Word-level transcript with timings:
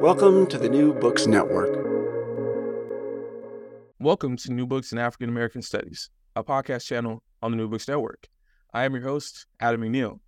Welcome 0.00 0.46
to 0.48 0.58
the 0.58 0.68
New 0.68 0.92
Books 0.92 1.26
Network. 1.26 1.70
Welcome 3.98 4.36
to 4.36 4.52
New 4.52 4.66
Books 4.66 4.92
in 4.92 4.98
African 4.98 5.28
American 5.28 5.62
Studies, 5.62 6.10
a 6.36 6.44
podcast 6.44 6.84
channel 6.86 7.22
on 7.42 7.50
the 7.50 7.56
New 7.56 7.66
Books 7.66 7.88
Network. 7.88 8.28
I 8.74 8.84
am 8.84 8.94
your 8.94 9.02
host, 9.02 9.46
Adam 9.58 9.80
McNeil. 9.80 10.20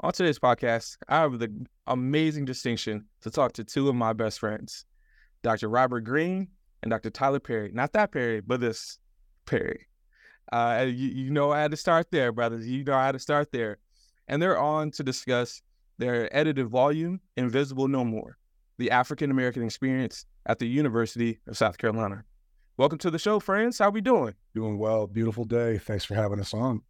On 0.00 0.12
today's 0.12 0.38
podcast, 0.38 0.96
I 1.08 1.16
have 1.16 1.38
the 1.38 1.66
amazing 1.86 2.44
distinction 2.44 3.06
to 3.22 3.30
talk 3.30 3.52
to 3.54 3.64
two 3.64 3.88
of 3.88 3.94
my 3.94 4.12
best 4.12 4.38
friends, 4.38 4.84
Dr. 5.42 5.68
Robert 5.68 6.04
Greene 6.04 6.48
and 6.82 6.90
Dr. 6.90 7.10
Tyler 7.10 7.40
Parry. 7.40 7.70
Not 7.72 7.92
that 7.94 8.12
Perry, 8.12 8.40
but 8.40 8.60
this 8.60 8.98
Parry. 9.46 9.88
Uh, 10.52 10.86
you, 10.86 11.08
you 11.08 11.30
know 11.30 11.50
I 11.50 11.60
had 11.60 11.72
to 11.72 11.76
start 11.76 12.10
there, 12.10 12.32
brothers. 12.32 12.66
You 12.66 12.84
know 12.84 12.94
I 12.94 13.06
had 13.06 13.12
to 13.12 13.18
start 13.18 13.50
there. 13.50 13.78
And 14.28 14.40
they're 14.40 14.58
on 14.58 14.90
to 14.92 15.02
discuss 15.02 15.62
their 15.98 16.34
edited 16.36 16.68
volume, 16.68 17.20
Invisible 17.36 17.88
No 17.88 18.04
More, 18.04 18.38
the 18.78 18.90
African 18.90 19.30
American 19.30 19.62
experience 19.62 20.26
at 20.46 20.58
the 20.58 20.66
University 20.66 21.38
of 21.46 21.56
South 21.56 21.78
Carolina. 21.78 22.24
Welcome 22.76 22.98
to 22.98 23.10
the 23.10 23.18
show, 23.18 23.38
friends. 23.38 23.78
How 23.78 23.90
we 23.90 24.00
doing? 24.00 24.34
Doing 24.54 24.78
well. 24.78 25.06
Beautiful 25.06 25.44
day. 25.44 25.78
Thanks 25.78 26.04
for 26.04 26.14
having 26.14 26.40
us 26.40 26.52
on. 26.52 26.82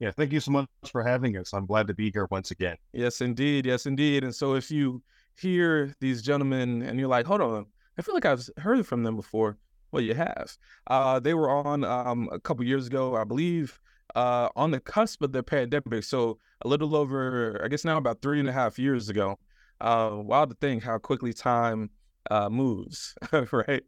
Yeah, 0.00 0.10
thank 0.10 0.32
you 0.32 0.40
so 0.40 0.50
much 0.50 0.68
for 0.90 1.02
having 1.02 1.36
us. 1.36 1.52
I'm 1.52 1.66
glad 1.66 1.86
to 1.88 1.94
be 1.94 2.10
here 2.10 2.26
once 2.30 2.50
again. 2.50 2.76
Yes, 2.92 3.20
indeed. 3.20 3.66
Yes, 3.66 3.86
indeed. 3.86 4.24
And 4.24 4.34
so 4.34 4.54
if 4.54 4.70
you 4.70 5.02
hear 5.36 5.94
these 6.00 6.22
gentlemen 6.22 6.82
and 6.82 6.98
you're 6.98 7.08
like, 7.08 7.26
hold 7.26 7.40
on, 7.40 7.66
I 7.96 8.02
feel 8.02 8.14
like 8.14 8.24
I've 8.24 8.48
heard 8.58 8.86
from 8.86 9.02
them 9.02 9.16
before. 9.16 9.56
Well, 9.90 10.02
you 10.02 10.14
have. 10.14 10.56
Uh, 10.86 11.18
they 11.18 11.34
were 11.34 11.50
on 11.50 11.84
um, 11.84 12.28
a 12.30 12.38
couple 12.38 12.64
years 12.64 12.86
ago, 12.86 13.16
I 13.16 13.24
believe, 13.24 13.80
uh, 14.14 14.48
on 14.54 14.70
the 14.70 14.80
cusp 14.80 15.22
of 15.22 15.32
the 15.32 15.42
pandemic. 15.42 16.04
So 16.04 16.38
a 16.62 16.68
little 16.68 16.94
over, 16.94 17.60
I 17.64 17.68
guess 17.68 17.84
now 17.84 17.96
about 17.96 18.20
three 18.20 18.40
and 18.40 18.48
a 18.48 18.52
half 18.52 18.78
years 18.78 19.08
ago. 19.08 19.38
Uh, 19.80 20.10
wild 20.14 20.50
to 20.50 20.56
think 20.56 20.82
how 20.82 20.98
quickly 20.98 21.32
time 21.32 21.90
uh, 22.30 22.48
moves, 22.48 23.14
right? 23.52 23.82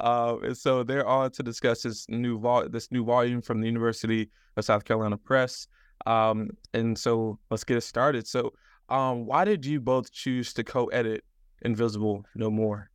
Uh, 0.00 0.36
and 0.42 0.56
so 0.56 0.82
they're 0.82 1.06
on 1.06 1.30
to 1.32 1.42
discuss 1.42 1.82
this 1.82 2.06
new 2.08 2.38
vol- 2.38 2.68
this 2.68 2.90
new 2.90 3.04
volume 3.04 3.42
from 3.42 3.60
the 3.60 3.66
University 3.66 4.30
of 4.56 4.64
South 4.64 4.84
Carolina 4.84 5.16
Press. 5.16 5.66
Um, 6.06 6.50
and 6.72 6.96
so 6.96 7.38
let's 7.50 7.64
get 7.64 7.76
it 7.76 7.82
started. 7.82 8.26
So, 8.26 8.52
um, 8.88 9.26
why 9.26 9.44
did 9.44 9.64
you 9.64 9.80
both 9.80 10.12
choose 10.12 10.52
to 10.54 10.64
co-edit 10.64 11.24
Invisible 11.62 12.24
No 12.34 12.50
More? 12.50 12.90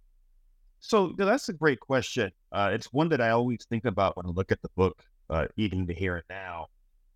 So 0.79 1.13
that's 1.17 1.49
a 1.49 1.53
great 1.53 1.79
question. 1.79 2.31
Uh, 2.51 2.69
it's 2.71 2.93
one 2.93 3.09
that 3.09 3.19
I 3.19 3.29
always 3.31 3.65
think 3.69 3.85
about 3.85 4.15
when 4.17 4.27
I 4.27 4.29
look 4.29 4.51
at 4.51 4.61
the 4.61 4.69
book, 4.75 5.03
uh, 5.29 5.47
even 5.57 5.87
to 5.87 5.93
here 5.93 6.15
and 6.15 6.23
now. 6.29 6.67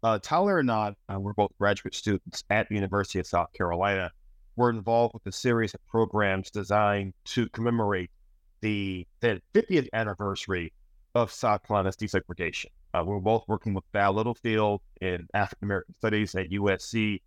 Uh, 0.01 0.17
Tyler 0.17 0.59
and 0.59 0.71
I, 0.71 0.95
uh, 1.13 1.19
we're 1.19 1.33
both 1.33 1.51
graduate 1.59 1.93
students 1.93 2.43
at 2.49 2.67
the 2.69 2.75
University 2.75 3.19
of 3.19 3.27
South 3.27 3.51
Carolina. 3.53 4.11
We're 4.59 4.71
involved 4.71 5.13
with 5.13 5.25
a 5.25 5.31
series 5.31 5.73
of 5.73 5.79
programs 5.87 6.51
designed 6.51 7.13
to 7.27 7.47
commemorate 7.47 8.11
the, 8.59 9.07
the 9.21 9.41
50th 9.53 9.87
anniversary 9.93 10.73
of 11.15 11.31
South 11.31 11.65
Carolina's 11.65 11.95
desegregation. 11.95 12.65
Uh, 12.93 13.05
we're 13.05 13.21
both 13.21 13.45
working 13.47 13.73
with 13.73 13.85
Val 13.93 14.11
Littlefield 14.11 14.81
in 14.99 15.29
African 15.33 15.65
American 15.65 15.95
Studies 15.95 16.35
at 16.35 16.49
USC. 16.49 17.21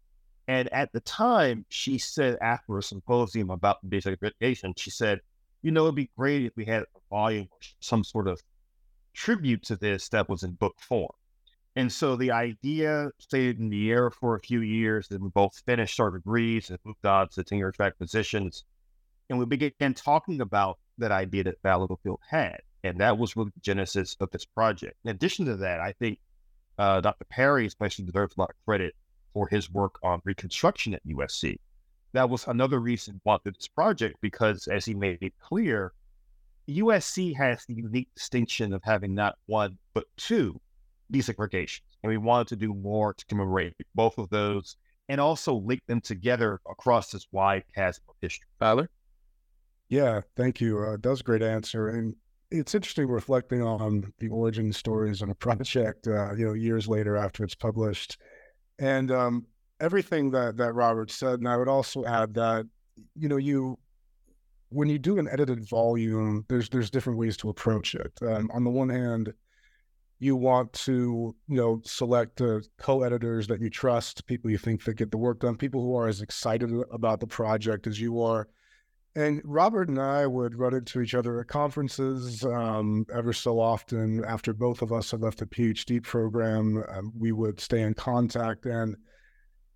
And 0.47 0.70
at 0.75 0.93
the 0.93 1.00
time, 1.00 1.65
she 1.70 1.97
said 1.97 2.37
after 2.43 2.76
a 2.76 2.82
symposium 2.82 3.49
about 3.49 3.78
desegregation, 3.88 4.75
she 4.76 4.91
said, 4.91 5.22
you 5.62 5.70
know, 5.70 5.84
it'd 5.84 5.94
be 5.94 6.10
great 6.19 6.44
if 6.44 6.53
we 6.54 6.66
had 6.66 6.82
a 6.82 6.87
volume 7.09 7.49
or 7.50 7.59
some 7.81 8.04
sort 8.04 8.28
of 8.28 8.43
tribute 9.14 9.62
to 9.62 9.76
this 9.76 10.10
that 10.10 10.28
was 10.28 10.43
in 10.43 10.53
book 10.53 10.75
form. 10.78 11.09
And 11.75 11.91
so 11.91 12.16
the 12.16 12.31
idea 12.31 13.10
stayed 13.19 13.59
in 13.59 13.71
the 13.71 13.91
air 13.91 14.10
for 14.10 14.37
a 14.37 14.41
few 14.41 14.60
years. 14.60 15.09
Then 15.09 15.22
we 15.22 15.31
both 15.31 15.62
finished 15.65 15.99
our 16.00 16.10
degrees 16.10 16.69
and 16.69 16.78
moved 16.84 17.06
on 17.06 17.28
to 17.31 17.43
tenure 17.43 17.72
track 17.72 17.97
positions. 17.99 18.65
And 19.31 19.38
we 19.38 19.47
began 19.47 19.94
talking 19.94 20.43
about 20.43 20.78
that 20.99 21.12
idea 21.12 21.44
that 21.44 21.62
Val 21.62 21.81
Littlefield 21.81 22.21
had. 22.28 22.61
And 22.84 22.99
that 23.00 23.16
was 23.16 23.37
really 23.37 23.53
the 23.55 23.61
genesis 23.61 24.16
of 24.21 24.31
this 24.31 24.44
project. 24.44 24.97
In 25.05 25.11
addition 25.11 25.47
to 25.47 25.56
that, 25.56 25.81
I 25.81 25.93
think 25.93 26.19
uh, 26.77 27.00
Dr. 27.00 27.25
Parry 27.31 27.66
especially 27.66 28.05
deserves 28.05 28.34
a 28.37 28.41
lot 28.41 28.50
of 28.50 28.56
credit 28.66 28.94
for 29.32 29.49
his 29.49 29.71
work 29.71 29.99
on 30.03 30.21
Reconstruction 30.25 30.93
at 30.93 31.06
USC. 31.06 31.59
That 32.12 32.28
was 32.28 32.47
another 32.47 32.81
reason 32.81 33.21
why 33.22 33.38
this 33.44 33.69
project 33.69 34.16
because, 34.21 34.69
as 34.69 34.84
he 34.84 34.93
made 34.93 35.22
it 35.22 35.32
clear, 35.38 35.94
USC 36.69 37.34
has 37.37 37.65
the 37.65 37.75
unique 37.75 38.09
distinction 38.15 38.75
of 38.75 38.82
having 38.84 39.15
not 39.15 39.38
one 39.47 39.78
but 39.94 40.05
two 40.19 40.61
desegregations, 41.12 41.82
and 42.02 42.10
we 42.10 42.16
wanted 42.16 42.48
to 42.48 42.56
do 42.56 42.74
more 42.74 43.14
to 43.14 43.24
commemorate 43.26 43.74
both 43.94 44.18
of 44.18 44.28
those 44.30 44.76
and 45.08 45.20
also 45.20 45.54
link 45.54 45.80
them 45.86 46.00
together 46.00 46.60
across 46.70 47.10
this 47.10 47.26
wide 47.32 47.64
chasm 47.74 48.04
of 48.08 48.14
history. 48.20 48.46
Tyler? 48.60 48.88
Yeah, 49.88 50.20
thank 50.36 50.60
you. 50.60 50.78
Uh, 50.78 50.96
that 51.02 51.10
was 51.10 51.20
a 51.20 51.24
great 51.24 51.42
answer. 51.42 51.88
And 51.88 52.14
it's 52.50 52.74
interesting 52.74 53.08
reflecting 53.08 53.62
on 53.62 54.12
the 54.20 54.28
origin 54.28 54.72
stories 54.72 55.22
on 55.22 55.30
a 55.30 55.34
project, 55.34 56.06
uh, 56.06 56.34
you 56.34 56.46
know, 56.46 56.54
years 56.54 56.88
later 56.88 57.16
after 57.16 57.44
it's 57.44 57.54
published. 57.54 58.16
And 58.78 59.10
um, 59.10 59.46
everything 59.80 60.30
that, 60.30 60.56
that 60.56 60.74
Robert 60.74 61.10
said, 61.10 61.40
and 61.40 61.48
I 61.48 61.56
would 61.56 61.69
also 61.69 62.04
add 62.04 62.34
that, 62.34 62.66
you 63.14 63.28
know, 63.28 63.36
you 63.36 63.78
when 64.70 64.88
you 64.88 64.98
do 64.98 65.19
an 65.19 65.28
edited 65.28 65.69
volume, 65.69 66.44
there's 66.48 66.69
there's 66.70 66.90
different 66.90 67.19
ways 67.19 67.36
to 67.38 67.50
approach 67.50 67.94
it. 67.94 68.12
Um, 68.22 68.50
on 68.54 68.64
the 68.64 68.70
one 68.70 68.88
hand, 68.88 69.32
you 70.22 70.37
want 70.37 70.72
to 70.72 71.34
you 71.49 71.56
know 71.56 71.81
select 71.84 72.41
co-editors 72.78 73.47
that 73.49 73.60
you 73.60 73.69
trust, 73.69 74.27
people 74.27 74.50
you 74.50 74.59
think 74.59 74.84
that 74.84 74.94
get 74.94 75.10
the 75.10 75.19
work 75.19 75.41
done, 75.41 75.56
people 75.56 75.83
who 75.83 75.97
are 75.97 76.06
as 76.06 76.22
excited 76.22 76.71
about 76.93 77.21
the 77.21 77.27
project 77.27 77.87
as 77.87 78.00
you 78.00 78.22
are. 78.22 78.49
And 79.15 79.43
Robert 79.44 79.88
and 79.88 80.00
I 80.00 80.27
would 80.27 80.59
run 80.59 80.75
into 80.75 81.03
each 81.03 81.15
other 81.15 81.41
at 81.41 81.49
conferences 81.49 82.44
um, 82.44 83.05
ever 83.12 83.32
so 83.34 83.61
often. 83.61 84.25
After 84.25 84.55
both 84.55 84.81
of 84.81 84.91
us 84.91 85.11
had 85.11 85.21
left 85.21 85.38
the 85.38 85.47
PhD 85.47 86.03
program, 86.03 86.82
um, 86.88 87.12
we 87.19 87.32
would 87.32 87.61
stay 87.61 87.82
in 87.82 87.93
contact. 87.93 88.65
And 88.65 88.97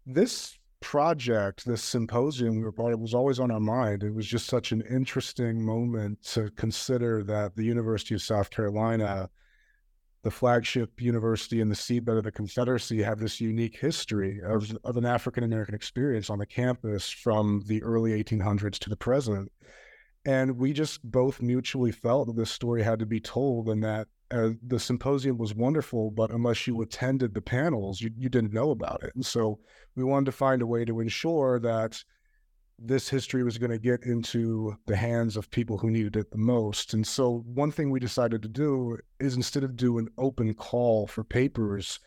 this 0.07 0.57
project, 0.81 1.67
this 1.67 1.83
symposium 1.83 2.57
we 2.57 2.63
were 2.63 2.73
part 2.73 2.95
of, 2.95 3.01
was 3.01 3.13
always 3.13 3.39
on 3.39 3.51
our 3.51 3.61
mind. 3.61 4.05
It 4.05 4.15
was 4.15 4.27
just 4.27 4.47
such 4.47 4.73
an 4.73 4.83
interesting 4.89 5.63
moment 5.63 6.23
to 6.33 6.51
consider 6.53 7.23
that 7.25 7.57
the 7.57 7.65
University 7.65 8.15
of 8.15 8.23
South 8.23 8.49
Carolina, 8.51 9.29
the 10.27 10.31
flagship 10.33 11.01
university 11.01 11.61
and 11.61 11.71
the 11.71 11.77
seabed 11.77 12.19
of 12.19 12.25
the 12.25 12.33
Confederacy, 12.33 13.01
have 13.01 13.21
this 13.21 13.41
unique 13.41 13.79
history 13.79 14.41
of, 14.45 14.77
of 14.83 14.97
an 14.97 15.07
African 15.07 15.45
American 15.45 15.77
experience 15.77 16.31
on 16.31 16.41
the 16.41 16.47
campus 16.47 17.09
from 17.09 17.63
the 17.67 17.81
early 17.85 18.11
1800s 18.25 18.77
to 18.81 18.91
the 18.91 18.97
present. 18.97 19.53
And 20.25 20.59
we 20.59 20.73
just 20.73 21.09
both 21.09 21.41
mutually 21.41 21.93
felt 21.93 22.27
that 22.27 22.35
this 22.35 22.51
story 22.51 22.83
had 22.83 22.99
to 22.99 23.07
be 23.07 23.21
told 23.21 23.69
and 23.69 23.85
that 23.85 24.09
uh, 24.33 24.51
the 24.67 24.81
symposium 24.81 25.39
was 25.39 25.55
wonderful, 25.55 26.11
but 26.11 26.33
unless 26.33 26.67
you 26.67 26.83
attended 26.83 27.33
the 27.33 27.41
panels, 27.41 28.01
you, 28.01 28.11
you 28.19 28.29
didn't 28.29 28.53
know 28.53 28.73
about 28.73 29.05
it. 29.05 29.13
And 29.15 29.25
so 29.25 29.61
we 29.95 30.03
wanted 30.03 30.27
to 30.27 30.33
find 30.33 30.61
a 30.61 30.67
way 30.67 30.85
to 30.85 30.99
ensure 30.99 31.61
that 31.61 32.03
this 32.79 33.09
history 33.09 33.43
was 33.43 33.59
going 33.59 33.71
to 33.71 33.79
get 33.79 34.03
into 34.05 34.77
the 34.87 34.97
hands 34.97 35.37
of 35.37 35.51
people 35.51 35.79
who 35.79 35.91
needed 35.91 36.17
it 36.17 36.31
the 36.31 36.39
most. 36.39 36.93
And 36.93 37.07
so 37.07 37.45
one 37.47 37.71
thing 37.71 37.91
we 37.91 38.01
decided 38.01 38.43
to 38.43 38.49
do 38.49 38.99
is 39.19 39.35
instead 39.37 39.65
of 39.65 39.77
do 39.77 39.99
an 39.99 40.09
open 40.19 40.53
call 40.55 41.07
for 41.07 41.25
papers, 41.25 41.99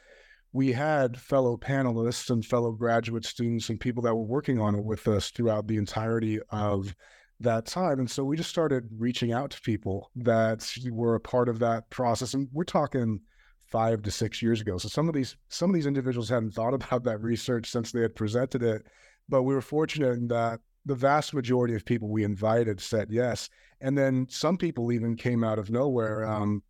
we 0.54 0.72
had 0.72 1.20
fellow 1.20 1.58
panelists 1.58 2.30
and 2.30 2.46
fellow 2.46 2.72
graduate 2.72 3.26
students 3.26 3.70
and 3.70 3.80
people 3.80 4.04
that 4.04 4.16
were 4.16 4.24
working 4.24 4.60
on 4.60 4.76
it 4.76 4.84
with 4.84 5.08
us 5.08 5.30
throughout 5.30 5.68
the 5.68 5.78
entirety 5.78 6.40
of 6.52 6.96
that 7.40 7.66
time. 7.66 8.00
And 8.00 8.10
so 8.10 8.24
we 8.24 8.38
just 8.38 8.50
started 8.50 8.90
reaching 8.98 9.32
out 9.32 9.52
to 9.52 9.62
people 9.62 10.12
that 10.18 10.68
were 10.92 11.16
a 11.16 11.20
part 11.20 11.50
of 11.50 11.60
that 11.60 11.90
process. 11.90 12.34
And 12.34 12.48
we're 12.52 12.64
talking 12.64 13.22
five 13.66 14.02
to 14.02 14.12
six 14.12 14.42
years 14.42 14.62
ago. 14.62 14.78
So 14.78 14.88
some 14.88 15.08
of 15.08 15.14
these 15.14 15.36
some 15.48 15.70
of 15.70 15.74
these 15.74 15.86
individuals 15.86 16.30
hadn't 16.30 16.52
thought 16.52 16.74
about 16.74 17.04
that 17.04 17.22
research 17.22 17.70
since 17.70 17.92
they 17.92 18.02
had 18.02 18.16
presented 18.16 18.64
it. 18.64 18.86
But 19.30 19.44
we 19.44 19.54
were 19.54 19.62
fortunate 19.62 20.14
in 20.14 20.28
that 20.30 20.60
the 20.86 20.96
vast 20.96 21.34
majority 21.34 21.76
of 21.76 21.86
people 21.86 22.10
we 22.10 22.24
invited 22.24 22.82
said 22.82 23.12
yes. 23.12 23.50
And 23.80 23.98
then 23.98 24.28
some 24.30 24.58
people 24.58 24.92
even 24.92 25.16
came 25.16 25.44
out 25.44 25.60
of 25.60 25.70
nowhere. 25.70 26.26
Um, 26.26 26.64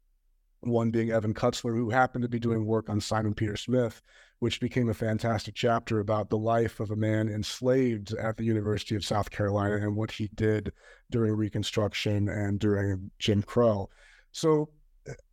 one 0.62 0.92
being 0.92 1.12
Evan 1.12 1.34
Kutzler, 1.34 1.74
who 1.76 1.90
happened 1.90 2.24
to 2.24 2.30
be 2.30 2.40
doing 2.40 2.66
work 2.66 2.90
on 2.90 3.00
Simon 3.00 3.34
Peter 3.34 3.56
Smith, 3.56 4.02
which 4.40 4.60
became 4.60 4.90
a 4.90 4.94
fantastic 4.94 5.56
chapter 5.56 6.00
about 6.00 6.30
the 6.30 6.38
life 6.38 6.80
of 6.80 6.92
a 6.92 6.96
man 6.96 7.30
enslaved 7.30 8.14
at 8.14 8.38
the 8.38 8.44
University 8.44 8.96
of 8.96 9.06
South 9.06 9.30
Carolina 9.30 9.76
and 9.76 9.96
what 9.96 10.12
he 10.12 10.30
did 10.36 10.72
during 11.12 11.34
Reconstruction 11.34 12.30
and 12.30 12.60
during 12.60 13.10
Jim 13.20 13.42
Crow. 13.42 13.90
So, 14.32 14.70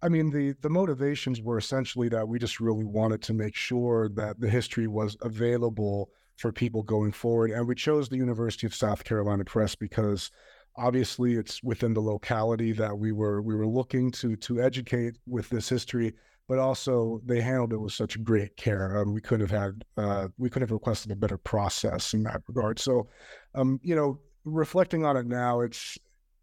I 0.01 0.09
mean, 0.09 0.31
the 0.31 0.55
the 0.63 0.71
motivations 0.71 1.43
were 1.43 1.59
essentially 1.59 2.09
that 2.11 2.27
we 2.27 2.39
just 2.39 2.61
really 2.61 2.85
wanted 2.85 3.21
to 3.23 3.35
make 3.35 3.55
sure 3.55 4.09
that 4.11 4.41
the 4.41 4.49
history 4.49 4.87
was 4.87 5.17
available 5.23 6.11
for 6.37 6.53
people 6.53 6.83
going 6.83 7.13
forward, 7.13 7.51
and 7.51 7.67
we 7.67 7.75
chose 7.75 8.09
the 8.09 8.17
University 8.17 8.67
of 8.67 8.75
South 8.75 9.05
Carolina 9.05 9.45
Press 9.45 9.75
because 9.75 10.31
obviously 10.77 11.35
it's 11.35 11.63
within 11.63 11.95
the 11.95 12.01
locality 12.01 12.73
that 12.73 12.99
we 12.99 13.11
were 13.13 13.41
we 13.41 13.55
were 13.55 13.67
looking 13.67 14.11
to 14.11 14.37
to 14.37 14.61
educate 14.61 15.17
with 15.27 15.49
this 15.49 15.69
history 15.69 16.15
but 16.49 16.59
also 16.59 17.21
they 17.25 17.41
handled 17.41 17.73
it 17.73 17.79
with 17.79 17.93
such 17.93 18.23
great 18.23 18.57
care. 18.57 18.99
Um, 18.99 19.13
we 19.13 19.21
could 19.21 19.41
have 19.41 19.51
had, 19.51 19.85
uh, 19.97 20.29
we 20.39 20.49
could 20.49 20.63
have 20.63 20.71
requested 20.71 21.11
a 21.11 21.17
better 21.17 21.39
process 21.39 22.15
in 22.15 22.23
that 22.25 22.43
regard. 22.47 22.79
So, 22.79 23.09
um, 23.55 23.81
you 23.83 23.97
know, 23.97 24.21
reflecting 24.45 25.05
on 25.05 25.17
it 25.17 25.27
now, 25.27 25.61
it's, 25.61 25.99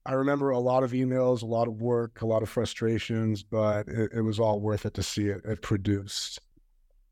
I 0.05 0.13
remember 0.13 0.49
a 0.49 0.59
lot 0.59 0.83
of 0.83 0.91
emails, 0.91 1.41
a 1.41 1.45
lot 1.45 1.69
of 1.69 1.81
work, 1.81 2.21
a 2.21 2.27
lot 2.27 2.43
of 2.43 2.49
frustrations, 2.49 3.43
but 3.43 3.87
it, 3.87 4.11
it 4.13 4.21
was 4.21 4.39
all 4.39 4.59
worth 4.59 4.85
it 4.85 4.93
to 4.95 5.03
see 5.03 5.27
it, 5.27 5.41
it 5.45 5.61
produced. 5.61 6.41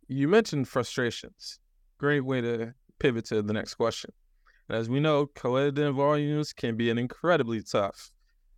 You 0.09 0.27
mentioned 0.27 0.67
frustrations. 0.67 1.60
Great 2.01 2.21
way 2.21 2.41
to 2.41 2.73
pivot 2.99 3.25
to 3.25 3.43
the 3.43 3.53
next 3.53 3.75
question. 3.75 4.11
As 4.71 4.89
we 4.89 4.99
know, 4.99 5.27
co-editing 5.27 5.93
volumes 5.93 6.51
can 6.51 6.75
be 6.75 6.89
an 6.89 6.97
incredibly 6.97 7.61
tough 7.61 8.11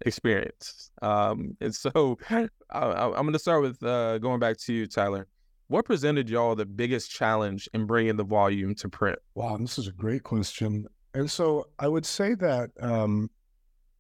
experience. 0.06 0.92
Um, 1.01 1.57
and 1.60 1.75
so 1.75 2.18
I, 2.30 2.48
am 2.72 3.12
going 3.12 3.34
to 3.34 3.40
start 3.40 3.62
with 3.62 3.84
uh, 3.84 4.18
going 4.19 4.40
back 4.40 4.56
to 4.60 4.74
you, 4.74 4.88
Tyler. 4.88 5.28
What 5.68 5.84
presented 5.84 6.30
y'all 6.30 6.56
the 6.56 6.66
biggest 6.66 7.12
challenge 7.12 7.68
in 7.74 7.86
bringing 7.86 8.16
the 8.16 8.24
volume 8.24 8.75
to 8.75 8.88
print? 8.88 9.19
Wow, 9.36 9.57
this 9.57 9.78
is 9.78 9.90
a 9.90 9.92
great 9.92 10.24
question. 10.24 10.88
And 11.13 11.30
so 11.30 11.68
I 11.80 11.90
would 11.90 12.06
say 12.06 12.36
that 12.36 12.72
um, 12.80 13.30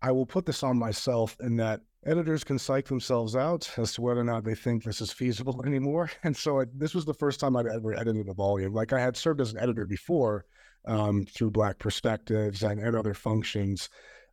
I 0.01 0.13
will 0.13 0.25
put 0.25 0.45
this 0.45 0.63
on 0.63 0.79
myself 0.79 1.35
in 1.41 1.57
that 1.57 1.81
editors 2.05 2.43
can 2.43 2.59
psych 2.59 2.87
themselves 2.87 3.35
out 3.35 3.69
as 3.77 3.93
to 3.93 4.01
whether 4.01 4.21
or 4.21 4.25
not 4.25 4.43
they 4.43 4.55
think 4.55 4.83
this 4.83 5.01
is 5.01 5.11
feasible 5.11 5.63
anymore. 5.65 6.11
And 6.23 6.35
so 6.35 6.59
it, 6.59 6.77
this 6.77 6.93
was 6.93 7.05
the 7.05 7.13
first 7.13 7.39
time 7.39 7.55
I'd 7.55 7.67
ever 7.67 7.93
edited 7.93 8.29
a 8.29 8.33
volume. 8.33 8.73
Like 8.73 8.93
I 8.93 8.99
had 8.99 9.17
served 9.17 9.41
as 9.41 9.51
an 9.51 9.59
editor 9.59 9.85
before 9.85 10.45
um, 10.85 11.25
through 11.25 11.51
Black 11.51 11.79
Perspectives 11.79 12.63
and, 12.63 12.79
and 12.79 12.95
other 12.95 13.13
functions. 13.13 13.89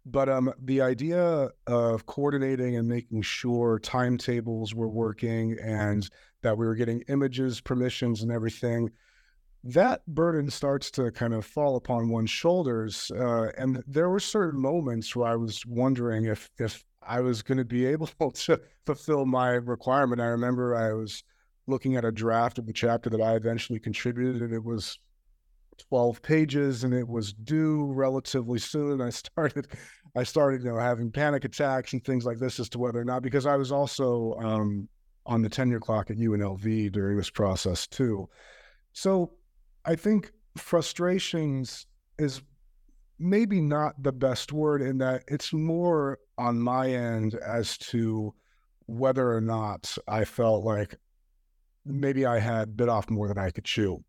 But 0.06 0.28
um, 0.28 0.52
the 0.62 0.80
idea 0.80 1.50
of 1.66 2.06
coordinating 2.06 2.76
and 2.76 2.88
making 2.88 3.22
sure 3.22 3.78
timetables 3.78 4.74
were 4.74 4.88
working 4.88 5.58
and 5.62 6.08
that 6.42 6.56
we 6.56 6.66
were 6.66 6.74
getting 6.74 7.02
images, 7.08 7.60
permissions, 7.60 8.22
and 8.22 8.32
everything, 8.32 8.90
that 9.62 10.00
burden 10.06 10.50
starts 10.50 10.90
to 10.92 11.10
kind 11.10 11.34
of 11.34 11.44
fall 11.44 11.76
upon 11.76 12.08
one's 12.08 12.30
shoulders. 12.30 13.10
Uh, 13.14 13.50
and 13.58 13.82
there 13.86 14.08
were 14.08 14.20
certain 14.20 14.60
moments 14.60 15.14
where 15.14 15.28
I 15.28 15.36
was 15.36 15.66
wondering 15.66 16.24
if 16.24 16.48
if 16.58 16.82
I 17.02 17.20
was 17.20 17.42
going 17.42 17.58
to 17.58 17.64
be 17.64 17.86
able 17.86 18.06
to 18.30 18.60
fulfill 18.86 19.26
my 19.26 19.50
requirement. 19.50 20.20
I 20.20 20.26
remember 20.26 20.74
I 20.74 20.92
was 20.92 21.22
looking 21.66 21.96
at 21.96 22.04
a 22.04 22.12
draft 22.12 22.58
of 22.58 22.66
the 22.66 22.72
chapter 22.72 23.10
that 23.10 23.20
I 23.20 23.36
eventually 23.36 23.78
contributed, 23.78 24.42
and 24.42 24.52
it 24.52 24.64
was 24.64 24.98
12 25.88 26.20
pages 26.22 26.84
and 26.84 26.92
it 26.92 27.08
was 27.08 27.32
due 27.32 27.86
relatively 27.92 28.58
soon. 28.58 29.00
I 29.00 29.10
started, 29.10 29.68
I 30.14 30.24
started, 30.24 30.62
you 30.62 30.70
know, 30.70 30.78
having 30.78 31.10
panic 31.10 31.44
attacks 31.44 31.92
and 31.92 32.04
things 32.04 32.24
like 32.24 32.38
this 32.38 32.60
as 32.60 32.68
to 32.70 32.78
whether 32.78 33.00
or 33.00 33.04
not, 33.04 33.22
because 33.22 33.46
I 33.46 33.56
was 33.56 33.72
also 33.72 34.34
um, 34.40 34.88
on 35.26 35.42
the 35.42 35.48
tenure 35.48 35.80
clock 35.80 36.10
at 36.10 36.18
UNLV 36.18 36.92
during 36.92 37.16
this 37.16 37.30
process 37.30 37.86
too. 37.86 38.28
So 38.92 39.32
I 39.84 39.94
think 39.94 40.32
frustrations 40.56 41.86
is 42.18 42.42
maybe 43.20 43.60
not 43.60 44.02
the 44.02 44.12
best 44.12 44.50
word 44.50 44.80
in 44.80 44.98
that 44.98 45.22
it's 45.28 45.52
more 45.52 46.18
on 46.38 46.58
my 46.58 46.88
end 46.88 47.34
as 47.34 47.76
to 47.76 48.34
whether 48.86 49.32
or 49.32 49.42
not 49.42 49.96
I 50.08 50.24
felt 50.24 50.64
like 50.64 50.96
maybe 51.84 52.24
I 52.24 52.38
had 52.38 52.76
bit 52.76 52.88
off 52.88 53.10
more 53.10 53.28
than 53.28 53.38
I 53.38 53.50
could 53.50 53.64
chew. 53.64 54.02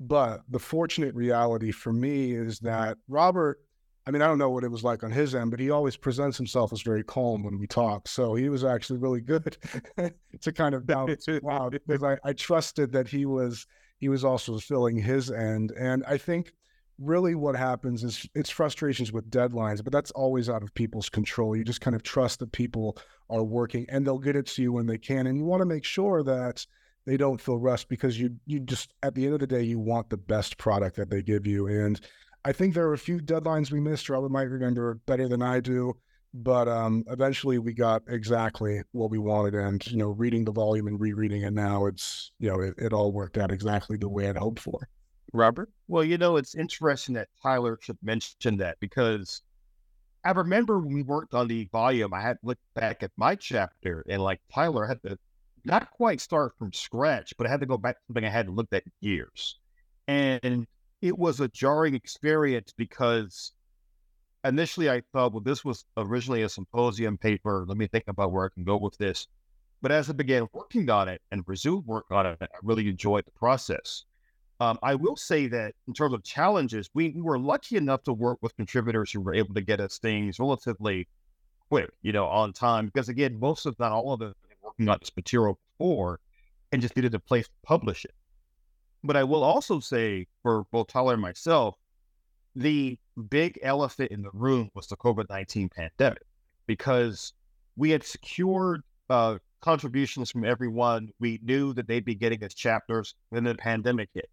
But 0.00 0.42
the 0.50 0.58
fortunate 0.58 1.14
reality 1.14 1.70
for 1.70 1.92
me 1.92 2.32
is 2.32 2.58
that 2.60 2.98
Robert, 3.08 3.60
I 4.06 4.10
mean, 4.10 4.20
I 4.20 4.26
don't 4.26 4.38
know 4.38 4.50
what 4.50 4.64
it 4.64 4.70
was 4.70 4.84
like 4.84 5.04
on 5.04 5.10
his 5.10 5.34
end, 5.34 5.50
but 5.50 5.60
he 5.60 5.70
always 5.70 5.96
presents 5.96 6.36
himself 6.36 6.72
as 6.72 6.82
very 6.82 7.02
calm 7.02 7.44
when 7.44 7.58
we 7.58 7.66
talk. 7.66 8.08
So 8.08 8.34
he 8.34 8.48
was 8.48 8.64
actually 8.64 8.98
really 8.98 9.20
good 9.20 9.56
to 10.40 10.52
kind 10.52 10.74
of 10.74 10.86
balance 10.86 11.26
wow 11.40 11.70
because 11.86 12.02
I, 12.02 12.18
I 12.24 12.32
trusted 12.32 12.92
that 12.92 13.08
he 13.08 13.26
was 13.26 13.66
he 13.98 14.08
was 14.08 14.24
also 14.24 14.52
fulfilling 14.52 14.96
his 14.96 15.30
end. 15.30 15.72
And 15.78 16.04
I 16.06 16.18
think 16.18 16.52
really 16.98 17.34
what 17.34 17.56
happens 17.56 18.04
is 18.04 18.26
it's 18.34 18.50
frustrations 18.50 19.12
with 19.12 19.30
deadlines, 19.30 19.82
but 19.82 19.92
that's 19.92 20.10
always 20.12 20.48
out 20.48 20.62
of 20.62 20.74
people's 20.74 21.08
control. 21.08 21.56
You 21.56 21.64
just 21.64 21.80
kind 21.80 21.94
of 21.94 22.02
trust 22.02 22.38
that 22.40 22.52
people 22.52 22.96
are 23.28 23.44
working 23.44 23.86
and 23.88 24.06
they'll 24.06 24.18
get 24.18 24.36
it 24.36 24.46
to 24.46 24.62
you 24.62 24.72
when 24.72 24.86
they 24.86 24.98
can. 24.98 25.26
And 25.26 25.36
you 25.36 25.44
want 25.44 25.60
to 25.60 25.66
make 25.66 25.84
sure 25.84 26.22
that 26.22 26.66
they 27.06 27.16
don't 27.16 27.40
feel 27.40 27.58
rushed 27.58 27.88
because 27.88 28.18
you 28.18 28.36
you 28.46 28.60
just 28.60 28.92
at 29.02 29.14
the 29.14 29.24
end 29.24 29.34
of 29.34 29.40
the 29.40 29.46
day 29.46 29.62
you 29.62 29.78
want 29.78 30.10
the 30.10 30.16
best 30.16 30.58
product 30.58 30.96
that 30.96 31.10
they 31.10 31.22
give 31.22 31.46
you. 31.46 31.66
And 31.66 32.00
I 32.44 32.52
think 32.52 32.74
there 32.74 32.86
are 32.86 32.94
a 32.94 32.98
few 32.98 33.18
deadlines 33.18 33.70
we 33.70 33.80
missed. 33.80 34.08
Robert 34.08 34.30
might 34.30 34.42
remember 34.42 34.94
better 35.06 35.28
than 35.28 35.42
I 35.42 35.60
do, 35.60 35.94
but 36.34 36.68
um, 36.68 37.04
eventually 37.08 37.58
we 37.58 37.72
got 37.72 38.02
exactly 38.08 38.82
what 38.92 39.10
we 39.10 39.18
wanted. 39.18 39.54
And 39.54 39.84
you 39.86 39.96
know, 39.96 40.10
reading 40.10 40.44
the 40.44 40.52
volume 40.52 40.86
and 40.86 41.00
rereading 41.00 41.42
it 41.42 41.52
now, 41.52 41.86
it's 41.86 42.32
you 42.38 42.48
know 42.48 42.60
it, 42.60 42.74
it 42.78 42.92
all 42.92 43.12
worked 43.12 43.38
out 43.38 43.52
exactly 43.52 43.96
the 43.96 44.08
way 44.08 44.28
I'd 44.28 44.36
hoped 44.36 44.60
for. 44.60 44.88
Robert, 45.36 45.70
well, 45.88 46.04
you 46.04 46.18
know, 46.18 46.36
it's 46.36 46.54
interesting 46.54 47.14
that 47.14 47.28
Tyler 47.42 47.78
should 47.80 47.98
mention 48.02 48.56
that 48.58 48.78
because 48.80 49.42
I 50.24 50.30
remember 50.32 50.78
when 50.80 50.94
we 50.94 51.02
worked 51.02 51.34
on 51.34 51.48
the 51.48 51.68
volume, 51.72 52.12
I 52.12 52.20
had 52.20 52.38
looked 52.42 52.64
back 52.74 53.02
at 53.02 53.12
my 53.16 53.36
chapter 53.36 54.04
and 54.08 54.22
like 54.22 54.40
Tyler 54.52 54.86
had 54.86 55.02
to 55.02 55.18
not 55.64 55.90
quite 55.90 56.20
start 56.20 56.54
from 56.58 56.72
scratch, 56.72 57.34
but 57.36 57.46
I 57.46 57.50
had 57.50 57.60
to 57.60 57.66
go 57.66 57.76
back 57.76 57.96
to 57.96 58.02
something 58.06 58.24
I 58.24 58.30
hadn't 58.30 58.54
looked 58.54 58.72
at 58.72 58.84
years. 59.00 59.58
And 60.08 60.66
it 61.02 61.18
was 61.18 61.40
a 61.40 61.48
jarring 61.48 61.94
experience 61.94 62.72
because 62.76 63.52
initially 64.44 64.90
I 64.90 65.02
thought, 65.12 65.32
well, 65.32 65.42
this 65.42 65.64
was 65.64 65.84
originally 65.96 66.42
a 66.42 66.48
symposium 66.48 67.18
paper. 67.18 67.64
Let 67.68 67.76
me 67.76 67.86
think 67.86 68.04
about 68.08 68.32
where 68.32 68.46
I 68.46 68.54
can 68.54 68.64
go 68.64 68.78
with 68.78 68.96
this. 68.98 69.28
But 69.82 69.92
as 69.92 70.08
I 70.08 70.14
began 70.14 70.48
working 70.52 70.88
on 70.90 71.08
it 71.08 71.20
and 71.30 71.44
resumed 71.46 71.86
work 71.86 72.06
on 72.10 72.26
it, 72.26 72.38
I 72.40 72.46
really 72.62 72.88
enjoyed 72.88 73.26
the 73.26 73.32
process. 73.32 74.05
Um, 74.58 74.78
I 74.82 74.94
will 74.94 75.16
say 75.16 75.48
that 75.48 75.74
in 75.86 75.92
terms 75.92 76.14
of 76.14 76.22
challenges, 76.22 76.88
we, 76.94 77.10
we 77.10 77.20
were 77.20 77.38
lucky 77.38 77.76
enough 77.76 78.02
to 78.04 78.12
work 78.12 78.38
with 78.40 78.56
contributors 78.56 79.12
who 79.12 79.20
were 79.20 79.34
able 79.34 79.54
to 79.54 79.60
get 79.60 79.80
us 79.80 79.98
things 79.98 80.38
relatively 80.38 81.08
quick, 81.68 81.90
you 82.02 82.12
know, 82.12 82.26
on 82.26 82.52
time. 82.52 82.86
Because 82.86 83.08
again, 83.08 83.38
most 83.38 83.66
of 83.66 83.78
not 83.78 83.92
all 83.92 84.14
of 84.14 84.20
them 84.20 84.34
working 84.62 84.88
on 84.88 84.98
this 85.00 85.14
material 85.14 85.58
before 85.78 86.20
and 86.72 86.80
just 86.80 86.96
needed 86.96 87.14
a 87.14 87.18
place 87.18 87.46
to 87.46 87.54
publish 87.64 88.04
it. 88.04 88.14
But 89.04 89.16
I 89.16 89.24
will 89.24 89.44
also 89.44 89.78
say 89.78 90.26
for 90.42 90.64
both 90.72 90.88
Tyler 90.88 91.12
and 91.12 91.22
myself, 91.22 91.76
the 92.54 92.98
big 93.28 93.58
elephant 93.62 94.10
in 94.10 94.22
the 94.22 94.30
room 94.32 94.70
was 94.74 94.86
the 94.86 94.96
COVID 94.96 95.28
19 95.28 95.68
pandemic 95.68 96.22
because 96.66 97.34
we 97.76 97.90
had 97.90 98.02
secured 98.02 98.82
uh, 99.10 99.36
contributions 99.60 100.30
from 100.30 100.44
everyone. 100.44 101.10
We 101.20 101.40
knew 101.42 101.74
that 101.74 101.86
they'd 101.86 102.04
be 102.04 102.14
getting 102.14 102.42
us 102.42 102.54
chapters 102.54 103.14
when 103.28 103.44
the 103.44 103.54
pandemic 103.54 104.08
hit. 104.14 104.30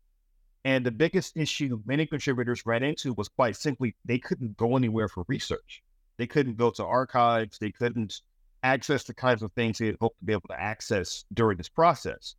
And 0.66 0.86
the 0.86 0.92
biggest 0.92 1.36
issue 1.36 1.82
many 1.86 2.06
contributors 2.06 2.66
ran 2.66 2.84
into 2.84 3.14
was 3.14 3.28
quite 3.28 3.58
simply 3.58 3.96
they 4.06 4.18
couldn't 4.18 4.56
go 4.56 4.78
anywhere 4.78 5.10
for 5.10 5.26
research. 5.28 5.84
They 6.18 6.28
couldn't 6.28 6.58
go 6.58 6.70
to 6.72 6.86
archives. 6.86 7.58
They 7.58 7.72
couldn't 7.72 8.22
access 8.64 9.04
the 9.04 9.14
kinds 9.14 9.44
of 9.44 9.52
things 9.54 9.78
they 9.78 9.88
had 9.88 9.98
hoped 10.00 10.20
to 10.20 10.26
be 10.26 10.32
able 10.32 10.48
to 10.50 10.60
access 10.60 11.26
during 11.34 11.58
this 11.58 11.70
process. 11.70 12.36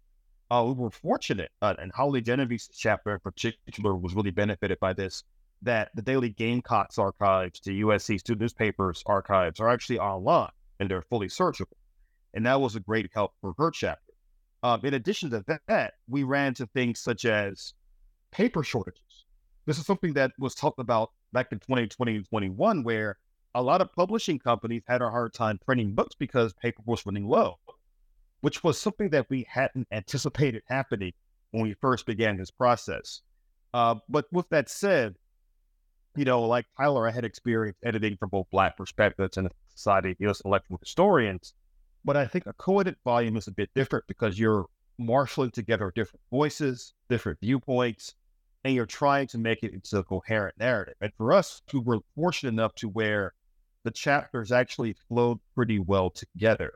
Uh, 0.50 0.64
we 0.66 0.72
were 0.74 0.90
fortunate, 0.90 1.50
uh, 1.62 1.74
and 1.78 1.92
Holly 1.92 2.22
Genovese's 2.22 2.76
chapter 2.76 3.14
in 3.14 3.20
particular 3.20 3.94
was 3.94 4.14
really 4.14 4.30
benefited 4.30 4.78
by 4.80 4.92
this, 4.92 5.24
that 5.62 5.90
the 5.94 6.02
Daily 6.02 6.30
Gamecocks 6.30 6.98
archives, 6.98 7.60
the 7.60 7.82
USC 7.82 8.20
student 8.20 8.42
newspapers 8.42 9.02
archives 9.06 9.60
are 9.60 9.68
actually 9.68 9.98
online 9.98 10.50
and 10.80 10.90
they're 10.90 11.02
fully 11.02 11.28
searchable. 11.28 11.76
And 12.34 12.44
that 12.46 12.60
was 12.60 12.76
a 12.76 12.80
great 12.80 13.10
help 13.14 13.32
for 13.40 13.54
her 13.58 13.70
chapter. 13.70 14.12
Um, 14.62 14.80
in 14.84 14.94
addition 14.94 15.30
to 15.30 15.44
that, 15.66 15.94
we 16.08 16.24
ran 16.24 16.48
into 16.48 16.66
things 16.66 17.00
such 17.00 17.24
as 17.24 17.74
paper 18.34 18.64
shortages. 18.64 19.26
This 19.64 19.78
is 19.78 19.86
something 19.86 20.12
that 20.14 20.32
was 20.38 20.54
talked 20.54 20.80
about 20.80 21.12
back 21.32 21.52
in 21.52 21.60
2020 21.60 22.16
and 22.16 22.28
21, 22.28 22.82
where 22.82 23.16
a 23.54 23.62
lot 23.62 23.80
of 23.80 23.92
publishing 23.92 24.38
companies 24.38 24.82
had 24.86 25.00
a 25.00 25.08
hard 25.08 25.32
time 25.32 25.58
printing 25.64 25.94
books 25.94 26.16
because 26.16 26.52
paper 26.54 26.82
was 26.84 27.06
running 27.06 27.26
low, 27.26 27.58
which 28.40 28.64
was 28.64 28.78
something 28.78 29.08
that 29.10 29.30
we 29.30 29.46
hadn't 29.48 29.86
anticipated 29.92 30.62
happening 30.68 31.12
when 31.52 31.62
we 31.62 31.74
first 31.74 32.06
began 32.06 32.36
this 32.36 32.50
process. 32.50 33.22
Uh, 33.72 33.94
but 34.08 34.26
with 34.32 34.48
that 34.50 34.68
said, 34.68 35.14
you 36.16 36.24
know, 36.24 36.42
like 36.42 36.66
Tyler, 36.76 37.08
I 37.08 37.12
had 37.12 37.24
experience 37.24 37.78
editing 37.84 38.16
from 38.16 38.30
both 38.30 38.50
Black 38.50 38.76
perspectives 38.76 39.36
and 39.36 39.48
Society 39.74 40.10
of 40.10 40.16
U.S. 40.20 40.42
Intellectual 40.44 40.78
Historians. 40.78 41.54
But 42.04 42.16
I 42.16 42.26
think 42.26 42.46
a 42.46 42.52
co-edit 42.54 42.96
volume 43.04 43.36
is 43.36 43.46
a 43.46 43.52
bit 43.52 43.70
different 43.74 44.04
because 44.08 44.38
you're 44.38 44.66
marshaling 44.98 45.50
together 45.50 45.92
different 45.94 46.20
voices, 46.30 46.92
different 47.08 47.40
viewpoints, 47.40 48.14
and 48.64 48.74
you're 48.74 48.86
trying 48.86 49.26
to 49.28 49.38
make 49.38 49.62
it 49.62 49.74
into 49.74 49.98
a 49.98 50.04
coherent 50.04 50.58
narrative. 50.58 50.94
And 51.00 51.12
for 51.16 51.32
us, 51.32 51.60
we 51.72 51.80
were 51.80 51.98
fortunate 52.14 52.50
enough 52.50 52.74
to 52.76 52.88
where 52.88 53.34
the 53.84 53.90
chapters 53.90 54.50
actually 54.50 54.96
flowed 55.08 55.38
pretty 55.54 55.78
well 55.78 56.10
together. 56.10 56.72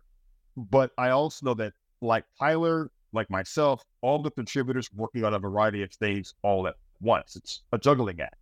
But 0.57 0.91
I 0.99 1.11
also 1.11 1.47
know 1.47 1.55
that, 1.55 1.73
like 2.03 2.25
Tyler, 2.39 2.91
like 3.13 3.31
myself, 3.31 3.83
all 4.03 4.21
the 4.23 4.31
contributors 4.31 4.91
working 4.95 5.25
on 5.25 5.33
a 5.33 5.39
variety 5.39 5.83
of 5.83 5.91
things 5.93 6.35
all 6.43 6.69
at 6.69 6.75
once. 7.01 7.37
It's 7.37 7.63
a 7.73 7.79
juggling 7.79 8.21
act. 8.21 8.37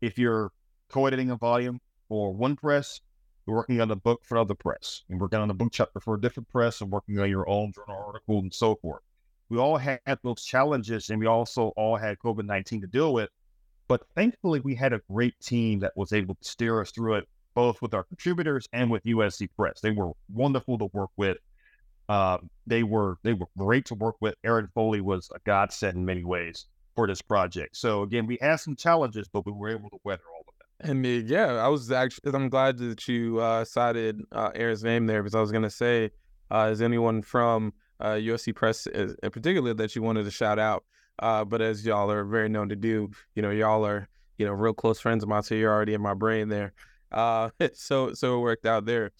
If 0.00 0.16
you're 0.16 0.52
co-editing 0.88 1.30
a 1.30 1.36
volume 1.36 1.80
for 2.08 2.32
one 2.32 2.54
press, 2.54 3.00
you're 3.46 3.56
working 3.56 3.80
on 3.80 3.90
a 3.90 3.96
book 3.96 4.20
for 4.24 4.36
another 4.36 4.54
press, 4.54 5.02
and 5.10 5.20
working 5.20 5.40
on 5.40 5.50
a 5.50 5.54
book 5.54 5.70
chapter 5.72 5.98
for 5.98 6.14
a 6.14 6.20
different 6.20 6.48
press, 6.48 6.80
and 6.80 6.92
working 6.92 7.18
on 7.18 7.28
your 7.28 7.48
own 7.48 7.72
journal 7.72 8.00
article 8.06 8.38
and 8.38 8.54
so 8.54 8.76
forth. 8.76 9.02
We 9.52 9.58
all 9.58 9.76
had 9.76 10.00
those 10.22 10.42
challenges, 10.42 11.10
and 11.10 11.20
we 11.20 11.26
also 11.26 11.74
all 11.76 11.98
had 11.98 12.18
COVID 12.20 12.46
nineteen 12.46 12.80
to 12.80 12.86
deal 12.86 13.12
with. 13.12 13.28
But 13.86 14.00
thankfully, 14.14 14.60
we 14.60 14.74
had 14.74 14.94
a 14.94 15.00
great 15.12 15.38
team 15.40 15.80
that 15.80 15.92
was 15.94 16.14
able 16.14 16.36
to 16.36 16.44
steer 16.48 16.80
us 16.80 16.90
through 16.90 17.16
it, 17.16 17.28
both 17.54 17.82
with 17.82 17.92
our 17.92 18.04
contributors 18.04 18.66
and 18.72 18.90
with 18.90 19.04
USC 19.04 19.50
Press. 19.54 19.82
They 19.82 19.90
were 19.90 20.12
wonderful 20.32 20.78
to 20.78 20.88
work 20.94 21.10
with. 21.18 21.36
Uh, 22.08 22.38
they 22.66 22.82
were 22.82 23.18
they 23.24 23.34
were 23.34 23.44
great 23.58 23.84
to 23.86 23.94
work 23.94 24.16
with. 24.20 24.36
Aaron 24.42 24.70
Foley 24.74 25.02
was 25.02 25.28
a 25.34 25.38
godsend 25.40 25.98
in 25.98 26.06
many 26.06 26.24
ways 26.24 26.64
for 26.96 27.06
this 27.06 27.20
project. 27.20 27.76
So 27.76 28.04
again, 28.04 28.26
we 28.26 28.38
had 28.40 28.56
some 28.56 28.74
challenges, 28.74 29.28
but 29.28 29.44
we 29.44 29.52
were 29.52 29.68
able 29.68 29.90
to 29.90 29.98
weather 30.02 30.22
all 30.34 30.46
of 30.48 30.54
them. 30.80 30.90
And 30.92 31.02
me, 31.02 31.18
yeah, 31.18 31.56
I 31.56 31.68
was 31.68 31.92
actually 31.92 32.32
I'm 32.32 32.48
glad 32.48 32.78
that 32.78 33.06
you 33.06 33.38
uh, 33.38 33.66
cited 33.66 34.22
uh, 34.32 34.48
Aaron's 34.54 34.82
name 34.82 35.06
there 35.06 35.22
because 35.22 35.34
I 35.34 35.42
was 35.42 35.52
gonna 35.52 35.68
say, 35.68 36.10
uh, 36.50 36.70
is 36.72 36.80
anyone 36.80 37.20
from 37.20 37.74
uh, 38.02 38.14
USC 38.14 38.54
Press 38.54 38.86
in 38.86 39.30
particular 39.30 39.72
that 39.74 39.96
you 39.96 40.02
wanted 40.02 40.24
to 40.24 40.30
shout 40.30 40.58
out? 40.58 40.84
Uh, 41.18 41.44
but 41.44 41.62
as 41.62 41.84
y'all 41.84 42.10
are 42.10 42.24
very 42.24 42.48
known 42.48 42.68
to 42.68 42.76
do, 42.76 43.10
you 43.34 43.42
know, 43.42 43.50
y'all 43.50 43.86
are 43.86 44.08
you 44.38 44.46
know 44.46 44.52
real 44.52 44.74
close 44.74 45.00
friends 45.00 45.22
of 45.22 45.28
mine, 45.28 45.42
so 45.42 45.54
you're 45.54 45.72
already 45.72 45.94
in 45.94 46.02
my 46.02 46.14
brain 46.14 46.48
there. 46.48 46.72
Uh, 47.10 47.50
so 47.74 48.12
so 48.12 48.38
it 48.38 48.40
worked 48.40 48.66
out 48.66 48.84
there, 48.84 49.10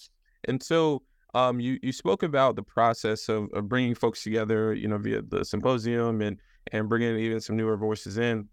and 0.49 0.63
so 0.63 1.03
um, 1.35 1.61
you 1.61 1.79
you 1.83 1.93
spoke 1.93 2.23
about 2.23 2.57
the 2.57 2.63
process 2.63 3.29
of, 3.29 3.49
of 3.53 3.69
bringing 3.69 3.95
folks 3.95 4.23
together, 4.23 4.75
you 4.75 4.89
know, 4.89 4.99
via 4.99 5.23
the 5.23 5.45
symposium 5.45 6.21
and 6.21 6.39
and 6.73 6.89
bringing 6.89 7.17
even 7.19 7.41
some 7.41 7.57
newer 7.57 7.77
voices 7.77 8.19
in. 8.19 8.49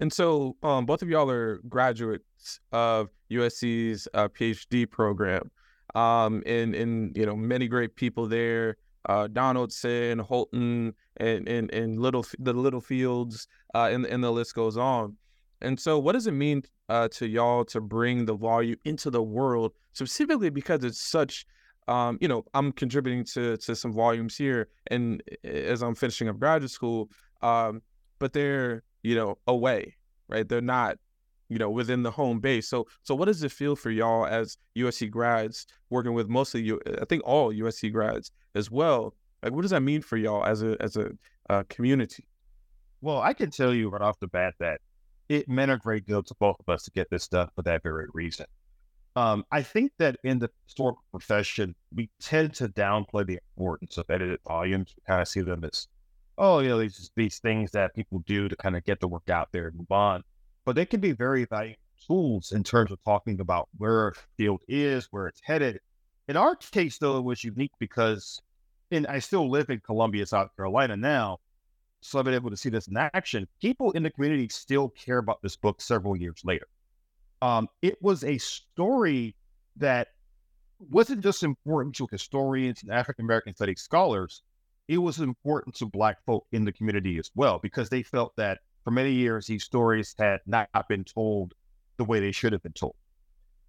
And 0.00 0.12
so, 0.12 0.56
um, 0.62 0.86
both 0.86 1.02
of 1.02 1.08
y'all 1.08 1.30
are 1.30 1.58
graduates 1.68 2.60
of 2.72 3.08
USC's 3.30 4.08
uh, 4.14 4.28
PhD 4.28 4.88
program, 4.88 5.50
um, 5.94 6.42
and 6.46 6.74
and 6.74 7.16
you 7.16 7.26
know 7.26 7.36
many 7.36 7.68
great 7.68 7.96
people 7.96 8.26
there, 8.26 8.76
uh, 9.06 9.28
Donaldson, 9.28 10.18
Holton, 10.18 10.94
and 11.18 11.48
and 11.48 11.72
and 11.72 12.00
little 12.00 12.24
the 12.38 12.52
Littlefields, 12.52 13.48
uh, 13.74 13.88
and 13.92 14.06
and 14.06 14.22
the 14.22 14.30
list 14.30 14.54
goes 14.54 14.76
on. 14.76 15.16
And 15.60 15.78
so, 15.78 15.98
what 15.98 16.12
does 16.12 16.26
it 16.26 16.32
mean 16.32 16.62
uh, 16.88 17.08
to 17.08 17.26
y'all 17.26 17.64
to 17.66 17.80
bring 17.80 18.24
the 18.24 18.34
volume 18.34 18.78
into 18.84 19.10
the 19.10 19.22
world, 19.22 19.72
specifically 19.92 20.50
because 20.50 20.84
it's 20.84 21.00
such 21.00 21.46
um, 21.88 22.18
you 22.20 22.28
know, 22.28 22.44
I'm 22.54 22.72
contributing 22.72 23.24
to 23.32 23.56
to 23.56 23.74
some 23.74 23.92
volumes 23.92 24.36
here, 24.36 24.68
and 24.88 25.22
as 25.44 25.82
I'm 25.82 25.94
finishing 25.94 26.28
up 26.28 26.38
graduate 26.38 26.70
school, 26.70 27.10
um, 27.42 27.82
but 28.18 28.32
they're 28.32 28.82
you 29.02 29.14
know 29.14 29.38
away, 29.46 29.96
right? 30.28 30.48
They're 30.48 30.60
not 30.60 30.98
you 31.52 31.58
know 31.58 31.70
within 31.70 32.02
the 32.02 32.10
home 32.10 32.40
base. 32.40 32.68
So 32.68 32.86
so 33.02 33.14
what 33.14 33.26
does 33.26 33.42
it 33.42 33.52
feel 33.52 33.76
for 33.76 33.90
y'all 33.90 34.26
as 34.26 34.56
USC 34.76 35.10
grads 35.10 35.66
working 35.90 36.14
with 36.14 36.28
mostly 36.28 36.62
you? 36.62 36.80
I 37.00 37.04
think 37.04 37.22
all 37.24 37.52
USC 37.52 37.92
grads 37.92 38.32
as 38.54 38.70
well. 38.70 39.14
Like, 39.42 39.52
what 39.52 39.62
does 39.62 39.72
that 39.72 39.82
mean 39.82 40.02
for 40.02 40.16
y'all 40.16 40.44
as 40.44 40.62
a 40.62 40.76
as 40.80 40.96
a 40.96 41.10
uh, 41.50 41.64
community? 41.68 42.26
Well, 43.00 43.20
I 43.20 43.34
can 43.34 43.50
tell 43.50 43.74
you 43.74 43.88
right 43.88 44.02
off 44.02 44.18
the 44.20 44.28
bat 44.28 44.54
that 44.60 44.80
it 45.28 45.48
meant 45.48 45.70
a 45.70 45.76
great 45.76 46.06
deal 46.06 46.22
to 46.22 46.34
both 46.38 46.56
of 46.60 46.72
us 46.72 46.84
to 46.84 46.90
get 46.92 47.10
this 47.10 47.28
done 47.28 47.48
for 47.54 47.62
that 47.62 47.82
very 47.82 48.06
reason. 48.12 48.46
Um, 49.14 49.44
I 49.50 49.62
think 49.62 49.92
that 49.98 50.16
in 50.24 50.38
the 50.38 50.50
historical 50.66 51.02
profession, 51.10 51.74
we 51.94 52.08
tend 52.20 52.54
to 52.54 52.68
downplay 52.68 53.26
the 53.26 53.38
importance 53.56 53.98
of 53.98 54.06
edited 54.08 54.40
volumes. 54.46 54.94
We 54.96 55.02
kind 55.06 55.20
of 55.20 55.28
see 55.28 55.40
them 55.40 55.64
as, 55.64 55.88
oh, 56.38 56.60
you 56.60 56.68
know, 56.68 56.78
these 56.78 57.10
these 57.14 57.38
things 57.38 57.72
that 57.72 57.94
people 57.94 58.20
do 58.20 58.48
to 58.48 58.56
kind 58.56 58.76
of 58.76 58.84
get 58.84 59.00
the 59.00 59.08
work 59.08 59.28
out 59.28 59.48
there 59.52 59.68
and 59.68 59.76
move 59.76 59.90
on. 59.90 60.22
But 60.64 60.76
they 60.76 60.86
can 60.86 61.00
be 61.00 61.12
very 61.12 61.44
valuable 61.44 61.78
tools 62.06 62.52
in 62.52 62.64
terms 62.64 62.92
of 62.92 63.02
talking 63.04 63.40
about 63.40 63.68
where 63.78 64.08
a 64.08 64.12
field 64.36 64.60
is, 64.68 65.08
where 65.10 65.26
it's 65.28 65.40
headed. 65.42 65.80
In 66.28 66.36
our 66.36 66.56
case, 66.56 66.98
though, 66.98 67.18
it 67.18 67.24
was 67.24 67.42
unique 67.44 67.72
because, 67.78 68.40
and 68.90 69.06
I 69.06 69.18
still 69.18 69.50
live 69.50 69.70
in 69.70 69.80
Columbia, 69.80 70.26
South 70.26 70.54
Carolina 70.56 70.96
now, 70.96 71.38
so 72.00 72.18
I've 72.18 72.24
been 72.24 72.34
able 72.34 72.50
to 72.50 72.56
see 72.56 72.70
this 72.70 72.88
in 72.88 72.96
action. 72.96 73.46
People 73.60 73.92
in 73.92 74.02
the 74.02 74.10
community 74.10 74.48
still 74.48 74.88
care 74.90 75.18
about 75.18 75.42
this 75.42 75.56
book 75.56 75.80
several 75.80 76.16
years 76.16 76.40
later 76.44 76.66
um, 77.42 77.68
it 77.82 78.00
was 78.00 78.22
a 78.24 78.38
story 78.38 79.34
that 79.76 80.08
wasn't 80.78 81.22
just 81.22 81.42
important 81.42 81.94
to 81.96 82.06
historians 82.10 82.82
and 82.82 82.92
African 82.92 83.24
American 83.24 83.54
studies 83.54 83.82
scholars, 83.82 84.42
it 84.88 84.98
was 84.98 85.18
important 85.18 85.74
to 85.76 85.86
Black 85.86 86.24
folk 86.24 86.46
in 86.52 86.64
the 86.64 86.72
community 86.72 87.18
as 87.18 87.30
well, 87.34 87.58
because 87.58 87.88
they 87.88 88.02
felt 88.02 88.34
that 88.36 88.60
for 88.84 88.90
many 88.90 89.12
years 89.12 89.46
these 89.46 89.64
stories 89.64 90.14
had 90.18 90.40
not 90.46 90.68
been 90.88 91.04
told 91.04 91.54
the 91.96 92.04
way 92.04 92.20
they 92.20 92.32
should 92.32 92.52
have 92.52 92.62
been 92.62 92.72
told. 92.72 92.96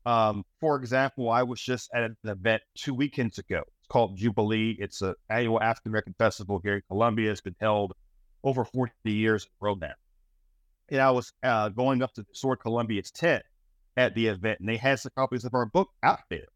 Um, 0.05 0.43
for 0.59 0.75
example, 0.75 1.29
I 1.29 1.43
was 1.43 1.61
just 1.61 1.89
at 1.93 2.03
an 2.03 2.17
event 2.25 2.61
two 2.75 2.93
weekends 2.93 3.37
ago. 3.37 3.63
It's 3.79 3.87
called 3.87 4.17
Jubilee. 4.17 4.75
It's 4.79 5.01
an 5.01 5.15
annual 5.29 5.61
African 5.61 5.91
American 5.91 6.15
festival 6.17 6.59
here 6.63 6.75
in 6.75 6.81
Columbia. 6.89 7.31
It's 7.31 7.41
been 7.41 7.55
held 7.61 7.93
over 8.43 8.65
40 8.65 8.91
years 9.05 9.47
in 9.61 9.79
now. 9.79 9.93
And 10.89 10.99
I 10.99 11.11
was 11.11 11.31
uh, 11.43 11.69
going 11.69 12.03
up 12.03 12.13
to 12.15 12.25
Historic 12.29 12.59
Columbia's 12.61 13.11
tent, 13.11 13.43
at 13.97 14.15
the 14.15 14.27
event, 14.27 14.59
and 14.59 14.69
they 14.69 14.77
had 14.77 14.99
some 14.99 15.11
copies 15.15 15.45
of 15.45 15.53
our 15.53 15.65
book 15.65 15.89
out 16.01 16.19
there. 16.29 16.47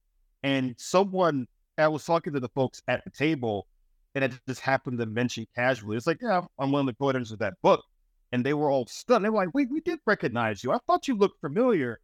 And 0.43 0.75
someone, 0.77 1.47
I 1.77 1.87
was 1.87 2.05
talking 2.05 2.33
to 2.33 2.39
the 2.39 2.49
folks 2.49 2.81
at 2.87 3.03
the 3.03 3.11
table, 3.11 3.67
and 4.15 4.23
it 4.23 4.33
just 4.47 4.61
happened 4.61 4.99
to 4.99 5.05
mention 5.05 5.45
casually, 5.55 5.97
it's 5.97 6.07
like, 6.07 6.19
yeah, 6.21 6.41
I'm 6.59 6.71
one 6.71 6.81
of 6.81 6.87
the 6.87 6.93
co-editors 6.93 7.31
of 7.31 7.39
that 7.39 7.55
book. 7.61 7.83
And 8.31 8.45
they 8.45 8.53
were 8.53 8.69
all 8.69 8.85
stunned. 8.87 9.23
They 9.23 9.29
were 9.29 9.37
like, 9.37 9.53
wait, 9.53 9.69
we 9.71 9.81
did 9.81 9.99
recognize 10.05 10.63
you. 10.63 10.71
I 10.71 10.79
thought 10.85 11.07
you 11.07 11.15
looked 11.15 11.39
familiar. 11.41 11.99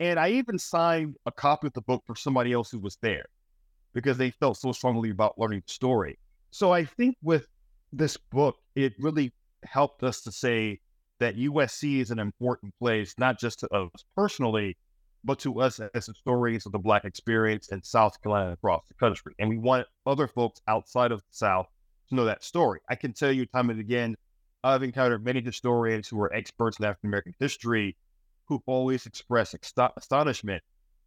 And 0.00 0.18
I 0.18 0.30
even 0.30 0.58
signed 0.58 1.16
a 1.26 1.32
copy 1.32 1.68
of 1.68 1.72
the 1.72 1.82
book 1.82 2.02
for 2.06 2.16
somebody 2.16 2.52
else 2.52 2.70
who 2.70 2.78
was 2.78 2.98
there 3.00 3.26
because 3.94 4.18
they 4.18 4.30
felt 4.30 4.56
so 4.56 4.72
strongly 4.72 5.10
about 5.10 5.38
learning 5.38 5.62
the 5.66 5.72
story. 5.72 6.18
So 6.50 6.72
I 6.72 6.84
think 6.84 7.16
with 7.22 7.46
this 7.92 8.16
book, 8.16 8.56
it 8.74 8.94
really 8.98 9.32
helped 9.64 10.02
us 10.02 10.22
to 10.22 10.32
say, 10.32 10.80
that 11.22 11.36
USC 11.36 12.00
is 12.00 12.10
an 12.10 12.18
important 12.18 12.74
place, 12.80 13.14
not 13.16 13.38
just 13.38 13.60
to 13.60 13.72
us 13.72 13.90
personally, 14.16 14.76
but 15.22 15.38
to 15.38 15.60
us 15.60 15.78
as 15.94 16.06
historians 16.06 16.66
of 16.66 16.72
the 16.72 16.80
Black 16.80 17.04
experience 17.04 17.68
in 17.68 17.80
South 17.80 18.20
Carolina 18.20 18.50
across 18.50 18.82
the 18.88 18.94
country. 18.94 19.32
And 19.38 19.48
we 19.48 19.56
want 19.56 19.86
other 20.04 20.26
folks 20.26 20.60
outside 20.66 21.12
of 21.12 21.20
the 21.20 21.26
South 21.30 21.68
to 22.08 22.16
know 22.16 22.24
that 22.24 22.42
story. 22.42 22.80
I 22.90 22.96
can 22.96 23.12
tell 23.12 23.30
you 23.30 23.46
time 23.46 23.70
and 23.70 23.78
again, 23.78 24.16
I've 24.64 24.82
encountered 24.82 25.24
many 25.24 25.40
historians 25.40 26.08
who 26.08 26.20
are 26.20 26.32
experts 26.32 26.78
in 26.78 26.84
African 26.84 27.10
American 27.10 27.34
history 27.38 27.96
who 28.46 28.62
always 28.66 29.06
express 29.06 29.54
astonishment 29.96 30.62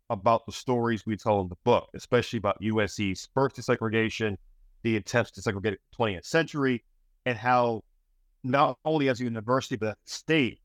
about 0.10 0.46
the 0.46 0.52
stories 0.52 1.06
we 1.06 1.18
tell 1.18 1.42
in 1.42 1.50
the 1.50 1.56
book, 1.64 1.90
especially 1.96 2.38
about 2.38 2.62
USC's 2.62 3.28
first 3.34 3.56
desegregation, 3.56 4.38
the 4.84 4.98
attempts 4.98 5.32
to 5.32 5.42
segregate 5.42 5.80
the 5.92 6.04
20th 6.04 6.26
century, 6.26 6.84
and 7.26 7.38
how 7.38 7.84
not 8.44 8.78
only 8.86 9.10
as 9.10 9.20
a 9.20 9.24
university, 9.24 9.76
but 9.76 9.90
a 9.90 9.96
state, 10.06 10.60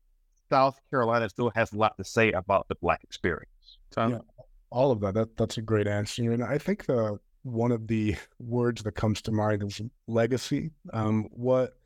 South 0.49 0.79
Carolina 0.89 1.29
still 1.29 1.51
has 1.55 1.73
a 1.73 1.77
lot 1.77 1.97
to 1.97 2.03
say 2.03 2.31
about 2.31 2.67
the 2.67 2.75
Black 2.75 3.03
experience. 3.03 3.77
Yeah, 4.11 4.19
all 4.69 4.91
of 4.91 4.99
that. 5.01 5.13
That 5.13 5.37
that's 5.37 5.57
a 5.57 5.61
great 5.61 5.87
answer, 5.87 6.31
and 6.31 6.43
I 6.43 6.57
think 6.57 6.85
the 6.85 7.19
one 7.43 7.71
of 7.71 7.87
the 7.87 8.15
words 8.39 8.83
that 8.83 8.93
comes 8.93 9.21
to 9.23 9.31
mind 9.31 9.63
is 9.63 9.81
legacy. 10.07 10.71
Um, 10.93 11.27
what 11.31 11.77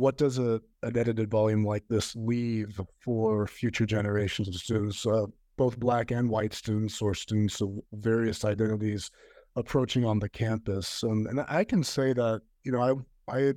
what 0.00 0.16
does 0.16 0.38
a 0.38 0.60
an 0.82 0.96
edited 0.96 1.30
volume 1.30 1.62
like 1.62 1.84
this 1.88 2.16
leave 2.16 2.80
for 3.04 3.46
future 3.46 3.84
generations 3.84 4.48
of 4.48 4.54
students, 4.54 5.04
uh, 5.04 5.26
both 5.58 5.78
Black 5.78 6.10
and 6.10 6.30
white 6.30 6.54
students, 6.54 7.02
or 7.02 7.14
students 7.14 7.60
of 7.60 7.68
various 7.92 8.44
identities 8.46 9.10
approaching 9.56 10.06
on 10.06 10.18
the 10.18 10.28
campus? 10.28 11.04
Um, 11.04 11.26
and 11.28 11.44
I 11.48 11.64
can 11.64 11.84
say 11.84 12.14
that 12.14 12.40
you 12.64 12.72
know 12.72 13.04
I 13.28 13.36
I 13.36 13.54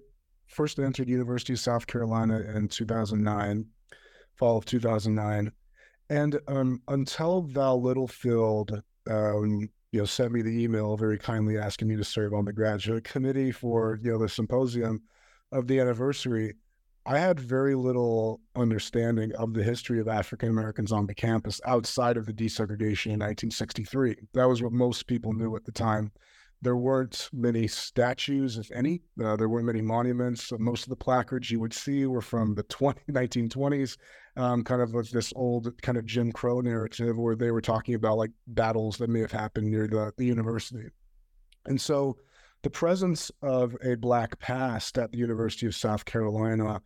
first 0.47 0.79
entered 0.79 1.07
University 1.07 1.53
of 1.53 1.59
South 1.59 1.87
Carolina 1.87 2.41
in 2.53 2.67
2009, 2.67 3.65
fall 4.35 4.57
of 4.57 4.65
2009. 4.65 5.49
And 6.09 6.39
um, 6.49 6.81
until 6.89 7.43
Val 7.43 7.81
Littlefield, 7.81 8.83
um, 9.09 9.69
you 9.93 9.99
know, 9.99 10.05
sent 10.05 10.33
me 10.33 10.41
the 10.41 10.63
email 10.63 10.97
very 10.97 11.17
kindly 11.17 11.57
asking 11.57 11.87
me 11.87 11.95
to 11.95 12.03
serve 12.03 12.33
on 12.33 12.43
the 12.43 12.51
graduate 12.51 13.05
committee 13.05 13.53
for 13.53 13.97
you 14.03 14.11
know 14.11 14.17
the 14.17 14.27
symposium 14.27 15.01
of 15.53 15.67
the 15.67 15.79
anniversary, 15.79 16.55
I 17.05 17.19
had 17.19 17.39
very 17.39 17.75
little 17.75 18.39
understanding 18.55 19.33
of 19.35 19.53
the 19.53 19.63
history 19.63 19.99
of 19.99 20.07
African 20.07 20.49
Americans 20.49 20.91
on 20.91 21.05
the 21.05 21.13
campus 21.13 21.59
outside 21.65 22.15
of 22.15 22.25
the 22.25 22.33
desegregation 22.33 23.07
in 23.07 23.19
1963. 23.19 24.15
That 24.33 24.47
was 24.47 24.63
what 24.63 24.71
most 24.71 25.05
people 25.05 25.33
knew 25.33 25.55
at 25.55 25.65
the 25.65 25.71
time. 25.71 26.11
There 26.61 26.77
weren't 26.77 27.29
many 27.33 27.67
statues, 27.67 28.57
if 28.57 28.71
any. 28.71 29.01
Uh, 29.21 29.35
there 29.35 29.49
weren't 29.49 29.65
many 29.65 29.81
monuments. 29.81 30.53
Most 30.57 30.83
of 30.83 30.89
the 30.89 30.95
placards 30.95 31.51
you 31.51 31.59
would 31.59 31.73
see 31.73 32.05
were 32.05 32.21
from 32.21 32.55
the 32.55 32.63
20, 32.63 33.01
1920s, 33.11 33.97
um, 34.37 34.63
kind 34.63 34.81
of 34.81 34.93
like 34.93 35.09
this 35.09 35.33
old 35.35 35.73
kind 35.81 35.97
of 35.97 36.05
Jim 36.05 36.31
Crow 36.31 36.61
narrative 36.61 37.17
where 37.17 37.35
they 37.35 37.51
were 37.51 37.61
talking 37.61 37.95
about 37.95 38.17
like 38.17 38.31
battles 38.47 38.97
that 38.97 39.09
may 39.09 39.19
have 39.19 39.31
happened 39.31 39.69
near 39.69 39.87
the, 39.87 40.13
the 40.15 40.25
university. 40.25 40.87
And 41.65 41.79
so 41.79 42.15
the 42.63 42.69
presence 42.69 43.29
of 43.41 43.75
a 43.83 43.95
black 43.95 44.39
past 44.39 44.97
at 44.97 45.11
the 45.11 45.17
University 45.17 45.67
of 45.67 45.75
South 45.75 46.05
Carolina 46.05 46.81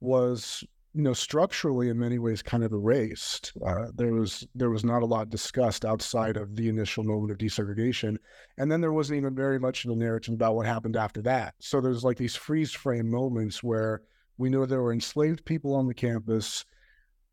was 0.00 0.62
you 0.92 1.02
know 1.02 1.14
structurally 1.14 1.88
in 1.88 1.98
many 1.98 2.18
ways 2.18 2.42
kind 2.42 2.62
of 2.62 2.72
erased. 2.72 3.52
Uh, 3.66 3.86
there 3.94 4.12
was 4.12 4.46
there 4.54 4.70
was 4.70 4.84
not 4.84 5.02
a 5.02 5.06
lot 5.06 5.30
discussed 5.30 5.84
outside 5.84 6.36
of 6.36 6.54
the 6.54 6.68
initial 6.68 7.02
moment 7.02 7.32
of 7.32 7.38
desegregation. 7.38 8.16
And 8.58 8.70
then 8.70 8.80
there 8.80 8.92
wasn't 8.92 9.16
even 9.16 9.34
very 9.34 9.58
much 9.58 9.84
in 9.84 9.90
the 9.90 9.96
narrative 9.96 10.34
about 10.34 10.54
what 10.54 10.66
happened 10.66 10.96
after 10.96 11.22
that. 11.22 11.54
So 11.58 11.80
there's 11.80 12.04
like 12.04 12.18
these 12.18 12.36
freeze 12.36 12.72
frame 12.72 13.10
moments 13.10 13.62
where 13.62 14.02
we 14.36 14.50
know 14.50 14.66
there 14.66 14.82
were 14.82 14.92
enslaved 14.92 15.44
people 15.44 15.74
on 15.74 15.88
the 15.88 15.94
campus. 15.94 16.64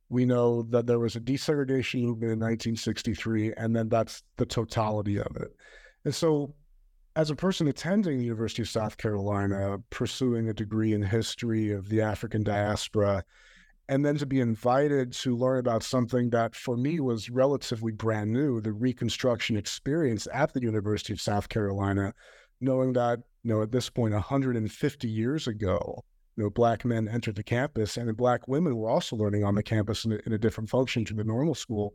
We 0.10 0.26
know 0.26 0.64
that 0.64 0.88
there 0.88 1.00
was 1.00 1.16
a 1.16 1.22
desegregation 1.22 2.02
movement 2.02 2.34
in 2.34 2.40
1963 2.40 3.54
and 3.58 3.76
then 3.76 3.90
that's 3.90 4.24
the 4.38 4.46
totality 4.46 5.20
of 5.20 5.36
it. 5.36 5.56
And 6.04 6.16
so 6.16 6.54
as 7.16 7.30
a 7.30 7.36
person 7.36 7.68
attending 7.68 8.18
the 8.18 8.24
University 8.24 8.62
of 8.62 8.70
South 8.70 8.98
Carolina, 8.98 9.78
pursuing 9.90 10.50
a 10.50 10.54
degree 10.54 10.94
in 10.94 11.02
history 11.02 11.72
of 11.72 11.90
the 11.90 12.02
African 12.02 12.44
diaspora, 12.44 13.24
and 13.90 14.06
then 14.06 14.18
to 14.18 14.26
be 14.26 14.40
invited 14.40 15.12
to 15.12 15.36
learn 15.36 15.60
about 15.60 15.84
something 15.84 16.30
that 16.30 16.56
for 16.56 16.78
me 16.78 17.02
was 17.02 17.30
relatively 17.30 17.92
brand 17.92 18.32
new, 18.32 18.62
the 18.62 18.72
Reconstruction 18.72 19.58
experience 19.58 20.28
at 20.34 20.54
the 20.54 20.62
University 20.62 21.12
of 21.12 21.20
South 21.20 21.50
Carolina, 21.50 22.14
knowing 22.62 22.94
that, 22.94 23.20
you 23.44 23.54
know, 23.54 23.62
at 23.62 23.72
this 23.72 23.90
point, 23.90 24.14
150 24.14 25.10
years 25.10 25.48
ago, 25.48 26.06
you 26.38 26.44
know, 26.44 26.50
black 26.50 26.86
men 26.86 27.10
entered 27.10 27.36
the 27.36 27.44
campus 27.44 27.98
and 27.98 28.16
black 28.16 28.48
women 28.48 28.78
were 28.78 28.90
also 28.90 29.18
learning 29.18 29.44
on 29.44 29.56
the 29.56 29.64
campus 29.64 30.06
in 30.06 30.14
a, 30.14 30.20
in 30.26 30.32
a 30.32 30.38
different 30.38 30.70
function 30.70 31.04
to 31.04 31.14
the 31.14 31.26
normal 31.26 31.56
school. 31.56 31.94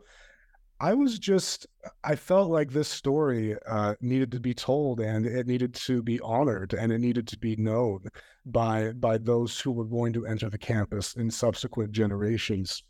I 0.79 0.93
was 0.93 1.19
just, 1.19 1.67
I 2.05 2.17
felt 2.17 2.51
like 2.51 2.71
this 2.71 2.89
story 2.89 3.57
uh, 3.67 3.95
needed 4.01 4.31
to 4.33 4.41
be 4.41 4.53
told 4.53 5.01
and 5.01 5.25
it 5.25 5.47
needed 5.47 5.75
to 5.75 6.03
be 6.03 6.21
honored 6.21 6.75
and 6.75 6.93
it 6.93 6.99
needed 6.99 7.27
to 7.29 7.39
be 7.39 7.57
known 7.57 8.05
by 8.45 8.93
by 8.93 9.17
those 9.17 9.59
who 9.59 9.73
were 9.73 9.87
going 9.87 10.13
to 10.13 10.27
enter 10.27 10.51
the 10.51 10.59
campus 10.59 11.15
in 11.15 11.31
subsequent 11.31 11.93
generations. 11.93 12.83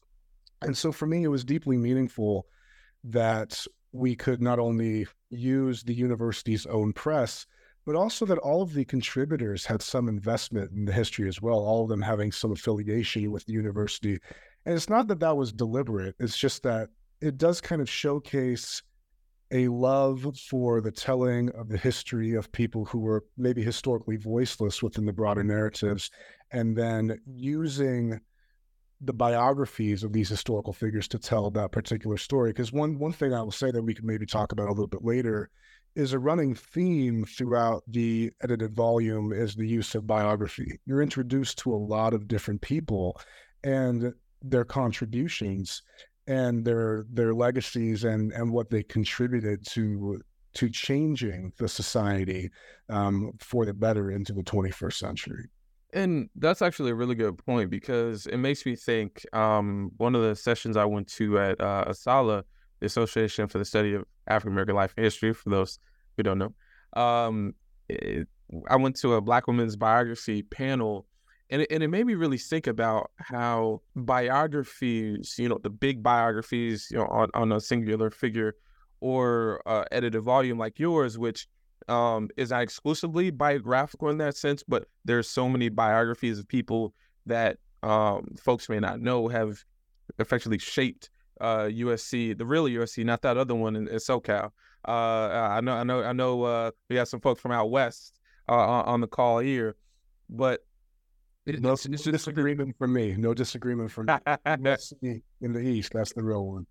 And 0.62 0.76
so 0.76 0.90
for 0.90 1.06
me, 1.06 1.22
it 1.22 1.28
was 1.28 1.44
deeply 1.44 1.76
meaningful 1.76 2.46
that 3.04 3.64
we 3.92 4.16
could 4.16 4.42
not 4.42 4.58
only 4.58 5.06
use 5.30 5.82
the 5.82 5.94
university's 5.94 6.66
own 6.66 6.92
press, 6.92 7.46
but 7.84 7.94
also 7.94 8.26
that 8.26 8.38
all 8.38 8.62
of 8.62 8.74
the 8.74 8.84
contributors 8.84 9.64
had 9.64 9.80
some 9.80 10.08
investment 10.08 10.72
in 10.72 10.86
the 10.86 10.92
history 10.92 11.28
as 11.28 11.40
well, 11.40 11.58
all 11.58 11.84
of 11.84 11.88
them 11.88 12.02
having 12.02 12.32
some 12.32 12.50
affiliation 12.50 13.30
with 13.30 13.46
the 13.46 13.52
university. 13.52 14.18
And 14.64 14.74
it's 14.74 14.88
not 14.88 15.06
that 15.06 15.20
that 15.20 15.36
was 15.36 15.52
deliberate, 15.52 16.16
it's 16.18 16.36
just 16.36 16.64
that 16.64 16.88
it 17.20 17.38
does 17.38 17.60
kind 17.60 17.80
of 17.80 17.88
showcase 17.88 18.82
a 19.52 19.68
love 19.68 20.26
for 20.50 20.80
the 20.80 20.90
telling 20.90 21.50
of 21.50 21.68
the 21.68 21.78
history 21.78 22.34
of 22.34 22.50
people 22.50 22.84
who 22.84 22.98
were 22.98 23.24
maybe 23.36 23.62
historically 23.62 24.16
voiceless 24.16 24.82
within 24.82 25.06
the 25.06 25.12
broader 25.12 25.44
narratives, 25.44 26.10
and 26.50 26.76
then 26.76 27.18
using 27.26 28.20
the 29.02 29.12
biographies 29.12 30.02
of 30.02 30.12
these 30.12 30.28
historical 30.28 30.72
figures 30.72 31.06
to 31.06 31.18
tell 31.18 31.50
that 31.50 31.70
particular 31.70 32.16
story. 32.16 32.50
Because 32.50 32.72
one 32.72 32.98
one 32.98 33.12
thing 33.12 33.34
I 33.34 33.42
will 33.42 33.52
say 33.52 33.70
that 33.70 33.82
we 33.82 33.94
could 33.94 34.04
maybe 34.04 34.26
talk 34.26 34.52
about 34.52 34.68
a 34.68 34.72
little 34.72 34.86
bit 34.86 35.04
later 35.04 35.50
is 35.94 36.12
a 36.12 36.18
running 36.18 36.54
theme 36.54 37.24
throughout 37.24 37.82
the 37.88 38.30
edited 38.42 38.74
volume 38.74 39.32
is 39.32 39.54
the 39.54 39.66
use 39.66 39.94
of 39.94 40.06
biography. 40.06 40.78
You're 40.84 41.02
introduced 41.02 41.58
to 41.58 41.74
a 41.74 41.76
lot 41.76 42.14
of 42.14 42.28
different 42.28 42.60
people 42.60 43.18
and 43.64 44.12
their 44.42 44.64
contributions 44.64 45.82
and 46.26 46.64
their 46.64 47.06
their 47.12 47.34
legacies 47.34 48.04
and 48.04 48.32
and 48.32 48.50
what 48.50 48.70
they 48.70 48.82
contributed 48.82 49.64
to 49.66 50.20
to 50.54 50.70
changing 50.70 51.52
the 51.58 51.68
society 51.68 52.50
um, 52.88 53.32
for 53.40 53.66
the 53.66 53.74
better 53.74 54.10
into 54.10 54.32
the 54.32 54.42
21st 54.42 54.94
century. 54.94 55.44
And 55.92 56.30
that's 56.36 56.62
actually 56.62 56.90
a 56.92 56.94
really 56.94 57.14
good 57.14 57.36
point 57.36 57.70
because 57.70 58.26
it 58.26 58.38
makes 58.38 58.64
me 58.64 58.74
think. 58.74 59.24
Um, 59.34 59.90
one 59.98 60.14
of 60.14 60.22
the 60.22 60.34
sessions 60.34 60.76
I 60.76 60.86
went 60.86 61.08
to 61.08 61.38
at 61.38 61.60
uh, 61.60 61.84
ASALH, 61.88 62.42
the 62.80 62.86
Association 62.86 63.48
for 63.48 63.58
the 63.58 63.64
Study 63.66 63.94
of 63.94 64.04
African 64.26 64.52
American 64.52 64.74
Life 64.74 64.94
and 64.96 65.04
History, 65.04 65.32
for 65.34 65.50
those 65.50 65.78
who 66.16 66.22
don't 66.22 66.38
know, 66.38 66.54
um, 67.00 67.54
it, 67.88 68.26
I 68.68 68.76
went 68.76 68.96
to 68.96 69.14
a 69.14 69.20
Black 69.20 69.46
women's 69.46 69.76
biography 69.76 70.42
panel 70.42 71.06
and 71.50 71.62
it, 71.62 71.68
and 71.70 71.82
it 71.82 71.88
made 71.88 72.06
me 72.06 72.14
really 72.14 72.38
think 72.38 72.66
about 72.66 73.10
how 73.18 73.80
biographies, 73.94 75.36
you 75.38 75.48
know, 75.48 75.58
the 75.62 75.70
big 75.70 76.02
biographies, 76.02 76.88
you 76.90 76.98
know, 76.98 77.06
on, 77.06 77.30
on 77.34 77.52
a 77.52 77.60
singular 77.60 78.10
figure 78.10 78.54
or 79.00 79.62
uh, 79.66 79.84
edited 79.92 80.22
volume 80.22 80.58
like 80.58 80.78
yours, 80.78 81.18
which 81.18 81.48
um, 81.88 82.28
is 82.36 82.50
not 82.50 82.62
exclusively 82.62 83.30
biographical 83.30 84.08
in 84.08 84.18
that 84.18 84.36
sense, 84.36 84.62
but 84.62 84.86
there's 85.04 85.28
so 85.28 85.48
many 85.48 85.68
biographies 85.68 86.38
of 86.38 86.48
people 86.48 86.94
that 87.26 87.58
um, 87.82 88.34
folks 88.38 88.68
may 88.68 88.80
not 88.80 89.00
know 89.00 89.28
have 89.28 89.62
effectively 90.18 90.58
shaped 90.58 91.10
uh, 91.40 91.64
USC, 91.64 92.36
the 92.36 92.46
real 92.46 92.64
USC, 92.64 93.04
not 93.04 93.22
that 93.22 93.36
other 93.36 93.54
one 93.54 93.76
in, 93.76 93.86
in 93.88 93.96
SoCal. 93.96 94.50
Uh, 94.86 94.90
I 94.90 95.60
know, 95.60 95.72
I 95.72 95.84
know, 95.84 96.02
I 96.02 96.12
know. 96.12 96.42
Uh, 96.42 96.70
we 96.88 96.96
have 96.96 97.08
some 97.08 97.20
folks 97.20 97.40
from 97.40 97.52
out 97.52 97.70
west 97.70 98.18
uh, 98.48 98.52
on 98.52 99.00
the 99.00 99.08
call 99.08 99.38
here, 99.38 99.76
but 100.30 100.64
no 101.46 101.72
it's, 101.72 101.86
it's 101.86 102.04
disagreement 102.04 102.76
from 102.76 102.92
me. 102.92 103.14
No 103.16 103.34
disagreement 103.34 103.90
from 103.90 104.06
me. 105.00 105.22
in 105.40 105.52
the 105.52 105.60
East. 105.60 105.92
That's 105.92 106.12
the 106.12 106.22
real 106.22 106.46
one. 106.46 106.66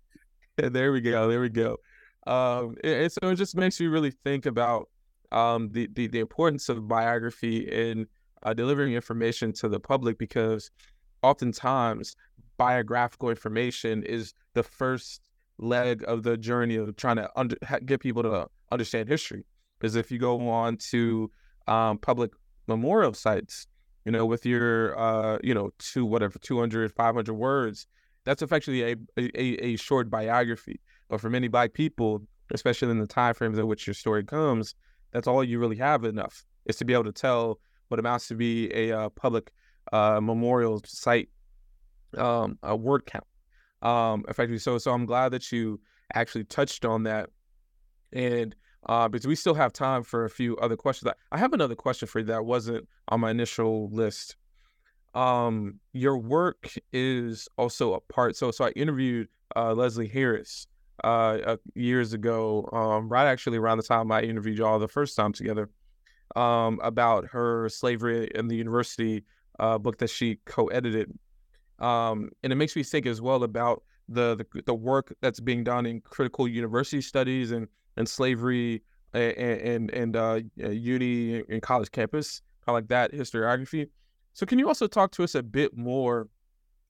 there 0.56 0.92
we 0.92 1.00
go. 1.00 1.28
There 1.28 1.40
we 1.40 1.48
go. 1.48 1.78
Um, 2.26 2.76
and 2.82 3.10
so 3.10 3.28
it 3.28 3.36
just 3.36 3.56
makes 3.56 3.80
me 3.80 3.86
really 3.86 4.10
think 4.10 4.46
about 4.46 4.88
um, 5.32 5.70
the, 5.70 5.88
the, 5.94 6.08
the 6.08 6.20
importance 6.20 6.68
of 6.68 6.88
biography 6.88 7.58
in 7.58 8.06
uh, 8.42 8.52
delivering 8.52 8.94
information 8.94 9.52
to 9.52 9.68
the 9.68 9.80
public 9.80 10.18
because 10.18 10.70
oftentimes 11.22 12.16
biographical 12.56 13.30
information 13.30 14.02
is 14.02 14.34
the 14.54 14.62
first 14.62 15.20
leg 15.58 16.04
of 16.06 16.22
the 16.22 16.36
journey 16.36 16.76
of 16.76 16.94
trying 16.96 17.16
to 17.16 17.30
under, 17.36 17.56
get 17.84 18.00
people 18.00 18.22
to 18.22 18.46
understand 18.72 19.08
history. 19.08 19.44
Because 19.78 19.94
if 19.96 20.10
you 20.10 20.18
go 20.18 20.48
on 20.48 20.76
to 20.90 21.30
um, 21.66 21.98
public 21.98 22.32
memorial 22.66 23.12
sites, 23.14 23.66
you 24.06 24.12
know, 24.12 24.24
with 24.24 24.46
your, 24.46 24.96
uh, 24.98 25.36
you 25.42 25.52
know, 25.52 25.70
two, 25.80 26.06
whatever, 26.06 26.38
200, 26.38 26.92
500 26.92 27.34
words, 27.34 27.88
that's 28.24 28.40
effectively 28.40 28.82
a, 28.82 28.96
a, 29.18 29.64
a 29.64 29.76
short 29.76 30.08
biography. 30.08 30.80
But 31.08 31.20
for 31.20 31.28
many 31.28 31.48
Black 31.48 31.72
people, 31.72 32.22
especially 32.54 32.90
in 32.90 33.00
the 33.00 33.06
time 33.08 33.34
frames 33.34 33.58
in 33.58 33.66
which 33.66 33.84
your 33.84 33.94
story 33.94 34.24
comes, 34.24 34.76
that's 35.12 35.26
all 35.26 35.42
you 35.42 35.58
really 35.58 35.76
have 35.76 36.04
enough 36.04 36.44
is 36.66 36.76
to 36.76 36.84
be 36.84 36.92
able 36.92 37.04
to 37.04 37.12
tell 37.12 37.58
what 37.88 37.98
amounts 37.98 38.28
to 38.28 38.36
be 38.36 38.72
a 38.72 38.92
uh, 38.92 39.08
public 39.10 39.50
uh, 39.92 40.20
memorial 40.20 40.80
site 40.86 41.28
um, 42.16 42.58
a 42.62 42.76
word 42.76 43.06
count. 43.06 43.26
Um, 43.82 44.24
effectively, 44.28 44.58
so 44.58 44.78
so 44.78 44.92
I'm 44.92 45.06
glad 45.06 45.30
that 45.30 45.52
you 45.52 45.80
actually 46.14 46.44
touched 46.44 46.84
on 46.84 47.02
that, 47.04 47.30
and 48.12 48.54
uh, 48.88 49.08
because 49.08 49.26
we 49.26 49.34
still 49.34 49.54
have 49.54 49.72
time 49.72 50.02
for 50.02 50.24
a 50.24 50.30
few 50.30 50.56
other 50.58 50.76
questions. 50.76 51.12
I 51.32 51.38
have 51.38 51.52
another 51.52 51.74
question 51.74 52.08
for 52.08 52.20
you 52.20 52.26
that 52.26 52.44
wasn't 52.44 52.88
on 53.08 53.20
my 53.20 53.30
initial 53.30 53.88
list. 53.90 54.36
Um, 55.14 55.80
your 55.92 56.18
work 56.18 56.74
is 56.92 57.48
also 57.56 57.94
a 57.94 58.00
part. 58.00 58.36
So, 58.36 58.50
so 58.50 58.66
I 58.66 58.70
interviewed 58.70 59.28
uh, 59.54 59.72
Leslie 59.74 60.08
Harris 60.08 60.66
uh, 61.04 61.56
years 61.74 62.12
ago, 62.12 62.68
um, 62.72 63.08
right 63.08 63.26
actually 63.26 63.58
around 63.58 63.78
the 63.78 63.82
time 63.82 64.12
I 64.12 64.22
interviewed 64.22 64.58
y'all 64.58 64.78
the 64.78 64.88
first 64.88 65.16
time 65.16 65.32
together, 65.32 65.70
um, 66.36 66.78
about 66.82 67.26
her 67.28 67.68
slavery 67.68 68.30
in 68.34 68.48
the 68.48 68.56
university 68.56 69.24
uh, 69.58 69.78
book 69.78 69.98
that 69.98 70.10
she 70.10 70.38
co-edited. 70.44 71.18
Um, 71.78 72.30
and 72.42 72.52
it 72.52 72.56
makes 72.56 72.76
me 72.76 72.82
think 72.82 73.06
as 73.06 73.20
well 73.20 73.42
about 73.42 73.82
the, 74.08 74.36
the 74.36 74.62
the 74.62 74.74
work 74.74 75.12
that's 75.20 75.40
being 75.40 75.64
done 75.64 75.84
in 75.84 76.00
critical 76.00 76.46
university 76.46 77.00
studies 77.00 77.50
and 77.50 77.66
and 77.96 78.08
slavery 78.08 78.82
and 79.12 79.36
and, 79.38 79.90
and 79.90 80.16
uh, 80.16 80.40
uni 80.56 81.42
and 81.48 81.62
college 81.62 81.90
campus, 81.90 82.42
kind 82.64 82.76
of 82.76 82.82
like 82.82 82.88
that 82.88 83.12
historiography. 83.12 83.88
So 84.34 84.46
can 84.46 84.58
you 84.58 84.68
also 84.68 84.86
talk 84.86 85.12
to 85.12 85.24
us 85.24 85.34
a 85.34 85.42
bit 85.42 85.76
more, 85.76 86.28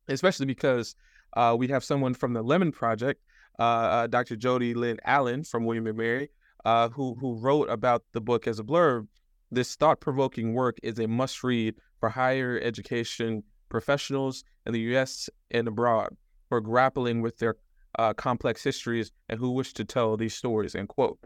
especially 0.08 0.46
because 0.46 0.96
Uh, 1.36 1.54
we 1.58 1.68
have 1.68 1.84
someone 1.84 2.14
from 2.14 2.32
the 2.32 2.42
Lemon 2.42 2.72
Project, 2.72 3.20
uh, 3.58 3.62
uh 3.62 4.06
Dr. 4.06 4.36
Jody 4.36 4.72
Lynn 4.74 4.98
Allen 5.04 5.44
from 5.44 5.64
William 5.66 5.86
and 5.86 5.96
Mary, 5.96 6.30
uh, 6.64 6.88
who 6.88 7.14
who 7.20 7.38
wrote 7.38 7.68
about 7.68 8.02
the 8.12 8.20
book 8.20 8.46
as 8.46 8.58
a 8.58 8.64
blurb. 8.64 9.06
This 9.50 9.76
thought-provoking 9.76 10.54
work 10.54 10.76
is 10.82 10.98
a 10.98 11.06
must-read 11.06 11.74
for 12.00 12.08
higher 12.08 12.58
education 12.62 13.42
professionals 13.68 14.44
in 14.64 14.72
the 14.72 14.80
U.S. 14.92 15.30
and 15.50 15.68
abroad 15.68 16.16
are 16.50 16.60
grappling 16.60 17.22
with 17.22 17.36
their 17.38 17.54
uh, 17.98 18.12
complex 18.14 18.62
histories 18.62 19.12
and 19.28 19.38
who 19.38 19.50
wish 19.52 19.72
to 19.74 19.84
tell 19.84 20.16
these 20.16 20.34
stories. 20.34 20.74
End 20.74 20.88
quote. 20.88 21.18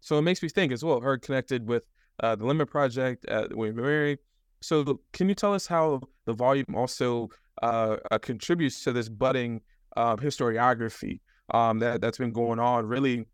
So 0.00 0.18
it 0.18 0.22
makes 0.22 0.42
me 0.42 0.48
think 0.48 0.72
as 0.72 0.84
well. 0.84 1.00
Her 1.00 1.16
connected 1.18 1.66
with 1.66 1.84
uh, 2.20 2.36
the 2.36 2.44
Lemon 2.44 2.66
Project 2.66 3.24
at 3.26 3.54
William 3.54 3.76
Mary. 3.76 4.18
So 4.60 5.00
can 5.12 5.28
you 5.28 5.34
tell 5.34 5.54
us 5.54 5.66
how 5.66 6.00
the 6.24 6.32
volume 6.32 6.74
also 6.74 7.30
uh, 7.62 7.96
uh, 8.10 8.18
contributes 8.18 8.82
to 8.84 8.92
this 8.92 9.08
budding 9.08 9.60
uh, 9.96 10.16
historiography 10.16 11.20
um, 11.52 11.78
that 11.80 12.00
that's 12.00 12.18
been 12.18 12.32
going 12.32 12.58
on? 12.58 12.86
Really, 12.86 13.26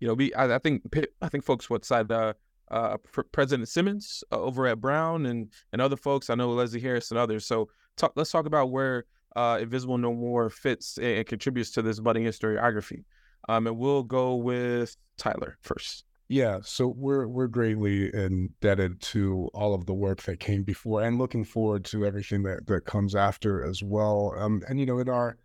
you 0.00 0.08
know, 0.08 0.14
we 0.14 0.32
I, 0.34 0.56
I 0.56 0.58
think 0.58 0.82
I 1.20 1.28
think 1.28 1.44
folks 1.44 1.68
would 1.68 1.84
cite 1.84 2.10
uh, 2.10 2.34
uh, 2.70 2.96
President 3.32 3.68
Simmons 3.68 4.24
uh, 4.32 4.40
over 4.40 4.66
at 4.66 4.80
Brown 4.80 5.26
and 5.26 5.52
and 5.72 5.82
other 5.82 5.96
folks. 5.96 6.30
I 6.30 6.34
know 6.34 6.50
Leslie 6.50 6.80
Harris 6.80 7.10
and 7.10 7.18
others. 7.18 7.44
So 7.46 7.68
talk, 7.96 8.12
let's 8.16 8.30
talk 8.30 8.46
about 8.46 8.70
where 8.70 9.04
uh, 9.38 9.58
Invisible 9.58 9.98
No 9.98 10.12
More 10.12 10.50
fits 10.50 10.98
and, 10.98 11.24
contributes 11.26 11.70
to 11.72 11.82
this 11.82 12.00
budding 12.00 12.24
historiography. 12.24 13.04
Um, 13.48 13.66
and 13.66 13.78
we'll 13.78 14.02
go 14.02 14.34
with 14.34 14.96
Tyler 15.16 15.56
first. 15.62 16.04
Yeah, 16.28 16.58
so 16.62 16.88
we're 16.88 17.26
we're 17.26 17.46
greatly 17.46 18.14
indebted 18.14 19.00
to 19.00 19.48
all 19.54 19.72
of 19.74 19.86
the 19.86 19.94
work 19.94 20.22
that 20.24 20.40
came 20.40 20.62
before, 20.62 21.02
and 21.02 21.16
looking 21.16 21.44
forward 21.44 21.86
to 21.86 22.04
everything 22.04 22.42
that 22.42 22.66
that 22.66 22.84
comes 22.84 23.14
after 23.14 23.64
as 23.64 23.82
well. 23.82 24.34
Um, 24.36 24.62
and 24.68 24.78
you 24.78 24.84
know, 24.84 24.98
in 24.98 25.08
our 25.08 25.38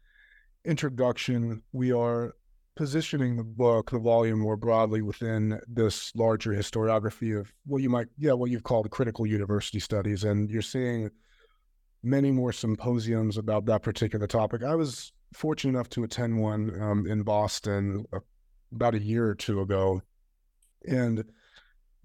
introduction, 0.66 1.62
we 1.72 1.94
are 1.94 2.36
positioning 2.76 3.38
the 3.38 3.46
book, 3.46 3.92
the 3.92 4.00
volume, 4.00 4.40
more 4.40 4.58
broadly 4.58 5.02
within 5.02 5.62
this 5.70 6.14
larger 6.16 6.52
historiography 6.52 7.40
of 7.40 7.54
what 7.66 7.82
you 7.82 7.90
might, 7.90 8.08
yeah, 8.18 8.34
what 8.34 8.50
you've 8.50 8.64
called 8.64 8.90
critical 8.90 9.26
university 9.26 9.80
studies, 9.80 10.26
and 10.26 10.50
you're 10.50 10.62
seeing 10.62 11.10
many 12.04 12.32
more 12.32 12.52
symposiums 12.52 13.38
about 13.38 13.66
that 13.66 13.82
particular 13.82 14.28
topic. 14.28 14.64
I 14.64 14.76
was 14.76 15.12
fortunate 15.34 15.72
enough 15.72 15.90
to 15.90 16.04
attend 16.04 16.40
one 16.40 16.80
um, 16.82 17.08
in 17.08 17.24
Boston 17.24 18.06
uh, 18.14 18.20
about 18.74 18.96
a 18.96 19.00
year 19.00 19.28
or 19.28 19.36
two 19.36 19.62
ago. 19.62 20.02
And 20.88 21.24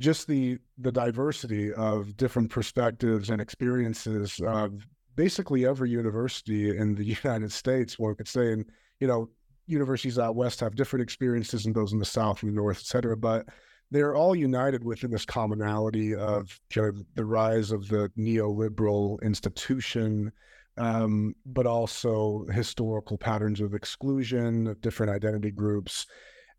just 0.00 0.28
the 0.28 0.58
the 0.78 0.92
diversity 0.92 1.72
of 1.72 2.16
different 2.16 2.50
perspectives 2.50 3.30
and 3.30 3.40
experiences 3.40 4.40
of 4.46 4.86
basically 5.16 5.66
every 5.66 5.90
university 5.90 6.76
in 6.76 6.94
the 6.94 7.04
United 7.24 7.50
States, 7.50 7.98
one 7.98 8.14
could 8.14 8.28
say, 8.28 8.52
and 8.52 8.64
you 9.00 9.08
know, 9.08 9.28
universities 9.66 10.18
out 10.18 10.36
west 10.36 10.60
have 10.60 10.76
different 10.76 11.02
experiences 11.02 11.64
than 11.64 11.72
those 11.72 11.92
in 11.92 11.98
the 11.98 12.04
south 12.04 12.42
and 12.42 12.52
the 12.52 12.56
north, 12.56 12.78
et 12.78 12.86
cetera, 12.86 13.16
but 13.16 13.46
they're 13.90 14.14
all 14.14 14.34
united 14.34 14.84
within 14.84 15.10
this 15.10 15.24
commonality 15.24 16.14
of 16.14 16.60
kind 16.70 16.88
of 16.88 17.04
the 17.14 17.24
rise 17.24 17.70
of 17.70 17.88
the 17.88 18.10
neoliberal 18.18 19.20
institution, 19.22 20.30
um, 20.76 21.34
but 21.46 21.66
also 21.66 22.44
historical 22.52 23.16
patterns 23.16 23.60
of 23.60 23.74
exclusion 23.74 24.66
of 24.66 24.80
different 24.80 25.12
identity 25.12 25.50
groups. 25.50 26.06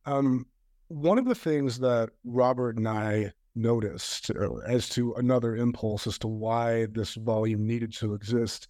Um, 0.05 0.45
one 0.87 1.19
of 1.19 1.25
the 1.25 1.35
things 1.35 1.79
that 1.79 2.09
Robert 2.23 2.77
and 2.77 2.87
I 2.87 3.31
noticed 3.55 4.31
uh, 4.31 4.55
as 4.67 4.89
to 4.89 5.13
another 5.13 5.55
impulse 5.55 6.07
as 6.07 6.17
to 6.19 6.27
why 6.27 6.87
this 6.91 7.15
volume 7.15 7.65
needed 7.65 7.93
to 7.93 8.13
exist 8.13 8.67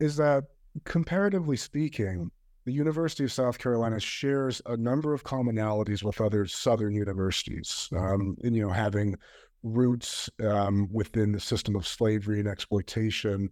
is 0.00 0.16
that 0.16 0.44
comparatively 0.84 1.56
speaking, 1.56 2.30
the 2.64 2.72
University 2.72 3.24
of 3.24 3.32
South 3.32 3.58
Carolina 3.58 4.00
shares 4.00 4.62
a 4.66 4.76
number 4.76 5.12
of 5.12 5.24
commonalities 5.24 6.02
with 6.02 6.20
other 6.20 6.46
Southern 6.46 6.94
universities, 6.94 7.88
um, 7.96 8.36
and, 8.42 8.56
you 8.56 8.62
know, 8.62 8.72
having 8.72 9.16
roots 9.62 10.30
um, 10.42 10.88
within 10.92 11.32
the 11.32 11.40
system 11.40 11.76
of 11.76 11.86
slavery 11.86 12.38
and 12.38 12.48
exploitation, 12.48 13.50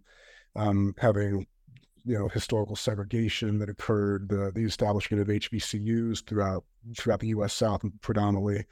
um, 0.55 0.93
having 0.97 1.45
you 2.05 2.17
know 2.17 2.27
historical 2.27 2.75
segregation 2.75 3.59
that 3.59 3.69
occurred, 3.69 4.29
the 4.29 4.51
the 4.53 4.63
establishment 4.63 5.21
of 5.21 5.27
HBCUs 5.27 6.25
throughout 6.25 6.63
throughout 6.97 7.19
the 7.19 7.29
U.S. 7.29 7.53
South 7.53 7.83
predominantly, 8.01 8.65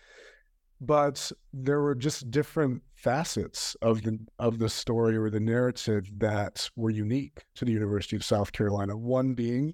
but 0.82 1.32
there 1.54 1.82
were 1.82 1.96
just 1.96 2.30
different 2.32 2.82
facets 2.96 3.76
of 3.82 4.02
the 4.02 4.20
of 4.40 4.60
the 4.60 4.70
story 4.70 5.16
or 5.16 5.30
the 5.30 5.40
narrative 5.40 6.10
that 6.18 6.70
were 6.76 6.90
unique 6.90 7.44
to 7.56 7.66
the 7.66 7.72
University 7.72 8.16
of 8.16 8.24
South 8.24 8.52
Carolina. 8.52 8.98
One 8.98 9.34
being 9.34 9.74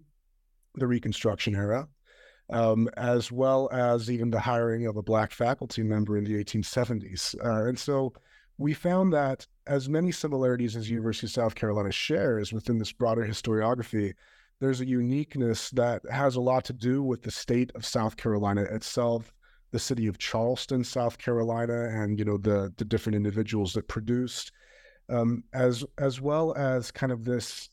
the 0.77 0.87
Reconstruction 0.87 1.55
era, 1.55 1.87
um, 2.49 2.89
as 2.95 3.31
well 3.31 3.69
as 3.71 4.09
even 4.09 4.29
the 4.29 4.39
hiring 4.39 4.85
of 4.85 4.95
a 4.97 5.03
black 5.03 5.31
faculty 5.31 5.83
member 5.83 6.17
in 6.17 6.23
the 6.23 6.43
1870s, 6.43 7.35
uh, 7.43 7.67
and 7.67 7.77
so 7.77 8.13
we 8.57 8.73
found 8.73 9.13
that 9.13 9.45
as 9.67 9.89
many 9.89 10.11
similarities 10.11 10.75
as 10.75 10.89
University 10.89 11.27
of 11.27 11.31
South 11.31 11.55
Carolina 11.55 11.91
shares 11.91 12.51
within 12.51 12.77
this 12.77 12.91
broader 12.91 13.25
historiography, 13.25 14.13
there's 14.59 14.81
a 14.81 14.87
uniqueness 14.87 15.69
that 15.71 16.01
has 16.09 16.35
a 16.35 16.41
lot 16.41 16.65
to 16.65 16.73
do 16.73 17.03
with 17.03 17.21
the 17.21 17.31
state 17.31 17.71
of 17.75 17.85
South 17.85 18.17
Carolina 18.17 18.63
itself, 18.63 19.31
the 19.71 19.79
city 19.79 20.07
of 20.07 20.17
Charleston, 20.17 20.83
South 20.83 21.17
Carolina, 21.17 21.89
and 21.89 22.17
you 22.17 22.25
know 22.25 22.37
the 22.37 22.73
the 22.77 22.85
different 22.85 23.15
individuals 23.15 23.73
that 23.73 23.87
produced, 23.87 24.51
um, 25.09 25.43
as 25.53 25.83
as 25.99 26.19
well 26.19 26.55
as 26.55 26.89
kind 26.89 27.11
of 27.11 27.23
this 27.23 27.69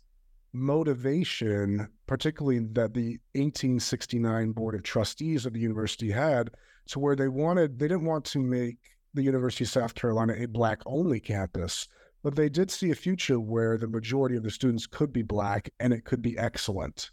motivation, 0.54 1.88
particularly 2.06 2.60
that 2.60 2.94
the 2.94 3.18
1869 3.32 4.52
Board 4.52 4.76
of 4.76 4.84
Trustees 4.84 5.44
of 5.44 5.52
the 5.52 5.60
university 5.60 6.10
had, 6.10 6.50
to 6.86 6.98
where 6.98 7.16
they 7.16 7.28
wanted 7.28 7.78
they 7.78 7.88
didn't 7.88 8.04
want 8.04 8.24
to 8.26 8.38
make 8.38 8.78
the 9.14 9.22
University 9.22 9.64
of 9.64 9.70
South 9.70 9.94
Carolina 9.94 10.34
a 10.38 10.46
Black 10.46 10.80
only 10.86 11.20
campus, 11.20 11.88
but 12.22 12.36
they 12.36 12.48
did 12.48 12.70
see 12.70 12.90
a 12.90 12.94
future 12.94 13.40
where 13.40 13.76
the 13.76 13.88
majority 13.88 14.36
of 14.36 14.42
the 14.42 14.50
students 14.50 14.86
could 14.86 15.12
be 15.12 15.22
Black 15.22 15.70
and 15.80 15.92
it 15.92 16.04
could 16.04 16.22
be 16.22 16.38
excellent. 16.38 17.10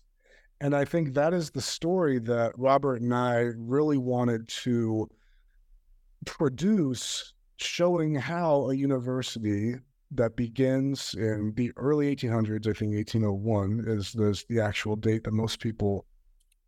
And 0.61 0.75
I 0.75 0.85
think 0.85 1.13
that 1.13 1.33
is 1.33 1.49
the 1.49 1.61
story 1.61 2.19
that 2.19 2.53
Robert 2.57 3.01
and 3.01 3.13
I 3.13 3.49
really 3.57 3.97
wanted 3.97 4.47
to 4.63 5.09
produce, 6.25 7.33
showing 7.57 8.13
how 8.15 8.69
a 8.69 8.75
university 8.75 9.75
that 10.11 10.35
begins 10.35 11.13
in 11.13 11.53
the 11.55 11.71
early 11.77 12.13
1800s, 12.13 12.67
I 12.67 12.73
think 12.73 12.93
1801 12.95 13.85
is 13.87 14.11
the, 14.11 14.61
actual 14.61 14.95
date 14.95 15.23
that 15.23 15.31
most 15.31 15.59
people 15.59 16.05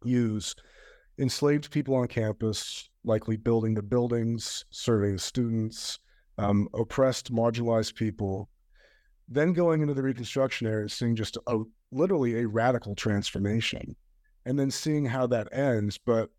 use, 0.03 0.55
enslaved 1.17 1.69
people 1.69 1.95
on 1.95 2.07
campus, 2.07 2.89
likely 3.03 3.35
building 3.35 3.73
the 3.73 3.83
buildings, 3.83 4.65
serving 4.71 5.13
the 5.13 5.19
students, 5.19 5.99
um, 6.37 6.69
oppressed, 6.73 7.33
marginalized 7.33 7.95
people. 7.95 8.49
Then 9.27 9.53
going 9.53 9.81
into 9.81 9.93
the 9.93 10.03
Reconstruction 10.03 10.67
era, 10.67 10.89
seeing 10.89 11.15
just 11.15 11.37
a 11.47 11.59
literally 11.91 12.39
a 12.39 12.47
radical 12.47 12.95
transformation, 12.95 13.95
and 14.45 14.57
then 14.57 14.71
seeing 14.71 15.05
how 15.05 15.27
that 15.27 15.47
ends. 15.51 15.97
But 15.97 16.29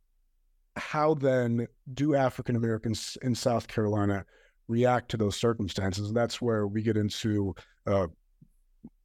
how 0.76 1.14
then 1.14 1.66
do 1.92 2.14
African 2.14 2.56
Americans 2.56 3.16
in 3.22 3.34
South 3.34 3.68
Carolina 3.68 4.24
react 4.68 5.10
to 5.10 5.16
those 5.16 5.36
circumstances? 5.36 6.08
And 6.08 6.16
that's 6.16 6.40
where 6.40 6.66
we 6.66 6.82
get 6.82 6.96
into 6.96 7.54
uh, 7.86 8.06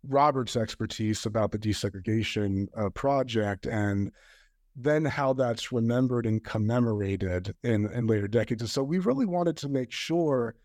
Robert's 0.08 0.56
expertise 0.56 1.26
about 1.26 1.52
the 1.52 1.60
desegregation 1.60 2.67
uh, 2.78 2.89
project 2.89 3.65
and 3.65 4.12
then 4.76 5.04
how 5.04 5.34
that's 5.34 5.72
remembered 5.72 6.26
and 6.26 6.43
commemorated 6.43 7.54
in, 7.63 7.91
in 7.91 8.08
later 8.08 8.28
decades. 8.28 8.62
And 8.62 8.69
so 8.69 8.84
we 8.84 9.00
really 9.00 9.26
wanted 9.26 9.58
to 9.58 9.69
make 9.69 9.91
sure, 9.91 10.56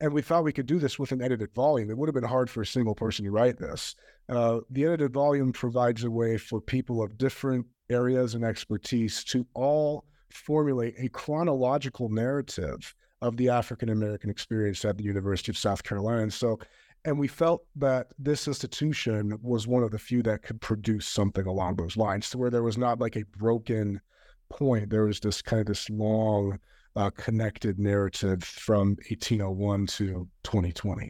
and 0.00 0.12
we 0.12 0.22
thought 0.22 0.44
we 0.44 0.52
could 0.52 0.66
do 0.66 0.80
this 0.80 0.98
with 0.98 1.12
an 1.12 1.22
edited 1.22 1.54
volume. 1.54 1.90
It 1.90 1.96
would 1.96 2.08
have 2.08 2.14
been 2.14 2.24
hard 2.24 2.50
for 2.50 2.62
a 2.62 2.66
single 2.66 2.94
person 2.94 3.24
to 3.24 3.30
write 3.30 3.58
this. 3.58 3.94
Uh, 4.28 4.60
the 4.70 4.84
edited 4.84 5.12
volume 5.12 5.52
provides 5.52 6.02
a 6.02 6.10
way 6.10 6.38
for 6.38 6.60
people 6.60 7.02
of 7.02 7.18
different 7.18 7.66
areas 7.88 8.34
and 8.34 8.44
expertise 8.44 9.22
to 9.24 9.46
all 9.54 10.04
formulate 10.30 10.94
a 10.98 11.08
chronological 11.10 12.08
narrative 12.08 12.94
of 13.22 13.36
the 13.38 13.48
African 13.48 13.88
American 13.88 14.28
experience 14.28 14.84
at 14.84 14.98
the 14.98 15.04
University 15.04 15.50
of 15.50 15.56
South 15.56 15.82
Carolina. 15.82 16.22
And 16.22 16.32
so 16.32 16.58
and 17.04 17.18
we 17.18 17.26
felt 17.28 17.64
that 17.76 18.08
this 18.18 18.46
institution 18.46 19.38
was 19.42 19.66
one 19.66 19.82
of 19.82 19.90
the 19.90 19.98
few 19.98 20.22
that 20.22 20.42
could 20.42 20.60
produce 20.60 21.06
something 21.06 21.46
along 21.46 21.76
those 21.76 21.96
lines 21.96 22.30
to 22.30 22.38
where 22.38 22.50
there 22.50 22.62
was 22.62 22.78
not 22.78 23.00
like 23.00 23.16
a 23.16 23.24
broken 23.36 24.00
point. 24.48 24.90
There 24.90 25.04
was 25.04 25.18
this 25.18 25.42
kind 25.42 25.60
of 25.60 25.66
this 25.66 25.90
long, 25.90 26.60
uh, 26.94 27.10
connected 27.10 27.78
narrative 27.78 28.44
from 28.44 28.90
1801 29.08 29.86
to 29.86 30.28
2020. 30.44 31.08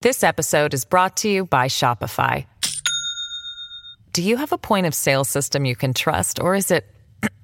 This 0.00 0.22
episode 0.22 0.72
is 0.72 0.86
brought 0.86 1.18
to 1.18 1.28
you 1.28 1.44
by 1.44 1.66
Shopify. 1.66 2.46
Do 4.12 4.22
you 4.22 4.38
have 4.38 4.52
a 4.52 4.58
point 4.58 4.86
of 4.86 4.94
sale 4.94 5.24
system 5.24 5.66
you 5.66 5.76
can 5.76 5.92
trust, 5.92 6.40
or 6.40 6.54
is 6.54 6.70
it 6.70 6.86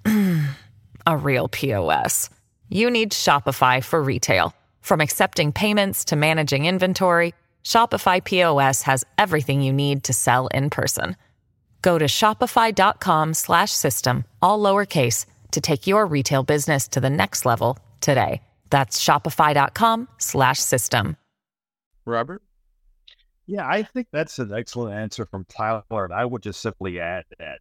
a 1.07 1.17
real 1.17 1.49
POS? 1.49 2.31
You 2.69 2.91
need 2.91 3.13
Shopify 3.13 3.83
for 3.83 4.03
retail. 4.03 4.55
From 4.81 5.01
accepting 5.01 5.53
payments 5.53 6.05
to 6.07 6.17
managing 6.17 6.67
inventory, 6.67 7.33
Shopify 7.65 8.23
POS 8.23 8.83
has 8.83 9.05
everything 9.19 9.61
you 9.61 9.73
need 9.73 10.03
to 10.05 10.13
sell 10.13 10.49
in 10.49 10.71
person. 10.71 11.17
Go 11.83 11.99
to 11.99 12.07
shopify.com 12.07 13.35
slash 13.35 13.71
system, 13.71 14.25
all 14.43 14.59
lowercase, 14.59 15.27
to 15.53 15.61
take 15.61 15.87
your 15.87 16.07
retail 16.07 16.43
business 16.43 16.89
to 16.89 17.01
the 17.01 17.11
next 17.11 17.47
level 17.47 17.79
today. 18.01 18.43
That's 18.71 19.03
shopify.com 19.03 20.09
slash 20.19 20.59
system. 20.59 21.17
Robert? 22.05 22.43
Yeah, 23.47 23.69
I 23.69 23.85
think 23.85 24.09
that's 24.13 24.41
an 24.41 24.53
excellent 24.53 24.97
answer 24.97 25.27
from 25.27 25.45
Tyler. 25.49 25.85
And 25.91 26.13
I 26.13 26.25
would 26.25 26.43
just 26.43 26.61
simply 26.61 26.99
add 26.99 27.25
that 27.39 27.61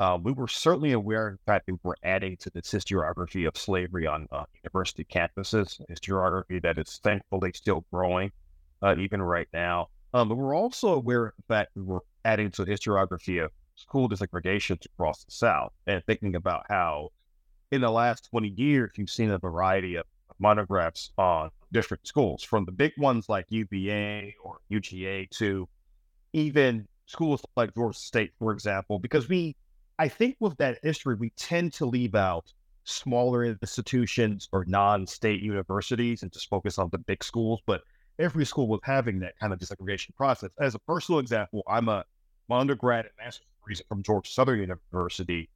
uh, 0.00 0.18
we 0.20 0.32
were 0.32 0.48
certainly 0.48 0.92
aware, 0.92 1.28
in 1.28 1.38
fact, 1.44 1.66
we 1.68 1.78
were 1.82 1.96
adding 2.02 2.34
to 2.38 2.48
this 2.50 2.72
historiography 2.72 3.46
of 3.46 3.56
slavery 3.56 4.06
on 4.06 4.26
uh, 4.32 4.44
university 4.64 5.04
campuses, 5.04 5.78
historiography 5.90 6.60
that 6.62 6.78
is 6.78 6.98
thankfully 7.04 7.52
still 7.54 7.84
growing, 7.92 8.32
uh, 8.82 8.96
even 8.98 9.20
right 9.20 9.48
now. 9.52 9.88
Um, 10.14 10.30
but 10.30 10.36
we're 10.36 10.56
also 10.56 10.94
aware, 10.94 11.26
in 11.26 11.44
fact, 11.46 11.72
we 11.76 11.82
were 11.82 12.02
adding 12.24 12.50
to 12.52 12.64
the 12.64 12.72
historiography 12.72 13.44
of 13.44 13.52
school 13.76 14.08
desegregations 14.08 14.86
across 14.86 15.22
the 15.24 15.30
South 15.30 15.72
and 15.86 16.02
thinking 16.06 16.34
about 16.34 16.64
how 16.70 17.10
in 17.70 17.82
the 17.82 17.90
last 17.90 18.30
20 18.30 18.48
years, 18.48 18.92
you've 18.96 19.10
seen 19.10 19.30
a 19.30 19.38
variety 19.38 19.96
of 19.96 20.06
monographs 20.38 21.12
on 21.18 21.50
different 21.72 22.06
schools, 22.06 22.42
from 22.42 22.64
the 22.64 22.72
big 22.72 22.92
ones 22.96 23.28
like 23.28 23.44
UVA 23.50 24.34
or 24.42 24.58
UGA 24.72 25.28
to 25.30 25.68
even 26.32 26.88
schools 27.04 27.44
like 27.54 27.74
Georgia 27.74 27.98
State, 27.98 28.32
for 28.38 28.52
example, 28.52 28.98
because 28.98 29.28
we, 29.28 29.54
I 30.00 30.08
think 30.08 30.36
with 30.40 30.56
that 30.56 30.78
history, 30.82 31.14
we 31.14 31.28
tend 31.36 31.74
to 31.74 31.84
leave 31.84 32.14
out 32.14 32.54
smaller 32.84 33.44
institutions 33.44 34.48
or 34.50 34.64
non-state 34.66 35.42
universities 35.42 36.22
and 36.22 36.32
just 36.32 36.48
focus 36.48 36.78
on 36.78 36.88
the 36.90 36.96
big 36.96 37.22
schools. 37.22 37.60
But 37.66 37.82
every 38.18 38.46
school 38.46 38.66
was 38.66 38.80
having 38.82 39.18
that 39.18 39.38
kind 39.38 39.52
of 39.52 39.58
desegregation 39.58 40.16
process. 40.16 40.52
As 40.58 40.74
a 40.74 40.78
personal 40.78 41.18
example, 41.18 41.62
I'm 41.68 41.90
a 41.90 42.06
my 42.48 42.60
undergrad 42.60 43.04
and 43.04 43.14
master's 43.18 43.44
degrees 43.60 43.82
from 43.90 44.02
Georgia 44.02 44.30
Southern 44.30 44.60
University. 44.60 45.50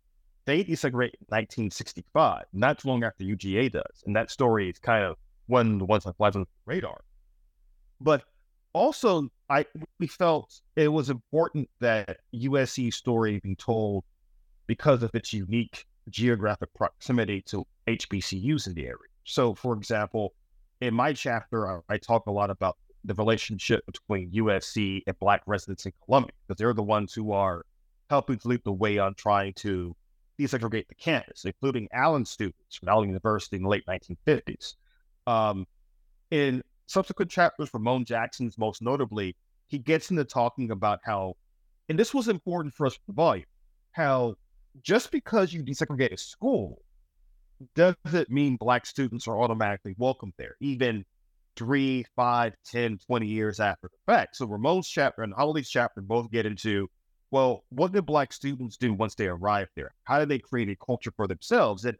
They 0.44 0.62
desegregated 0.62 1.14
in 1.14 1.30
1965, 1.30 2.44
not 2.52 2.80
too 2.80 2.88
long 2.88 3.02
after 3.02 3.24
UGA 3.24 3.72
does. 3.72 4.02
And 4.04 4.14
that 4.14 4.30
story 4.30 4.68
is 4.68 4.78
kind 4.78 5.04
of 5.04 5.16
one 5.46 5.72
of 5.72 5.78
the 5.78 5.87
ones 5.87 6.04
that 6.04 6.18
flies 6.18 6.37
on 6.37 6.42
the 6.42 6.48
radar. 6.66 7.00
But 7.98 8.24
also, 8.74 9.30
I 9.48 9.64
we 9.98 10.07
felt 10.07 10.61
it 10.76 10.88
was 10.88 11.09
important 11.09 11.70
that 11.80 12.18
USC 12.35 12.92
story 12.92 13.40
be 13.42 13.54
told 13.54 14.04
because 14.66 15.03
of 15.03 15.11
its 15.14 15.33
unique 15.33 15.87
geographic 16.11 16.72
proximity 16.74 17.42
to 17.42 17.66
HBCUs 17.87 18.66
in 18.66 18.74
the 18.74 18.85
area. 18.85 18.98
So, 19.24 19.55
for 19.55 19.74
example, 19.74 20.35
in 20.81 20.94
my 20.94 21.12
chapter, 21.12 21.68
I, 21.68 21.94
I 21.94 21.98
talk 21.98 22.27
a 22.27 22.31
lot 22.31 22.50
about 22.50 22.77
the 23.05 23.14
relationship 23.14 23.85
between 23.87 24.31
USC 24.33 25.03
and 25.07 25.18
Black 25.18 25.42
residents 25.46 25.87
in 25.87 25.92
Columbia, 26.05 26.33
because 26.46 26.59
they're 26.59 26.72
the 26.72 26.83
ones 26.83 27.12
who 27.12 27.33
are 27.33 27.64
helping 28.11 28.38
to 28.38 28.48
lead 28.48 28.62
the 28.64 28.72
way 28.72 28.98
on 28.98 29.14
trying 29.14 29.53
to 29.55 29.94
desegregate 30.38 30.88
the 30.88 30.94
campus, 30.94 31.44
including 31.44 31.88
Allen 31.92 32.24
students 32.24 32.77
from 32.77 32.88
Allen 32.88 33.09
University 33.09 33.57
in 33.57 33.62
the 33.62 33.68
late 33.68 33.85
1950s. 33.87 34.74
Um, 35.27 35.66
in 36.31 36.62
subsequent 36.87 37.31
chapters, 37.31 37.70
Ramon 37.72 38.05
Jackson's 38.05 38.59
most 38.59 38.83
notably, 38.83 39.37
he 39.68 39.79
gets 39.79 40.11
into 40.11 40.24
talking 40.24 40.70
about 40.70 41.00
how, 41.05 41.37
and 41.88 41.98
this 41.98 42.12
was 42.12 42.29
important 42.29 42.74
for 42.74 42.87
us 42.87 42.94
for 42.94 43.03
the 43.07 43.12
volume, 43.12 43.46
how 43.92 44.35
just 44.82 45.10
because 45.10 45.52
you 45.52 45.62
desegregate 45.62 46.12
a 46.12 46.16
school 46.16 46.82
doesn't 47.74 48.30
mean 48.30 48.56
Black 48.56 48.87
students 48.87 49.28
are 49.28 49.40
automatically 49.40 49.94
welcome 49.98 50.32
there, 50.38 50.56
even 50.60 51.04
three, 51.56 52.04
five, 52.16 52.54
10, 52.66 52.98
20 53.06 53.26
years 53.26 53.60
after 53.60 53.88
the 53.88 54.12
fact. 54.12 54.37
So 54.37 54.46
Ramon's 54.46 54.88
chapter 54.88 55.22
and 55.22 55.32
Holly's 55.32 55.68
chapter 55.68 56.00
both 56.00 56.30
get 56.30 56.46
into, 56.46 56.88
well, 57.30 57.64
what 57.70 57.92
did 57.92 58.06
Black 58.06 58.32
students 58.32 58.76
do 58.76 58.92
once 58.92 59.14
they 59.14 59.28
arrived 59.28 59.70
there? 59.76 59.94
How 60.04 60.18
did 60.18 60.28
they 60.28 60.38
create 60.38 60.68
a 60.68 60.76
culture 60.84 61.12
for 61.16 61.26
themselves? 61.26 61.84
And 61.84 61.96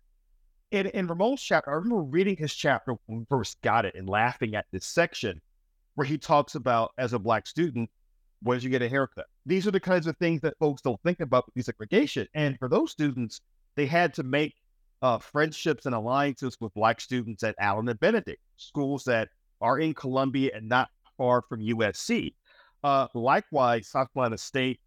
in, 0.73 0.87
in 0.89 1.07
Ramon's 1.07 1.43
chapter, 1.43 1.71
I 1.71 1.75
remember 1.75 2.03
reading 2.03 2.37
his 2.37 2.53
chapter 2.53 2.95
when 3.07 3.21
we 3.21 3.25
first 3.29 3.61
got 3.63 3.85
it 3.85 3.95
and 3.95 4.09
laughing 4.09 4.57
at 4.57 4.67
this 4.73 4.87
section 4.87 5.41
where 5.95 6.07
he 6.07 6.19
talks 6.19 6.57
about, 6.57 6.91
as 6.99 7.13
a 7.13 7.19
Black 7.19 7.47
student, 7.47 7.89
when 8.43 8.57
did 8.57 8.65
you 8.65 8.71
get 8.71 8.83
a 8.83 8.89
haircut? 8.89 9.27
These 9.47 9.67
are 9.67 9.71
the 9.71 9.81
kinds 9.81 10.07
of 10.07 10.17
things 10.17 10.41
that 10.41 10.59
folks 10.59 10.83
don't 10.83 11.01
think 11.03 11.21
about 11.21 11.45
with 11.47 11.67
desegregation. 11.67 12.27
And 12.35 12.59
for 12.59 12.69
those 12.69 12.91
students, 12.91 13.41
they 13.77 13.87
had 13.87 14.15
to 14.15 14.23
make 14.23 14.55
uh, 15.03 15.19
friendships 15.19 15.87
and 15.87 15.95
alliances 15.95 16.57
with 16.61 16.73
Black 16.75 17.01
students 17.01 17.43
at 17.43 17.55
Allen 17.59 17.89
and 17.89 18.01
Benedict, 18.01 18.41
schools 18.57 19.05
that 19.05 19.29
are 19.61 19.79
in 19.79 19.93
Columbia 19.93 20.51
and 20.55 20.69
not 20.69 20.89
far 21.19 21.43
from 21.43 21.61
USC. 21.61 22.33
Uh, 22.83 23.07
likewise, 23.15 23.89
South 23.89 24.13
Carolina 24.13 24.39
State, 24.39 24.81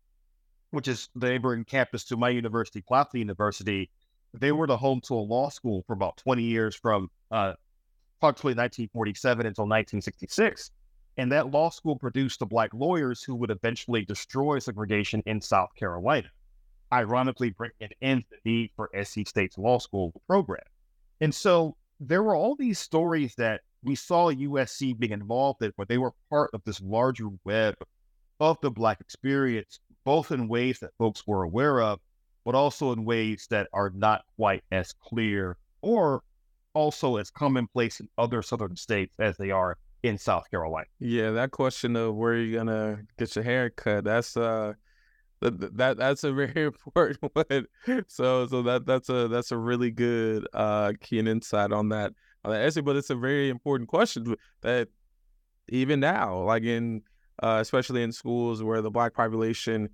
which 0.71 0.87
is 0.87 1.09
the 1.15 1.29
neighboring 1.29 1.63
campus 1.63 2.03
to 2.05 2.17
my 2.17 2.29
university, 2.29 2.81
Claflin 2.81 3.21
University, 3.21 3.89
they 4.33 4.51
were 4.51 4.67
the 4.67 4.77
home 4.77 5.01
to 5.01 5.13
a 5.13 5.15
law 5.15 5.49
school 5.49 5.83
for 5.87 5.93
about 5.93 6.17
20 6.17 6.43
years 6.43 6.75
from 6.75 7.09
uh, 7.31 7.53
approximately 8.19 8.51
1947 8.51 9.45
until 9.45 9.63
1966. 9.63 10.71
And 11.17 11.31
that 11.31 11.51
law 11.51 11.69
school 11.69 11.97
produced 11.97 12.39
the 12.39 12.45
black 12.45 12.73
lawyers 12.73 13.23
who 13.23 13.35
would 13.35 13.49
eventually 13.49 14.05
destroy 14.05 14.59
segregation 14.59 15.23
in 15.25 15.41
South 15.41 15.73
Carolina, 15.75 16.29
ironically 16.93 17.49
bringing 17.49 17.75
an 17.81 17.89
end 18.01 18.23
to 18.29 18.37
the 18.43 18.51
need 18.51 18.71
for 18.75 18.91
SC 19.03 19.27
State's 19.27 19.57
law 19.57 19.79
school 19.79 20.21
program. 20.27 20.61
And 21.19 21.33
so 21.33 21.75
there 21.99 22.21
were 22.21 22.35
all 22.35 22.55
these 22.55 22.77
stories 22.77 23.33
that 23.35 23.61
we 23.83 23.95
saw 23.95 24.31
USC 24.31 24.97
being 24.97 25.11
involved 25.11 25.63
in, 25.63 25.71
where 25.75 25.87
they 25.87 25.97
were 25.97 26.13
part 26.29 26.51
of 26.53 26.61
this 26.65 26.81
larger 26.81 27.29
web 27.43 27.75
of 28.39 28.57
the 28.61 28.69
Black 28.69 29.01
experience, 29.01 29.79
both 30.03 30.31
in 30.31 30.47
ways 30.47 30.79
that 30.79 30.91
folks 30.99 31.25
were 31.25 31.43
aware 31.43 31.81
of, 31.81 31.99
but 32.45 32.53
also 32.53 32.91
in 32.91 33.05
ways 33.05 33.47
that 33.49 33.67
are 33.73 33.91
not 33.95 34.23
quite 34.35 34.63
as 34.71 34.93
clear 34.93 35.57
or 35.81 36.21
also 36.73 37.17
as 37.17 37.31
commonplace 37.31 37.99
in 37.99 38.07
other 38.19 38.43
Southern 38.43 38.75
states 38.75 39.13
as 39.19 39.35
they 39.37 39.49
are 39.49 39.77
in 40.03 40.17
South 40.17 40.49
Carolina. 40.49 40.87
Yeah, 40.99 41.31
that 41.31 41.51
question 41.51 41.95
of 41.95 42.15
where 42.15 42.35
you're 42.35 42.59
gonna 42.59 42.99
get 43.17 43.35
your 43.35 43.43
hair 43.43 43.69
cut, 43.69 44.03
that's 44.03 44.37
uh 44.37 44.73
that, 45.41 45.77
that 45.77 45.97
that's 45.97 46.23
a 46.23 46.31
very 46.33 46.65
important 46.65 47.19
one. 47.33 47.67
So 48.07 48.47
so 48.47 48.61
that 48.63 48.85
that's 48.85 49.09
a 49.09 49.27
that's 49.27 49.51
a 49.51 49.57
really 49.57 49.91
good 49.91 50.47
uh 50.53 50.93
keen 51.01 51.27
insight 51.27 51.71
on 51.71 51.89
that 51.89 52.13
on 52.43 52.51
that 52.51 52.65
essay. 52.65 52.81
But 52.81 52.95
it's 52.95 53.09
a 53.09 53.15
very 53.15 53.49
important 53.49 53.89
question 53.89 54.35
that 54.61 54.89
even 55.69 55.99
now, 55.99 56.43
like 56.43 56.63
in 56.63 57.01
uh, 57.41 57.59
especially 57.61 58.01
in 58.01 58.11
schools 58.11 58.63
where 58.63 58.81
the 58.81 58.89
black 58.89 59.13
population, 59.13 59.89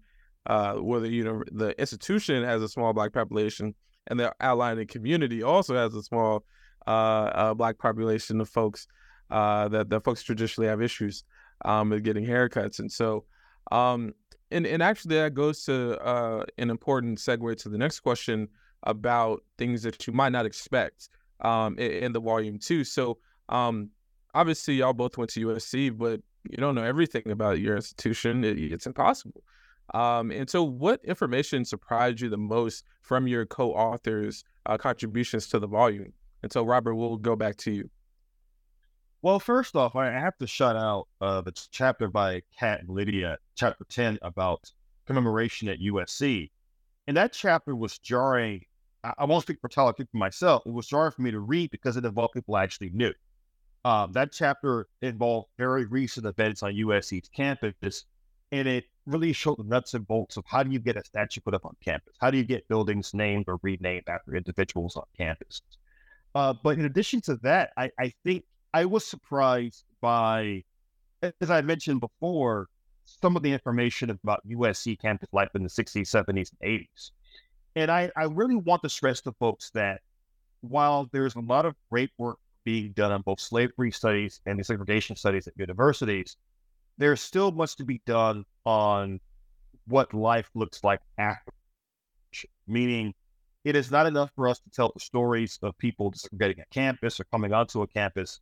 uh, 0.45 0.75
where 0.75 1.01
the 1.01 1.09
you 1.09 1.23
know 1.23 1.43
the 1.51 1.77
institution 1.79 2.43
has 2.43 2.61
a 2.61 2.69
small 2.69 2.93
black 2.93 3.11
population, 3.11 3.75
and 4.07 4.19
the 4.19 4.33
outlying 4.39 4.85
community 4.87 5.43
also 5.43 5.75
has 5.75 5.93
a 5.93 6.03
small 6.03 6.45
uh, 6.87 6.89
uh, 6.89 7.53
black 7.53 7.77
population 7.77 8.39
of 8.39 8.49
folks 8.49 8.87
uh, 9.33 9.67
that 9.67 9.89
that 9.89 10.03
folks 10.03 10.23
traditionally 10.23 10.67
have 10.67 10.81
issues 10.81 11.23
um, 11.65 11.89
with 11.89 12.03
getting 12.03 12.25
haircuts, 12.25 12.79
and 12.79 12.91
so 12.91 13.25
um, 13.71 14.13
and 14.51 14.65
and 14.65 14.81
actually 14.81 15.15
that 15.17 15.33
goes 15.33 15.63
to 15.65 15.99
uh, 16.01 16.45
an 16.57 16.69
important 16.69 17.17
segue 17.17 17.57
to 17.57 17.69
the 17.69 17.77
next 17.77 18.01
question 18.01 18.47
about 18.83 19.43
things 19.57 19.81
that 19.83 20.05
you 20.05 20.13
might 20.13 20.31
not 20.31 20.45
expect 20.45 21.09
um, 21.41 21.77
in, 21.79 21.91
in, 21.91 22.11
the 22.11 22.19
volume 22.19 22.59
two. 22.59 22.83
So 22.83 23.17
um, 23.49 23.89
obviously 24.33 24.75
y'all 24.75 24.93
both 24.93 25.17
went 25.17 25.31
to 25.31 25.47
USC, 25.47 25.97
but 25.97 26.21
you 26.49 26.57
don't 26.57 26.75
know 26.75 26.83
everything 26.83 27.31
about 27.31 27.59
your 27.59 27.75
institution. 27.77 28.43
It, 28.43 28.59
it's 28.59 28.85
impossible. 28.85 29.41
Um, 29.93 30.31
and 30.31 30.49
so, 30.49 30.63
what 30.63 31.03
information 31.05 31.65
surprised 31.65 32.21
you 32.21 32.29
the 32.29 32.37
most 32.37 32.85
from 33.01 33.27
your 33.27 33.45
co-authors' 33.45 34.43
uh, 34.65 34.77
contributions 34.77 35.47
to 35.49 35.59
the 35.59 35.67
volume? 35.67 36.13
And 36.41 36.51
so, 36.51 36.63
Robert, 36.63 36.95
we'll 36.95 37.17
go 37.17 37.35
back 37.35 37.57
to 37.57 37.71
you. 37.71 37.89
Well, 39.23 39.39
first 39.39 39.77
off, 39.77 39.95
I 39.95 40.11
have 40.11 40.37
to 40.39 40.47
shout 40.47 40.75
out 40.75 41.07
uh, 41.21 41.39
the 41.39 41.53
chapter 41.71 42.09
by 42.09 42.41
Kat 42.59 42.81
and 42.81 42.89
Lydia, 42.89 43.37
chapter 43.55 43.85
10 43.87 44.19
about 44.21 44.69
commemoration 45.05 45.69
at 45.69 45.79
USC. 45.79 46.51
And 47.07 47.15
that 47.15 47.31
chapter 47.31 47.73
was 47.73 47.97
jarring. 47.99 48.65
I, 49.01 49.23
won't 49.23 49.43
speak 49.43 49.61
for 49.61 49.69
Tyler, 49.69 49.93
I 49.97 50.03
for 50.03 50.17
myself. 50.17 50.63
It 50.65 50.73
was 50.73 50.87
jarring 50.87 51.13
for 51.13 51.21
me 51.21 51.31
to 51.31 51.39
read 51.39 51.71
because 51.71 51.95
it 51.95 52.03
involved 52.03 52.33
people 52.33 52.55
I 52.55 52.63
actually 52.63 52.89
knew. 52.89 53.13
Um, 53.85 54.11
that 54.11 54.33
chapter 54.33 54.89
involved 55.01 55.47
very 55.57 55.85
recent 55.85 56.25
events 56.25 56.61
on 56.61 56.73
USC's 56.73 57.29
campus, 57.29 58.03
and 58.51 58.67
it 58.67 58.83
really 59.05 59.31
showed 59.31 59.57
the 59.57 59.63
nuts 59.63 59.93
and 59.93 60.05
bolts 60.05 60.35
of 60.35 60.43
how 60.45 60.63
do 60.63 60.71
you 60.71 60.79
get 60.79 60.97
a 60.97 61.03
statue 61.05 61.39
put 61.39 61.53
up 61.53 61.65
on 61.65 61.77
campus? 61.81 62.13
How 62.19 62.29
do 62.29 62.37
you 62.37 62.43
get 62.43 62.67
buildings 62.67 63.13
named 63.13 63.45
or 63.47 63.57
renamed 63.61 64.09
after 64.09 64.35
individuals 64.35 64.97
on 64.97 65.05
campus? 65.17 65.61
Uh, 66.35 66.53
but 66.61 66.77
in 66.77 66.83
addition 66.83 67.21
to 67.21 67.37
that, 67.37 67.71
I, 67.77 67.89
I 67.97 68.13
think 68.25 68.43
I 68.73 68.85
was 68.85 69.05
surprised 69.05 69.85
by, 70.01 70.63
as 71.21 71.49
I 71.49 71.61
mentioned 71.61 72.01
before, 72.01 72.67
some 73.05 73.35
of 73.35 73.43
the 73.43 73.51
information 73.51 74.09
about 74.09 74.47
USC 74.47 74.99
campus 74.99 75.29
life 75.31 75.49
in 75.55 75.63
the 75.63 75.69
60s, 75.69 76.07
70s, 76.07 76.51
and 76.61 76.79
80s. 76.79 77.11
And 77.75 77.91
I, 77.91 78.11
I 78.15 78.23
really 78.25 78.55
want 78.55 78.81
to 78.83 78.89
stress 78.89 79.21
to 79.21 79.31
folks 79.33 79.69
that 79.71 80.01
while 80.61 81.09
there's 81.11 81.35
a 81.35 81.39
lot 81.39 81.65
of 81.65 81.75
great 81.91 82.11
work 82.17 82.37
being 82.63 82.93
done 82.93 83.11
on 83.11 83.21
both 83.21 83.39
slavery 83.39 83.91
studies 83.91 84.39
and 84.45 84.65
segregation 84.65 85.15
studies 85.15 85.47
at 85.47 85.53
universities, 85.57 86.37
there's 86.97 87.21
still 87.21 87.51
much 87.51 87.75
to 87.75 87.83
be 87.83 88.01
done 88.05 88.45
on 88.65 89.19
what 89.87 90.13
life 90.13 90.49
looks 90.55 90.83
like 90.83 91.01
after, 91.17 91.51
meaning 92.67 93.13
it 93.65 93.75
is 93.75 93.91
not 93.91 94.05
enough 94.05 94.31
for 94.35 94.47
us 94.47 94.59
to 94.59 94.69
tell 94.69 94.91
the 94.93 94.99
stories 94.99 95.59
of 95.61 95.77
people 95.77 96.13
getting 96.37 96.59
a 96.59 96.65
campus 96.71 97.19
or 97.19 97.25
coming 97.25 97.53
onto 97.53 97.81
a 97.81 97.87
campus. 97.87 98.39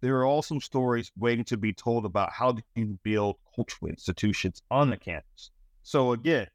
There 0.00 0.16
are 0.16 0.26
also 0.26 0.58
stories 0.58 1.10
waiting 1.16 1.44
to 1.46 1.56
be 1.56 1.72
told 1.72 2.04
about 2.04 2.32
how 2.32 2.52
do 2.52 2.62
you 2.74 2.98
build 3.02 3.36
cultural 3.54 3.88
institutions 3.88 4.62
on 4.70 4.90
the 4.90 4.96
campus. 4.96 5.50
So 5.82 6.12
again, 6.12 6.46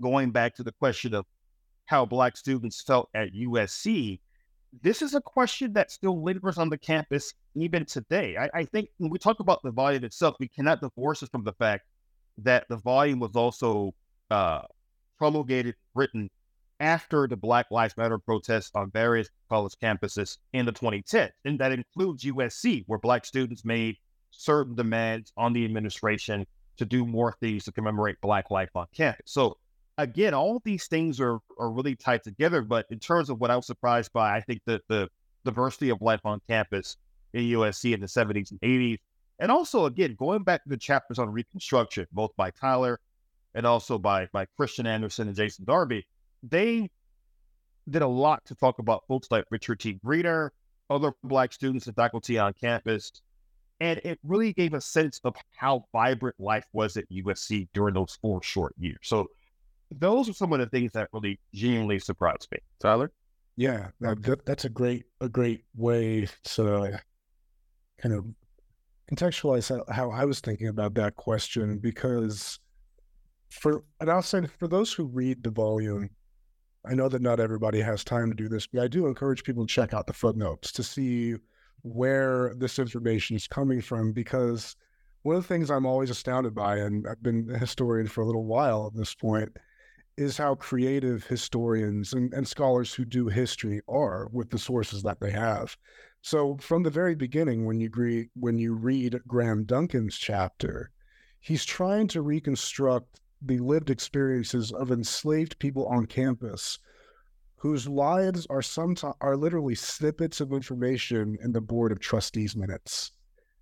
going 0.00 0.30
back 0.30 0.54
to 0.56 0.62
the 0.62 0.72
question 0.72 1.14
of 1.14 1.26
how 1.86 2.06
Black 2.06 2.36
students 2.36 2.82
felt 2.82 3.10
at 3.14 3.32
USC, 3.32 4.20
this 4.82 5.02
is 5.02 5.14
a 5.14 5.20
question 5.20 5.72
that 5.72 5.90
still 5.90 6.22
lingers 6.22 6.58
on 6.58 6.70
the 6.70 6.78
campus 6.78 7.34
even 7.54 7.84
today. 7.84 8.36
I, 8.36 8.60
I, 8.60 8.64
think 8.64 8.88
when 8.98 9.10
we 9.10 9.18
talk 9.18 9.40
about 9.40 9.60
the 9.62 9.72
volume 9.72 10.04
itself, 10.04 10.36
we 10.38 10.48
cannot 10.48 10.80
divorce 10.80 11.22
it 11.22 11.30
from 11.30 11.42
the 11.42 11.52
fact 11.54 11.84
that 12.38 12.66
the 12.68 12.76
volume 12.76 13.18
was 13.18 13.34
also 13.34 13.92
uh, 14.30 14.62
promulgated, 15.18 15.74
written 15.94 16.30
after 16.80 17.28
the 17.28 17.36
Black 17.36 17.66
Lives 17.70 17.96
Matter 17.96 18.18
protests 18.18 18.70
on 18.74 18.90
various 18.90 19.28
college 19.48 19.74
campuses 19.82 20.38
in 20.54 20.66
the 20.66 20.72
2010s. 20.72 21.30
And 21.44 21.58
that 21.60 21.72
includes 21.72 22.24
USC, 22.24 22.84
where 22.86 22.98
Black 22.98 23.24
students 23.26 23.64
made 23.64 23.96
certain 24.30 24.74
demands 24.74 25.32
on 25.36 25.52
the 25.52 25.64
administration 25.64 26.46
to 26.78 26.84
do 26.86 27.04
more 27.04 27.36
things 27.40 27.64
to 27.64 27.72
commemorate 27.72 28.20
Black 28.22 28.50
life 28.50 28.70
on 28.74 28.86
campus. 28.94 29.32
So 29.32 29.58
again, 29.98 30.32
all 30.32 30.60
these 30.64 30.86
things 30.86 31.20
are 31.20 31.38
are 31.58 31.70
really 31.70 31.94
tied 31.94 32.24
together. 32.24 32.62
But 32.62 32.86
in 32.90 32.98
terms 32.98 33.28
of 33.28 33.40
what 33.40 33.50
I 33.50 33.56
was 33.56 33.66
surprised 33.66 34.12
by, 34.12 34.34
I 34.34 34.40
think 34.40 34.62
that 34.66 34.82
the 34.88 35.08
diversity 35.44 35.90
of 35.90 36.00
life 36.00 36.20
on 36.24 36.40
campus 36.48 36.96
in 37.34 37.44
USC 37.44 37.92
in 37.94 38.00
the 38.00 38.06
70s 38.06 38.50
and 38.50 38.60
80s, 38.60 38.98
and 39.38 39.52
also 39.52 39.84
again 39.84 40.16
going 40.18 40.42
back 40.42 40.62
to 40.62 40.70
the 40.70 40.76
chapters 40.76 41.18
on 41.18 41.30
Reconstruction, 41.30 42.06
both 42.12 42.34
by 42.36 42.50
Tyler 42.50 42.98
and 43.54 43.66
also 43.66 43.98
by 43.98 44.28
by 44.32 44.46
Christian 44.56 44.86
Anderson 44.86 45.28
and 45.28 45.36
Jason 45.36 45.64
Darby, 45.66 46.06
they 46.42 46.90
did 47.88 48.02
a 48.02 48.08
lot 48.08 48.44
to 48.46 48.54
talk 48.54 48.78
about 48.78 49.04
folks 49.08 49.28
like 49.30 49.44
Richard 49.50 49.80
T. 49.80 49.94
Greener, 50.04 50.52
other 50.88 51.12
Black 51.24 51.52
students 51.52 51.86
and 51.86 51.96
faculty 51.96 52.38
on 52.38 52.52
campus. 52.52 53.10
And 53.80 53.98
it 54.04 54.18
really 54.22 54.52
gave 54.52 54.74
a 54.74 54.80
sense 54.80 55.20
of 55.24 55.34
how 55.56 55.84
vibrant 55.92 56.36
life 56.38 56.66
was 56.72 56.96
at 56.96 57.10
USC 57.10 57.68
during 57.72 57.94
those 57.94 58.18
four 58.20 58.42
short 58.42 58.74
years. 58.78 58.98
So 59.02 59.28
those 59.90 60.28
are 60.28 60.34
some 60.34 60.52
of 60.52 60.58
the 60.60 60.66
things 60.66 60.92
that 60.92 61.08
really 61.12 61.40
genuinely 61.54 61.98
surprised 61.98 62.48
me. 62.52 62.58
Tyler? 62.80 63.10
Yeah, 63.56 63.88
that, 64.00 64.44
that's 64.46 64.64
a 64.64 64.68
great 64.68 65.04
a 65.20 65.28
great 65.28 65.64
way 65.74 66.26
to 66.44 67.00
kind 68.00 68.14
of 68.14 68.24
contextualize 69.10 69.92
how 69.92 70.10
I 70.10 70.24
was 70.24 70.40
thinking 70.40 70.68
about 70.68 70.94
that 70.94 71.16
question 71.16 71.78
because 71.78 72.58
for 73.50 73.84
and 74.00 74.10
I'll 74.10 74.22
say 74.22 74.46
for 74.58 74.68
those 74.68 74.92
who 74.92 75.04
read 75.04 75.42
the 75.42 75.50
volume, 75.50 76.08
I 76.84 76.94
know 76.94 77.08
that 77.08 77.22
not 77.22 77.40
everybody 77.40 77.80
has 77.80 78.04
time 78.04 78.30
to 78.30 78.36
do 78.36 78.48
this, 78.48 78.66
but 78.66 78.82
I 78.82 78.88
do 78.88 79.06
encourage 79.06 79.44
people 79.44 79.66
to 79.66 79.72
check 79.72 79.92
out 79.92 80.06
the 80.06 80.12
footnotes 80.12 80.72
to 80.72 80.82
see 80.82 81.36
where 81.82 82.54
this 82.56 82.78
information 82.78 83.36
is 83.36 83.46
coming 83.46 83.80
from 83.80 84.12
because 84.12 84.76
one 85.22 85.36
of 85.36 85.42
the 85.42 85.48
things 85.48 85.70
I'm 85.70 85.86
always 85.86 86.10
astounded 86.10 86.54
by, 86.54 86.78
and 86.78 87.06
I've 87.06 87.22
been 87.22 87.50
a 87.54 87.58
historian 87.58 88.06
for 88.06 88.22
a 88.22 88.26
little 88.26 88.44
while 88.44 88.86
at 88.86 88.98
this 88.98 89.14
point, 89.14 89.50
is 90.16 90.36
how 90.36 90.54
creative 90.54 91.24
historians 91.26 92.12
and, 92.12 92.32
and 92.32 92.46
scholars 92.48 92.94
who 92.94 93.04
do 93.04 93.28
history 93.28 93.80
are 93.88 94.28
with 94.32 94.50
the 94.50 94.58
sources 94.58 95.02
that 95.02 95.20
they 95.20 95.30
have. 95.30 95.76
So 96.22 96.56
from 96.60 96.82
the 96.82 96.90
very 96.90 97.14
beginning, 97.14 97.64
when 97.64 97.80
you 97.80 97.86
agree, 97.86 98.28
when 98.34 98.58
you 98.58 98.74
read 98.74 99.20
Graham 99.26 99.64
Duncan's 99.64 100.16
chapter, 100.16 100.90
he's 101.40 101.64
trying 101.64 102.08
to 102.08 102.22
reconstruct 102.22 103.19
the 103.42 103.58
lived 103.58 103.90
experiences 103.90 104.72
of 104.72 104.90
enslaved 104.90 105.58
people 105.58 105.86
on 105.86 106.06
campus 106.06 106.78
whose 107.56 107.86
lives 107.86 108.46
are 108.48 108.62
sometimes 108.62 109.14
are 109.20 109.36
literally 109.36 109.74
snippets 109.74 110.40
of 110.40 110.52
information 110.52 111.36
in 111.42 111.52
the 111.52 111.60
board 111.60 111.92
of 111.92 112.00
trustees 112.00 112.56
minutes. 112.56 113.12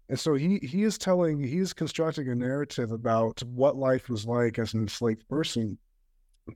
And 0.09 0.19
so 0.19 0.35
he 0.35 0.59
he 0.59 0.85
is 0.85 0.97
telling 0.97 1.43
he 1.43 1.59
is 1.59 1.73
constructing 1.73 2.29
a 2.29 2.35
narrative 2.35 2.93
about 2.93 3.43
what 3.43 3.77
life 3.77 4.09
was 4.09 4.25
like 4.25 4.59
as 4.59 4.73
an 4.73 4.81
enslaved 4.81 5.29
person 5.29 5.79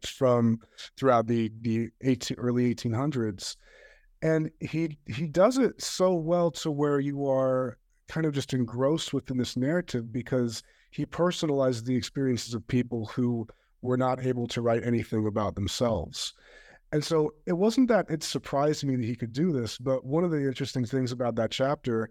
from 0.06 0.60
throughout 0.96 1.26
the 1.26 1.50
the 1.60 1.90
18, 2.02 2.36
early 2.38 2.74
1800s 2.74 3.56
and 4.22 4.50
he 4.60 4.96
he 5.06 5.26
does 5.26 5.58
it 5.58 5.82
so 5.82 6.14
well 6.14 6.50
to 6.50 6.70
where 6.70 7.00
you 7.00 7.28
are 7.28 7.76
kind 8.08 8.24
of 8.24 8.32
just 8.32 8.54
engrossed 8.54 9.12
within 9.12 9.36
this 9.36 9.56
narrative 9.56 10.12
because 10.12 10.62
he 10.92 11.04
personalized 11.04 11.84
the 11.84 11.96
experiences 11.96 12.54
of 12.54 12.66
people 12.68 13.06
who 13.06 13.46
were 13.82 13.96
not 13.96 14.24
able 14.24 14.46
to 14.46 14.62
write 14.62 14.84
anything 14.84 15.26
about 15.26 15.54
themselves 15.54 16.34
and 16.92 17.02
so 17.04 17.34
it 17.46 17.54
wasn't 17.54 17.88
that 17.88 18.08
it 18.08 18.22
surprised 18.22 18.84
me 18.84 18.94
that 18.94 19.04
he 19.04 19.16
could 19.16 19.32
do 19.32 19.52
this 19.52 19.76
but 19.78 20.04
one 20.04 20.22
of 20.22 20.30
the 20.30 20.46
interesting 20.46 20.84
things 20.84 21.10
about 21.10 21.34
that 21.34 21.50
chapter 21.50 22.10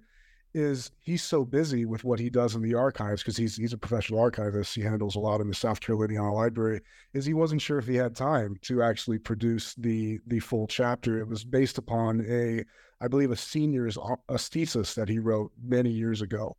is 0.54 0.92
he's 1.00 1.24
so 1.24 1.46
busy 1.46 1.86
with 1.86 2.04
what 2.04 2.20
he 2.20 2.30
does 2.30 2.56
in 2.56 2.62
the 2.62 2.74
archives 2.74 3.22
because 3.22 3.38
he's 3.38 3.56
he's 3.56 3.74
a 3.74 3.78
professional 3.78 4.20
archivist. 4.20 4.76
He 4.76 4.82
handles 4.82 5.16
a 5.16 5.20
lot 5.20 5.42
in 5.42 5.48
the 5.48 5.54
South 5.54 5.80
Caroliniana 5.80 6.34
Library. 6.34 6.82
Is 7.14 7.26
he 7.26 7.34
wasn't 7.34 7.62
sure 7.62 7.78
if 7.78 7.88
he 7.88 7.96
had 7.96 8.16
time 8.16 8.58
to 8.64 8.84
actually 8.84 9.20
produce 9.20 9.74
the 9.76 10.20
the 10.28 10.40
full 10.40 10.68
chapter. 10.68 11.20
It 11.20 11.28
was 11.28 11.44
based 11.44 11.78
upon 11.78 12.26
a 12.28 12.64
I 13.02 13.08
believe 13.08 13.32
a 13.32 13.36
senior's 13.36 13.98
uh, 13.98 14.16
a 14.30 14.38
thesis 14.38 14.94
that 14.96 15.10
he 15.10 15.20
wrote 15.20 15.52
many 15.64 15.90
years 15.90 16.22
ago. 16.22 16.58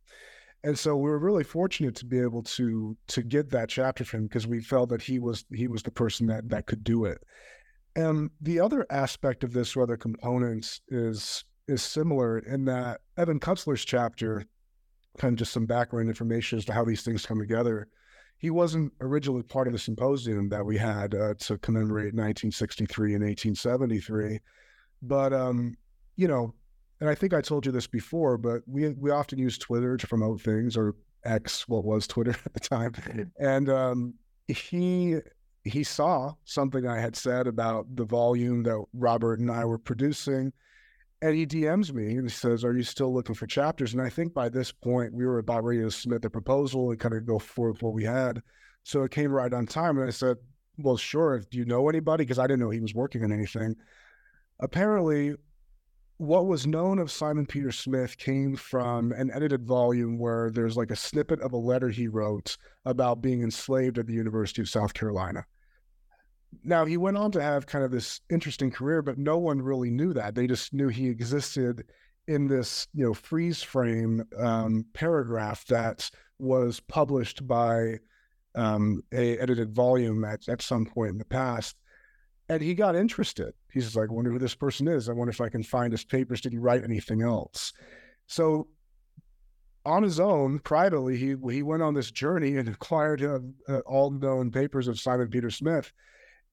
And 0.63 0.79
so 0.79 0.95
we 0.95 1.09
were 1.09 1.19
really 1.19 1.43
fortunate 1.43 1.95
to 1.95 2.05
be 2.05 2.19
able 2.19 2.43
to 2.43 2.95
to 3.07 3.21
get 3.21 3.49
that 3.49 3.69
chapter 3.69 4.05
from 4.05 4.21
him 4.21 4.27
because 4.27 4.47
we 4.47 4.61
felt 4.61 4.89
that 4.89 5.01
he 5.01 5.19
was 5.19 5.45
he 5.53 5.67
was 5.67 5.83
the 5.83 5.91
person 5.91 6.27
that 6.27 6.49
that 6.49 6.67
could 6.67 6.83
do 6.83 7.05
it. 7.05 7.21
And 7.95 8.31
the 8.41 8.59
other 8.59 8.85
aspect 8.89 9.43
of 9.43 9.53
this, 9.53 9.75
or 9.75 9.83
other 9.83 9.97
components, 9.97 10.81
is 10.87 11.43
is 11.67 11.81
similar 11.81 12.39
in 12.39 12.65
that 12.65 13.01
Evan 13.17 13.39
Kutzler's 13.39 13.85
chapter, 13.85 14.45
kind 15.17 15.33
of 15.33 15.39
just 15.39 15.53
some 15.53 15.65
background 15.65 16.09
information 16.09 16.57
as 16.57 16.65
to 16.65 16.73
how 16.73 16.83
these 16.83 17.03
things 17.03 17.25
come 17.25 17.39
together. 17.39 17.87
He 18.37 18.49
wasn't 18.49 18.91
originally 18.99 19.43
part 19.43 19.67
of 19.67 19.73
the 19.73 19.79
symposium 19.79 20.49
that 20.49 20.65
we 20.65 20.77
had 20.77 21.13
uh, 21.13 21.33
to 21.39 21.57
commemorate 21.59 22.13
1963 22.13 23.13
and 23.13 23.23
1873, 23.23 24.39
but 25.01 25.31
um, 25.33 25.77
you 26.15 26.27
know, 26.27 26.53
and 27.03 27.09
I 27.09 27.15
think 27.15 27.33
I 27.33 27.41
told 27.41 27.65
you 27.65 27.73
this 27.73 27.85
before, 27.87 28.37
but 28.37 28.61
we 28.65 28.89
we 28.93 29.11
often 29.11 29.37
use 29.37 29.57
Twitter 29.57 29.97
to 29.97 30.07
promote 30.07 30.39
things 30.39 30.77
or 30.77 30.95
X, 31.25 31.67
what 31.67 31.83
was 31.83 32.07
Twitter 32.07 32.31
at 32.45 32.53
the 32.53 32.59
time, 32.61 32.93
and 33.37 33.69
um, 33.69 34.13
he 34.47 35.17
he 35.65 35.83
saw 35.83 36.31
something 36.45 36.87
I 36.87 36.99
had 36.99 37.17
said 37.17 37.47
about 37.47 37.93
the 37.93 38.05
volume 38.05 38.63
that 38.63 38.81
Robert 38.93 39.39
and 39.39 39.51
I 39.51 39.65
were 39.65 39.77
producing 39.77 40.53
and 41.21 41.35
he 41.35 41.45
DMs 41.45 41.93
me 41.93 42.15
and 42.15 42.23
he 42.23 42.29
says, 42.29 42.65
Are 42.65 42.75
you 42.75 42.83
still 42.83 43.13
looking 43.13 43.35
for 43.35 43.47
chapters? 43.47 43.93
And 43.93 44.01
I 44.01 44.09
think 44.09 44.33
by 44.33 44.49
this 44.49 44.73
point, 44.73 45.13
we 45.13 45.25
were 45.25 45.39
about 45.39 45.63
ready 45.63 45.81
to 45.81 45.89
submit 45.89 46.21
the 46.21 46.29
proposal 46.29 46.91
and 46.91 46.99
kind 46.99 47.15
of 47.15 47.25
go 47.25 47.39
forward 47.39 47.73
with 47.73 47.83
what 47.83 47.93
we 47.93 48.03
had. 48.03 48.41
So 48.83 49.03
it 49.03 49.11
came 49.11 49.31
right 49.31 49.53
on 49.53 49.65
time. 49.65 49.97
And 49.97 50.07
I 50.07 50.11
said, 50.11 50.35
Well, 50.77 50.97
sure. 50.97 51.39
Do 51.39 51.57
you 51.57 51.65
know 51.65 51.87
anybody? 51.87 52.25
Because 52.25 52.39
I 52.39 52.47
didn't 52.47 52.59
know 52.59 52.69
he 52.69 52.81
was 52.81 52.93
working 52.93 53.23
on 53.23 53.31
anything. 53.31 53.75
Apparently, 54.59 55.35
what 56.23 56.47
was 56.47 56.65
known 56.65 56.99
of 56.99 57.11
Simon 57.11 57.45
Peter 57.45 57.71
Smith 57.71 58.17
came 58.17 58.55
from 58.55 59.11
an 59.11 59.29
edited 59.33 59.65
volume 59.65 60.17
where 60.17 60.49
there's 60.51 60.77
like 60.77 60.89
a 60.89 60.95
snippet 60.95 61.41
of 61.41 61.51
a 61.51 61.57
letter 61.57 61.89
he 61.89 62.07
wrote 62.07 62.57
about 62.85 63.21
being 63.21 63.43
enslaved 63.43 63.97
at 63.97 64.07
the 64.07 64.13
University 64.13 64.61
of 64.61 64.69
South 64.69 64.93
Carolina. 64.93 65.45
Now 66.63 66.85
he 66.85 66.95
went 66.95 67.17
on 67.17 67.31
to 67.31 67.41
have 67.41 67.65
kind 67.65 67.83
of 67.83 67.91
this 67.91 68.21
interesting 68.29 68.71
career, 68.71 69.01
but 69.01 69.17
no 69.17 69.37
one 69.37 69.61
really 69.61 69.89
knew 69.89 70.13
that. 70.13 70.33
They 70.33 70.47
just 70.47 70.73
knew 70.73 70.87
he 70.87 71.09
existed 71.09 71.83
in 72.27 72.47
this, 72.47 72.87
you 72.93 73.03
know, 73.05 73.13
freeze 73.13 73.61
frame 73.61 74.23
um, 74.37 74.85
paragraph 74.93 75.65
that 75.65 76.09
was 76.39 76.79
published 76.79 77.45
by 77.45 77.99
um, 78.55 79.01
a 79.11 79.37
edited 79.39 79.75
volume 79.75 80.23
at, 80.23 80.47
at 80.47 80.61
some 80.61 80.85
point 80.85 81.11
in 81.11 81.17
the 81.17 81.25
past. 81.25 81.75
And 82.53 82.61
he 82.61 82.75
got 82.75 82.95
interested. 82.95 83.53
He's 83.71 83.95
like, 83.95 84.09
I 84.09 84.13
wonder 84.13 84.31
who 84.31 84.37
this 84.37 84.53
person 84.53 84.87
is. 84.87 85.09
I 85.09 85.13
wonder 85.13 85.31
if 85.31 85.41
I 85.41 85.49
can 85.49 85.63
find 85.63 85.91
his 85.91 86.03
papers. 86.03 86.39
Did 86.39 86.51
he 86.51 86.59
write 86.59 86.83
anything 86.83 87.23
else? 87.23 87.73
So 88.27 88.67
on 89.85 90.03
his 90.03 90.19
own, 90.19 90.59
privately, 90.59 91.17
he 91.17 91.35
he 91.51 91.63
went 91.63 91.81
on 91.81 91.95
this 91.95 92.11
journey 92.11 92.57
and 92.57 92.69
acquired 92.69 93.23
uh, 93.23 93.39
uh, 93.67 93.79
all 93.79 94.11
known 94.11 94.51
papers 94.51 94.87
of 94.87 94.99
Simon 94.99 95.29
Peter 95.29 95.49
Smith 95.49 95.91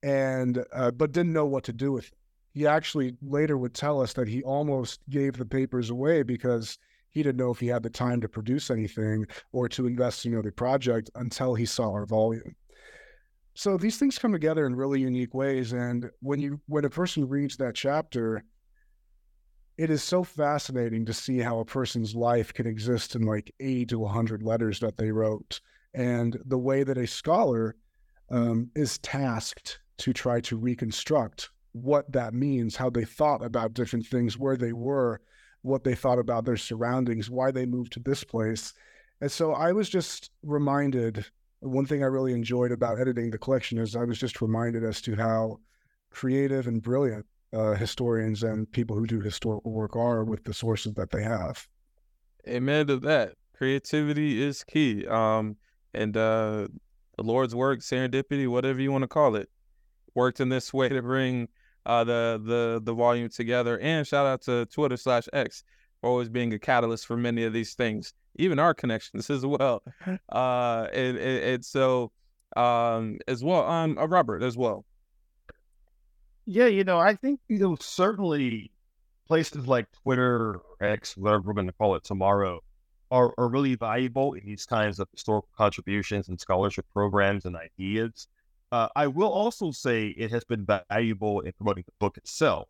and 0.01 0.65
uh, 0.73 0.89
but 0.89 1.11
didn't 1.11 1.33
know 1.33 1.45
what 1.45 1.63
to 1.65 1.73
do 1.73 1.91
with 1.91 2.07
it. 2.07 2.13
He 2.53 2.65
actually 2.65 3.15
later 3.21 3.57
would 3.57 3.73
tell 3.73 4.01
us 4.01 4.13
that 4.13 4.27
he 4.27 4.41
almost 4.43 4.99
gave 5.09 5.33
the 5.37 5.45
papers 5.45 5.91
away 5.91 6.23
because 6.23 6.79
he 7.11 7.21
didn't 7.21 7.37
know 7.37 7.51
if 7.51 7.59
he 7.59 7.67
had 7.67 7.83
the 7.83 7.89
time 7.89 8.19
to 8.21 8.27
produce 8.27 8.71
anything 8.71 9.27
or 9.51 9.69
to 9.69 9.85
invest 9.85 10.25
in 10.25 10.33
another 10.33 10.51
project 10.51 11.11
until 11.15 11.53
he 11.53 11.65
saw 11.65 11.91
our 11.91 12.05
volume. 12.05 12.55
So 13.53 13.77
these 13.77 13.97
things 13.97 14.17
come 14.17 14.31
together 14.31 14.65
in 14.65 14.75
really 14.75 15.01
unique 15.01 15.33
ways, 15.33 15.73
and 15.73 16.09
when 16.21 16.39
you 16.39 16.61
when 16.67 16.85
a 16.85 16.89
person 16.89 17.27
reads 17.27 17.57
that 17.57 17.75
chapter, 17.75 18.43
it 19.77 19.89
is 19.89 20.03
so 20.03 20.23
fascinating 20.23 21.05
to 21.05 21.13
see 21.13 21.39
how 21.39 21.59
a 21.59 21.65
person's 21.65 22.15
life 22.15 22.53
can 22.53 22.65
exist 22.65 23.15
in 23.15 23.23
like 23.23 23.53
80 23.59 23.87
to 23.87 23.99
100 23.99 24.43
letters 24.43 24.79
that 24.79 24.97
they 24.97 25.11
wrote 25.11 25.59
and 25.93 26.37
the 26.45 26.57
way 26.57 26.83
that 26.83 26.97
a 26.97 27.07
scholar 27.07 27.75
um, 28.29 28.69
is 28.75 28.97
tasked 28.99 29.79
to 29.97 30.13
try 30.13 30.39
to 30.41 30.57
reconstruct 30.57 31.49
what 31.73 32.11
that 32.11 32.33
means, 32.33 32.75
how 32.75 32.89
they 32.89 33.05
thought 33.05 33.43
about 33.43 33.73
different 33.73 34.05
things, 34.05 34.37
where 34.37 34.57
they 34.57 34.73
were, 34.73 35.21
what 35.61 35.83
they 35.83 35.95
thought 35.95 36.19
about 36.19 36.45
their 36.45 36.57
surroundings, 36.57 37.29
why 37.29 37.51
they 37.51 37.65
moved 37.65 37.93
to 37.93 37.99
this 37.99 38.23
place. 38.23 38.73
And 39.19 39.31
so 39.31 39.53
I 39.53 39.71
was 39.71 39.89
just 39.89 40.31
reminded 40.43 41.25
one 41.61 41.85
thing 41.85 42.03
I 42.03 42.07
really 42.07 42.33
enjoyed 42.33 42.71
about 42.71 42.99
editing 42.99 43.31
the 43.31 43.37
collection 43.37 43.77
is 43.77 43.95
I 43.95 44.03
was 44.03 44.19
just 44.19 44.41
reminded 44.41 44.83
as 44.83 45.01
to 45.03 45.15
how 45.15 45.59
creative 46.09 46.67
and 46.67 46.81
brilliant 46.81 47.25
uh, 47.53 47.73
historians 47.73 48.43
and 48.43 48.69
people 48.71 48.95
who 48.95 49.05
do 49.05 49.21
historical 49.21 49.71
work 49.71 49.95
are 49.95 50.23
with 50.23 50.43
the 50.43 50.53
sources 50.53 50.93
that 50.95 51.11
they 51.11 51.23
have. 51.23 51.67
Amen 52.47 52.87
to 52.87 52.97
that. 52.97 53.33
Creativity 53.55 54.41
is 54.41 54.63
key. 54.63 55.05
Um, 55.07 55.55
and 55.93 56.17
uh, 56.17 56.67
the 57.17 57.23
Lord's 57.23 57.53
work, 57.53 57.79
serendipity, 57.79 58.47
whatever 58.47 58.81
you 58.81 58.91
want 58.91 59.03
to 59.03 59.07
call 59.07 59.35
it, 59.35 59.49
worked 60.15 60.39
in 60.39 60.49
this 60.49 60.73
way 60.73 60.89
to 60.89 61.01
bring 61.01 61.47
uh, 61.85 62.03
the 62.03 62.41
the 62.43 62.81
the 62.83 62.93
volume 62.93 63.29
together. 63.29 63.79
And 63.79 64.05
shout 64.07 64.25
out 64.25 64.41
to 64.43 64.65
Twitter 64.67 64.97
slash 64.97 65.27
X 65.33 65.63
for 65.99 66.09
always 66.09 66.29
being 66.29 66.53
a 66.53 66.59
catalyst 66.59 67.05
for 67.05 67.17
many 67.17 67.43
of 67.43 67.53
these 67.53 67.75
things, 67.75 68.13
even 68.35 68.59
our 68.59 68.73
connections 68.73 69.29
as 69.29 69.45
well. 69.45 69.83
Uh, 70.29 70.87
and, 70.93 71.17
and, 71.17 71.43
and 71.43 71.65
so 71.65 72.11
um, 72.55 73.17
as 73.27 73.43
well, 73.43 73.65
um, 73.67 73.97
uh, 73.97 74.07
Robert 74.07 74.43
as 74.43 74.57
well. 74.57 74.85
Yeah, 76.45 76.67
you 76.67 76.83
know, 76.83 76.99
I 76.99 77.15
think 77.15 77.39
you 77.47 77.59
know 77.59 77.77
certainly 77.79 78.71
places 79.27 79.67
like 79.67 79.87
Twitter 80.03 80.55
or 80.55 80.63
X, 80.81 81.15
whatever 81.15 81.43
we're 81.47 81.53
going 81.53 81.67
to 81.67 81.73
call 81.73 81.95
it 81.95 82.03
tomorrow, 82.03 82.61
are, 83.11 83.33
are 83.37 83.49
really 83.49 83.75
valuable 83.75 84.33
in 84.33 84.45
these 84.45 84.65
kinds 84.65 84.99
of 84.99 85.07
historical 85.11 85.49
contributions 85.55 86.29
and 86.29 86.39
scholarship 86.39 86.85
programs 86.93 87.45
and 87.45 87.55
ideas. 87.55 88.27
Uh, 88.71 88.87
I 88.95 89.07
will 89.07 89.31
also 89.31 89.71
say 89.71 90.07
it 90.07 90.31
has 90.31 90.43
been 90.45 90.65
valuable 90.89 91.41
in 91.41 91.51
promoting 91.53 91.83
the 91.85 91.93
book 91.99 92.17
itself 92.17 92.69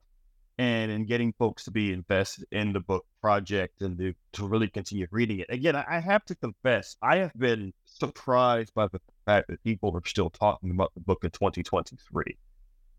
and 0.61 0.91
in 0.91 1.05
getting 1.07 1.33
folks 1.39 1.63
to 1.63 1.71
be 1.71 1.91
invested 1.91 2.45
in 2.51 2.71
the 2.71 2.79
book 2.79 3.03
project 3.19 3.81
and 3.81 3.97
to, 3.97 4.13
to 4.31 4.47
really 4.47 4.67
continue 4.67 5.07
reading 5.09 5.39
it. 5.39 5.47
Again, 5.49 5.75
I 5.75 5.99
have 5.99 6.23
to 6.25 6.35
confess, 6.35 6.97
I 7.01 7.17
have 7.17 7.33
been 7.35 7.73
surprised 7.85 8.71
by 8.75 8.85
the 8.89 9.01
fact 9.25 9.47
that 9.47 9.63
people 9.63 9.91
are 9.95 10.07
still 10.07 10.29
talking 10.29 10.69
about 10.69 10.93
the 10.93 10.99
book 10.99 11.23
in 11.23 11.31
2023. 11.31 12.37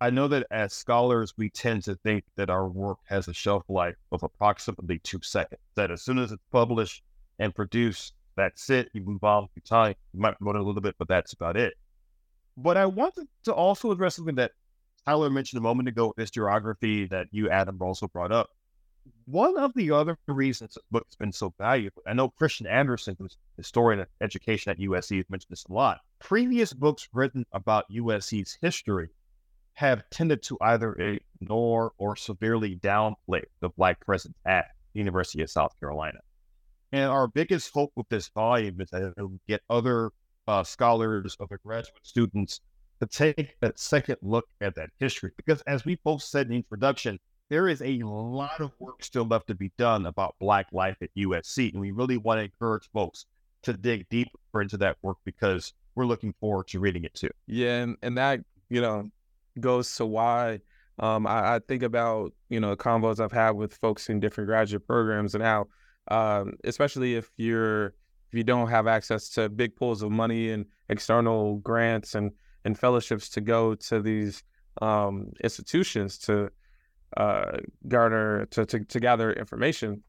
I 0.00 0.10
know 0.10 0.26
that 0.26 0.44
as 0.50 0.72
scholars, 0.72 1.34
we 1.36 1.50
tend 1.50 1.84
to 1.84 1.94
think 1.94 2.24
that 2.34 2.50
our 2.50 2.66
work 2.66 2.98
has 3.04 3.28
a 3.28 3.32
shelf 3.32 3.62
life 3.68 3.94
of 4.10 4.24
approximately 4.24 4.98
two 4.98 5.20
seconds, 5.22 5.60
that 5.76 5.92
as 5.92 6.02
soon 6.02 6.18
as 6.18 6.32
it's 6.32 6.42
published 6.50 7.04
and 7.38 7.54
produced, 7.54 8.14
that's 8.34 8.70
it. 8.70 8.88
You 8.92 9.02
move 9.02 9.22
on 9.22 9.46
through 9.54 9.62
time. 9.64 9.94
You 10.12 10.20
might 10.20 10.36
promote 10.36 10.56
it 10.56 10.62
a 10.62 10.64
little 10.64 10.82
bit, 10.82 10.96
but 10.98 11.06
that's 11.06 11.32
about 11.32 11.56
it. 11.56 11.74
But 12.56 12.76
I 12.76 12.86
wanted 12.86 13.28
to 13.44 13.54
also 13.54 13.92
address 13.92 14.16
something 14.16 14.34
that 14.34 14.50
Tyler 15.06 15.30
mentioned 15.30 15.58
a 15.58 15.62
moment 15.62 15.88
ago 15.88 16.12
with 16.16 16.28
historiography 16.28 17.08
that 17.10 17.26
you, 17.32 17.50
Adam, 17.50 17.78
also 17.80 18.06
brought 18.06 18.32
up. 18.32 18.50
One 19.24 19.58
of 19.58 19.72
the 19.74 19.90
other 19.90 20.16
reasons 20.28 20.74
the 20.74 20.80
book 20.92 21.06
has 21.08 21.16
been 21.16 21.32
so 21.32 21.52
valuable, 21.58 22.02
I 22.06 22.12
know 22.12 22.28
Christian 22.28 22.68
Anderson, 22.68 23.16
who's 23.18 23.36
a 23.58 23.62
historian 23.62 24.00
of 24.00 24.08
education 24.20 24.70
at 24.70 24.78
USC, 24.78 25.16
has 25.16 25.30
mentioned 25.30 25.50
this 25.50 25.64
a 25.64 25.72
lot. 25.72 26.00
Previous 26.20 26.72
books 26.72 27.08
written 27.12 27.44
about 27.52 27.90
USC's 27.90 28.58
history 28.62 29.08
have 29.74 30.08
tended 30.10 30.42
to 30.44 30.58
either 30.60 31.18
ignore 31.40 31.92
or 31.98 32.14
severely 32.14 32.76
downplay 32.76 33.42
the 33.60 33.70
Black 33.70 33.98
presence 34.04 34.36
at 34.44 34.66
the 34.92 34.98
University 35.00 35.42
of 35.42 35.50
South 35.50 35.74
Carolina. 35.80 36.18
And 36.92 37.10
our 37.10 37.26
biggest 37.26 37.72
hope 37.72 37.90
with 37.96 38.08
this 38.08 38.28
volume 38.28 38.80
is 38.80 38.90
that 38.90 39.14
it 39.16 39.20
will 39.20 39.40
get 39.48 39.62
other 39.68 40.10
uh, 40.46 40.62
scholars, 40.62 41.36
other 41.40 41.58
graduate 41.64 41.98
students 42.02 42.60
to 43.02 43.34
take 43.34 43.56
a 43.62 43.72
second 43.74 44.16
look 44.22 44.46
at 44.60 44.76
that 44.76 44.90
history. 44.98 45.32
Because 45.36 45.60
as 45.62 45.84
we 45.84 45.98
both 46.04 46.22
said 46.22 46.46
in 46.46 46.50
the 46.50 46.56
introduction, 46.56 47.18
there 47.50 47.66
is 47.68 47.82
a 47.82 47.98
lot 48.04 48.60
of 48.60 48.70
work 48.78 49.02
still 49.02 49.24
left 49.24 49.48
to 49.48 49.56
be 49.56 49.72
done 49.76 50.06
about 50.06 50.36
Black 50.38 50.68
life 50.72 50.96
at 51.02 51.10
USC. 51.16 51.72
And 51.72 51.80
we 51.80 51.90
really 51.90 52.16
want 52.16 52.38
to 52.38 52.44
encourage 52.44 52.88
folks 52.92 53.26
to 53.62 53.72
dig 53.72 54.08
deeper 54.08 54.62
into 54.62 54.76
that 54.78 54.98
work 55.02 55.16
because 55.24 55.72
we're 55.96 56.06
looking 56.06 56.32
forward 56.38 56.68
to 56.68 56.78
reading 56.78 57.02
it 57.02 57.14
too. 57.14 57.30
Yeah. 57.46 57.82
And, 57.82 57.96
and 58.02 58.16
that, 58.18 58.40
you 58.70 58.80
know, 58.80 59.10
goes 59.58 59.94
to 59.96 60.06
why 60.06 60.60
um, 61.00 61.26
I, 61.26 61.56
I, 61.56 61.58
think 61.58 61.82
about, 61.82 62.32
you 62.50 62.60
know, 62.60 62.76
convos 62.76 63.18
I've 63.18 63.32
had 63.32 63.50
with 63.50 63.74
folks 63.74 64.10
in 64.10 64.20
different 64.20 64.46
graduate 64.46 64.86
programs 64.86 65.34
and 65.34 65.42
how 65.42 65.66
um, 66.08 66.54
especially 66.64 67.14
if 67.16 67.30
you're 67.36 67.86
if 67.86 68.38
you 68.38 68.44
don't 68.44 68.68
have 68.68 68.86
access 68.86 69.28
to 69.30 69.48
big 69.48 69.76
pools 69.76 70.02
of 70.02 70.10
money 70.10 70.50
and 70.50 70.66
external 70.88 71.56
grants 71.58 72.14
and 72.14 72.32
and 72.64 72.78
fellowships 72.78 73.28
to 73.30 73.40
go 73.40 73.74
to 73.74 74.00
these 74.00 74.42
um, 74.80 75.32
institutions 75.42 76.18
to 76.18 76.50
uh, 77.16 77.58
garner 77.88 78.46
to, 78.46 78.64
to, 78.64 78.84
to 78.84 79.00
gather 79.00 79.32
information. 79.32 80.02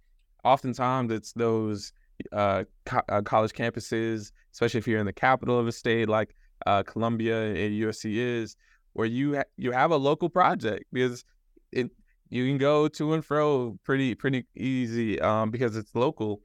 Oftentimes, 0.44 1.12
it's 1.12 1.34
those 1.34 1.92
uh, 2.32 2.64
co- 2.86 3.02
uh, 3.10 3.22
college 3.22 3.52
campuses, 3.52 4.32
especially 4.54 4.78
if 4.78 4.88
you're 4.88 5.00
in 5.00 5.06
the 5.06 5.14
capital 5.14 5.60
of 5.60 5.68
a 5.68 5.72
state 5.72 6.08
like 6.08 6.36
uh, 6.66 6.84
Columbia 6.84 7.42
and 7.48 7.74
USC 7.74 8.16
is, 8.16 8.56
where 8.94 9.08
you 9.08 9.38
ha- 9.38 9.44
you 9.58 9.72
have 9.72 9.92
a 9.92 9.98
local 9.98 10.30
project 10.30 10.86
because 10.92 11.26
it 11.72 11.90
you 12.30 12.48
can 12.48 12.58
go 12.58 12.88
to 12.88 13.14
and 13.14 13.24
fro 13.24 13.78
pretty 13.84 14.16
pretty 14.16 14.46
easy 14.56 15.20
um, 15.22 15.52
because 15.52 15.76
it's 15.76 15.94
local. 15.96 16.42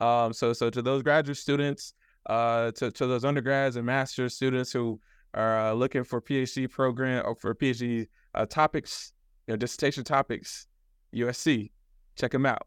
Um, 0.00 0.32
so 0.32 0.52
so 0.52 0.70
to 0.70 0.82
those 0.82 1.02
graduate 1.02 1.38
students, 1.38 1.94
uh, 2.26 2.70
to 2.72 2.90
to 2.90 3.06
those 3.06 3.24
undergrads 3.24 3.76
and 3.76 3.86
master's 3.86 4.34
students 4.34 4.72
who 4.72 5.00
are 5.34 5.58
uh, 5.58 5.72
looking 5.72 6.04
for 6.04 6.20
PhD 6.20 6.70
program 6.70 7.24
or 7.26 7.34
for 7.34 7.54
PhD 7.54 8.08
uh, 8.34 8.46
topics, 8.46 9.12
you 9.46 9.52
know, 9.52 9.56
dissertation 9.56 10.04
topics, 10.04 10.66
USC, 11.14 11.70
check 12.16 12.32
them 12.32 12.46
out. 12.46 12.66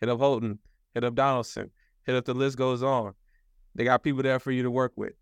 Hit 0.00 0.08
up 0.08 0.20
Houghton, 0.20 0.58
hit 0.94 1.04
up 1.04 1.14
Donaldson, 1.14 1.70
hit 2.04 2.14
up 2.14 2.24
the 2.24 2.34
list 2.34 2.56
goes 2.56 2.82
on. 2.82 3.14
They 3.74 3.84
got 3.84 4.02
people 4.02 4.22
there 4.22 4.38
for 4.38 4.50
you 4.50 4.62
to 4.62 4.70
work 4.70 4.92
with. 4.96 5.12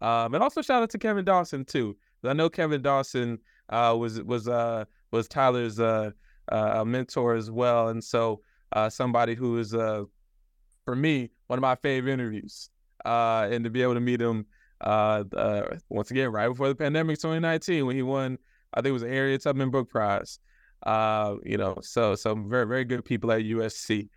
Um, 0.00 0.34
and 0.34 0.42
also 0.42 0.60
shout 0.60 0.82
out 0.82 0.90
to 0.90 0.98
Kevin 0.98 1.24
Dawson 1.24 1.64
too. 1.64 1.96
I 2.24 2.32
know 2.32 2.48
Kevin 2.48 2.82
Dawson 2.82 3.38
uh, 3.68 3.94
was 3.98 4.22
was 4.22 4.48
uh, 4.48 4.84
was 5.10 5.28
Tyler's 5.28 5.78
uh, 5.78 6.10
uh, 6.50 6.84
mentor 6.84 7.34
as 7.34 7.50
well, 7.50 7.88
and 7.88 8.02
so 8.02 8.40
somebody 8.88 9.34
who 9.34 9.58
is 9.58 9.70
for 9.72 10.96
me 10.96 11.30
one 11.46 11.58
of 11.58 11.62
my 11.62 11.76
favorite 11.76 12.12
interviews, 12.12 12.70
and 13.04 13.64
to 13.64 13.70
be 13.70 13.82
able 13.82 13.94
to 13.94 14.00
meet 14.00 14.20
him 14.20 14.46
uh, 14.84 15.24
uh, 15.34 15.76
once 15.88 16.10
again 16.10 16.30
right 16.30 16.48
before 16.48 16.68
the 16.68 16.74
pandemic, 16.74 17.18
2019, 17.18 17.86
when 17.86 17.96
he 17.96 18.02
won, 18.02 18.38
I 18.74 18.78
think 18.80 18.90
it 18.90 18.92
was 18.92 19.02
the 19.02 19.08
Harriet 19.08 19.42
Tubman 19.42 19.70
Book 19.70 19.88
Prize. 19.88 20.38
Uh, 20.84 21.36
you 21.44 21.56
know, 21.56 21.76
so 21.80 22.14
some 22.14 22.48
very 22.48 22.66
very 22.66 22.84
good 22.84 23.04
people 23.04 23.32
at 23.32 23.40
USC, 23.40 24.08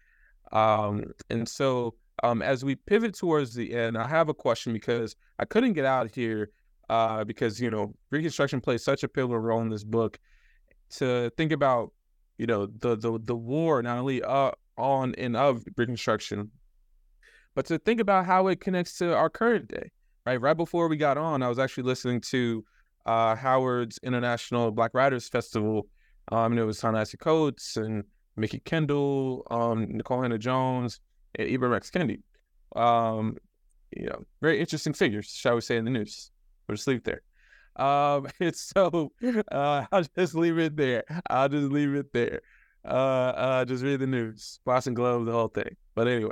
um, 0.52 1.06
and 1.30 1.48
so 1.48 1.96
um, 2.24 2.42
as 2.42 2.66
we 2.66 2.76
pivot 2.76 3.14
towards 3.16 3.54
the 3.54 3.74
end, 3.74 3.98
I 3.98 4.08
have 4.08 4.28
a 4.28 4.34
question 4.34 4.74
because 4.74 5.16
I 5.40 5.46
couldn't 5.46 5.74
get 5.74 5.86
out 5.86 6.14
here 6.14 6.50
uh, 6.90 7.24
because 7.24 7.62
you 7.62 7.72
know 7.72 7.94
Reconstruction 8.12 8.60
plays 8.60 8.84
such 8.84 9.04
a 9.04 9.08
pivotal 9.08 9.40
role 9.40 9.62
in 9.62 9.70
this 9.70 9.84
book. 9.84 10.20
To 10.98 11.30
think 11.38 11.52
about 11.52 11.94
you 12.38 12.48
know 12.48 12.66
the 12.66 12.98
the 12.98 13.20
the 13.24 13.36
war 13.36 13.82
not 13.82 14.00
only 14.00 14.22
uh, 14.22 14.52
on 14.78 15.16
and 15.16 15.38
of 15.38 15.64
Reconstruction, 15.78 16.52
but 17.56 17.66
to 17.68 17.80
think 17.80 18.02
about 18.02 18.26
how 18.26 18.48
it 18.48 18.60
connects 18.60 18.98
to 18.98 19.16
our 19.16 19.30
current 19.30 19.70
day. 19.70 19.92
Right, 20.28 20.42
right 20.42 20.58
before 20.58 20.90
we 20.90 20.98
got 20.98 21.18
on, 21.18 21.42
I 21.42 21.48
was 21.48 21.58
actually 21.58 21.84
listening 21.84 22.20
to 22.32 22.66
uh, 23.06 23.34
Howard's 23.34 23.98
International 24.04 24.72
Black 24.72 24.94
Writers 24.94 25.30
Festival. 25.30 25.88
Um, 26.34 26.52
and 26.52 26.60
it 26.60 26.66
was 26.66 26.80
Ta-Nehisi 26.80 27.18
Coates 27.18 27.78
and 27.78 28.04
Mikki 28.36 28.60
Kendall, 28.60 29.48
um, 29.50 29.88
Nikole 29.88 30.24
Hannah-Jones, 30.24 31.00
and 31.36 31.50
Ibram 31.50 31.78
X. 31.78 31.90
Kendi. 31.90 32.20
Um, 32.76 33.38
you 33.96 34.08
know, 34.08 34.26
very 34.42 34.60
interesting 34.60 34.92
figures, 34.92 35.28
shall 35.28 35.56
we 35.56 35.62
say, 35.62 35.78
in 35.78 35.86
the 35.86 35.92
news. 35.92 36.30
We'll 36.68 36.76
just 36.76 36.90
leave 36.90 36.98
it 36.98 37.06
there. 37.06 37.86
Um, 37.86 38.28
so 38.54 39.14
uh, 39.50 39.86
I'll 39.94 40.04
just 40.18 40.36
leave 40.36 40.58
it 40.58 40.76
there. 40.76 41.06
I'll 41.30 41.48
just 41.48 41.72
leave 41.72 41.96
it 41.96 42.12
there. 42.12 42.42
Uh, 42.84 42.90
uh, 42.90 43.64
just 43.64 43.82
read 43.82 44.02
the 44.02 44.08
news, 44.08 44.60
Boston 44.66 44.94
Globe, 44.94 45.26
the 45.26 45.32
whole 45.32 45.48
thing. 45.48 45.78
But 45.96 46.10
anyway, 46.10 46.32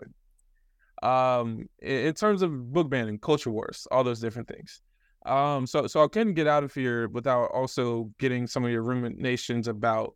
um, 1.05 1.69
in, 1.81 2.13
terms 2.15 2.41
of 2.41 2.73
book 2.73 2.89
banning, 2.89 3.19
culture 3.19 3.51
wars, 3.51 3.87
all 3.91 4.03
those 4.03 4.19
different 4.19 4.47
things. 4.47 4.81
Um, 5.25 5.67
so 5.67 5.87
so 5.87 6.03
I 6.03 6.07
couldn't 6.07 6.33
get 6.33 6.47
out 6.47 6.63
of 6.63 6.73
here 6.73 7.07
without 7.09 7.51
also 7.51 8.11
getting 8.19 8.47
some 8.47 8.65
of 8.65 8.71
your 8.71 8.83
ruminations 8.83 9.67
about 9.67 10.15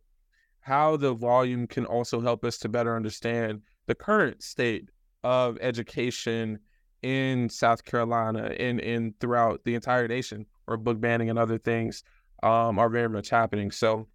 how 0.60 0.96
the 0.96 1.14
volume 1.14 1.66
can 1.66 1.86
also 1.86 2.20
help 2.20 2.44
us 2.44 2.58
to 2.58 2.68
better 2.68 2.94
understand 2.94 3.62
the 3.86 3.94
current 3.94 4.42
state 4.42 4.88
of 5.22 5.58
education 5.60 6.58
in 7.02 7.48
South 7.48 7.84
Carolina 7.84 8.52
and 8.58 8.80
in 8.80 9.14
throughout 9.20 9.60
the 9.64 9.74
entire 9.74 10.06
nation 10.06 10.44
or 10.66 10.76
book 10.76 11.00
banning 11.00 11.30
and 11.30 11.38
other 11.38 11.58
things 11.58 12.02
um, 12.42 12.78
are 12.78 12.88
very 12.88 13.08
much 13.08 13.30
happening. 13.30 13.70
So, 13.70 14.06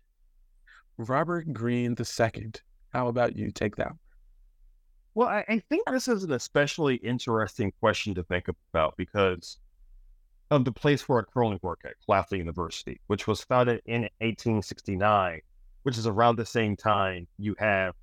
Robert 0.97 1.51
Greene 1.51 1.95
II, 1.99 2.51
how 2.93 3.07
about 3.07 3.35
you 3.35 3.51
take 3.51 3.75
that? 3.77 3.93
Well, 5.15 5.29
I, 5.29 5.45
I 5.47 5.59
think 5.59 5.89
this 5.89 6.09
is 6.09 6.23
an 6.23 6.33
especially 6.33 6.95
interesting 6.95 7.71
question 7.79 8.13
to 8.15 8.23
think 8.23 8.47
about 8.49 8.97
because 8.97 9.57
of 10.51 10.65
the 10.65 10.73
place 10.73 11.07
where 11.07 11.21
I 11.21 11.23
currently 11.23 11.57
work 11.61 11.79
at, 11.85 11.93
Claflin 12.05 12.39
University, 12.39 12.99
which 13.07 13.25
was 13.25 13.41
founded 13.41 13.81
in 13.85 14.01
1869, 14.19 15.39
which 15.83 15.97
is 15.97 16.05
around 16.05 16.35
the 16.35 16.45
same 16.45 16.75
time 16.75 17.27
you 17.37 17.55
have 17.57 17.95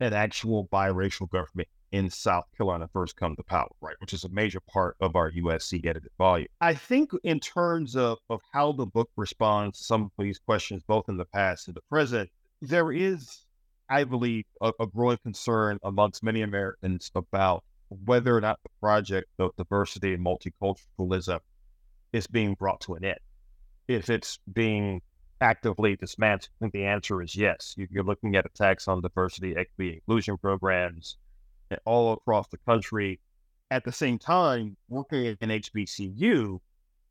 an 0.00 0.14
actual 0.14 0.68
biracial 0.72 1.28
government 1.30 1.68
in 1.92 2.08
South 2.08 2.46
Carolina 2.56 2.88
first 2.92 3.16
come 3.16 3.36
to 3.36 3.42
power, 3.42 3.68
right? 3.82 3.94
Which 4.00 4.14
is 4.14 4.24
a 4.24 4.28
major 4.30 4.60
part 4.60 4.96
of 5.00 5.14
our 5.14 5.30
USC 5.30 5.84
edited 5.86 6.10
volume. 6.16 6.48
I 6.62 6.74
think 6.74 7.10
in 7.22 7.38
terms 7.40 7.94
of, 7.94 8.18
of 8.30 8.40
how 8.52 8.72
the 8.72 8.86
book 8.86 9.10
responds 9.16 9.78
to 9.78 9.84
some 9.84 10.04
of 10.04 10.10
these 10.18 10.38
questions, 10.38 10.82
both 10.86 11.10
in 11.10 11.18
the 11.18 11.26
past 11.26 11.68
and 11.68 11.76
the 11.76 11.82
present, 11.90 12.30
there 12.62 12.90
is, 12.90 13.44
I 13.92 14.04
believe, 14.04 14.46
a, 14.62 14.72
a 14.80 14.86
growing 14.86 15.18
concern 15.18 15.78
amongst 15.82 16.22
many 16.22 16.40
Americans 16.40 17.10
about 17.14 17.62
whether 18.06 18.34
or 18.34 18.40
not 18.40 18.58
the 18.62 18.70
project 18.80 19.28
of 19.38 19.54
diversity 19.58 20.14
and 20.14 20.24
multiculturalism 20.24 21.40
is 22.14 22.26
being 22.26 22.54
brought 22.54 22.80
to 22.80 22.94
an 22.94 23.04
end. 23.04 23.18
If 23.88 24.08
it's 24.08 24.38
being 24.50 25.02
actively 25.42 25.96
dismantled, 25.96 26.48
I 26.56 26.64
think 26.64 26.72
the 26.72 26.86
answer 26.86 27.20
is 27.20 27.36
yes. 27.36 27.74
You're 27.76 28.02
looking 28.02 28.34
at 28.34 28.46
attacks 28.46 28.88
on 28.88 29.02
diversity, 29.02 29.54
equity, 29.54 29.96
inclusion 29.96 30.38
programs 30.38 31.18
eh, 31.70 31.76
all 31.84 32.14
across 32.14 32.48
the 32.48 32.56
country. 32.56 33.20
At 33.70 33.84
the 33.84 33.92
same 33.92 34.18
time, 34.18 34.74
working 34.88 35.26
at 35.26 35.36
an 35.42 35.50
HBCU, 35.50 36.60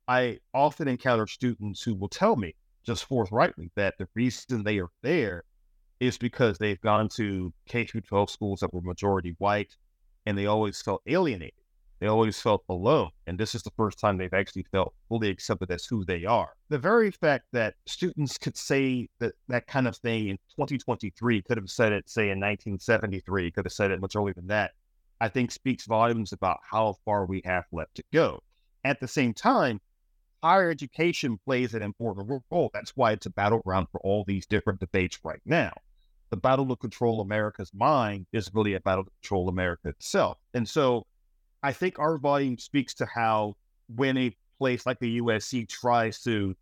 I 0.08 0.40
often 0.52 0.88
encounter 0.88 1.28
students 1.28 1.84
who 1.84 1.94
will 1.94 2.10
tell 2.10 2.36
me 2.36 2.56
just 2.84 3.06
forthrightly 3.06 3.70
that 3.76 4.00
the 4.00 4.08
reason 4.16 4.64
they 4.64 4.80
are 4.80 4.90
there 5.04 5.44
is 6.02 6.18
because 6.18 6.58
they've 6.58 6.82
gone 6.82 7.08
to 7.08 7.54
K 7.68 7.86
through 7.86 8.02
12 8.02 8.30
schools 8.32 8.60
that 8.60 8.74
were 8.74 8.82
majority 8.82 9.36
white 9.38 9.78
and 10.26 10.36
they 10.36 10.48
always 10.48 10.82
felt 10.82 11.04
alienated. 11.06 11.54
They 12.00 12.08
always 12.08 12.42
felt 12.42 12.64
alone. 12.68 13.12
And 13.28 13.38
this 13.38 13.54
is 13.54 13.62
the 13.62 13.70
first 13.78 14.00
time 14.00 14.18
they've 14.18 14.34
actually 14.34 14.66
felt 14.72 14.96
fully 15.08 15.30
accepted 15.30 15.70
as 15.70 15.86
who 15.86 16.04
they 16.04 16.26
are. 16.26 16.54
The 16.70 16.80
very 16.80 17.12
fact 17.12 17.46
that 17.52 17.76
students 17.86 18.40
could 18.40 18.58
say 18.58 19.10
that 19.20 19.34
that 19.48 19.68
kind 19.68 19.88
of 19.88 19.96
thing 19.96 20.30
in 20.30 20.38
2023 20.56 21.44
could 21.44 21.58
have 21.58 21.70
said 21.70 21.94
it, 21.94 22.10
say, 22.10 22.24
in 22.24 22.40
1973, 22.40 23.52
could 23.52 23.66
have 23.66 23.72
said 23.72 23.92
it 23.92 24.02
much 24.02 24.16
earlier 24.16 24.34
than 24.34 24.48
that, 24.48 24.72
I 25.20 25.30
think 25.30 25.52
speaks 25.52 25.86
volumes 25.86 26.34
about 26.34 26.58
how 26.68 26.96
far 27.06 27.28
we 27.28 27.44
have 27.46 27.66
left 27.72 27.94
to 27.96 28.04
go. 28.12 28.42
At 28.84 29.00
the 29.00 29.08
same 29.08 29.36
time, 29.36 29.80
higher 30.42 30.72
education 30.72 31.38
plays 31.46 31.76
an 31.76 31.84
important 31.84 32.42
role. 32.50 32.72
That's 32.74 32.98
why 32.98 33.12
it's 33.12 33.28
a 33.28 33.30
battleground 33.30 33.90
for 33.92 34.02
all 34.02 34.24
these 34.26 34.48
different 34.48 34.80
debates 34.80 35.20
right 35.24 35.42
now. 35.46 35.74
The 36.32 36.38
battle 36.38 36.68
to 36.70 36.76
control 36.76 37.22
America's 37.22 37.72
mind 37.74 38.26
is 38.32 38.50
really 38.54 38.74
a 38.74 38.80
battle 38.80 39.04
to 39.04 39.12
control 39.22 39.50
America 39.50 39.90
itself. 39.90 40.38
And 40.54 40.68
so 40.68 41.06
I 41.62 41.74
think 41.74 42.00
our 42.00 42.18
volume 42.18 42.58
speaks 42.58 42.94
to 42.96 43.06
how 43.06 43.56
when 43.96 44.18
a 44.18 44.36
place 44.58 44.86
like 44.86 45.00
the 45.00 45.22
USC 45.22 45.70
tries 45.70 46.24
to 46.24 46.56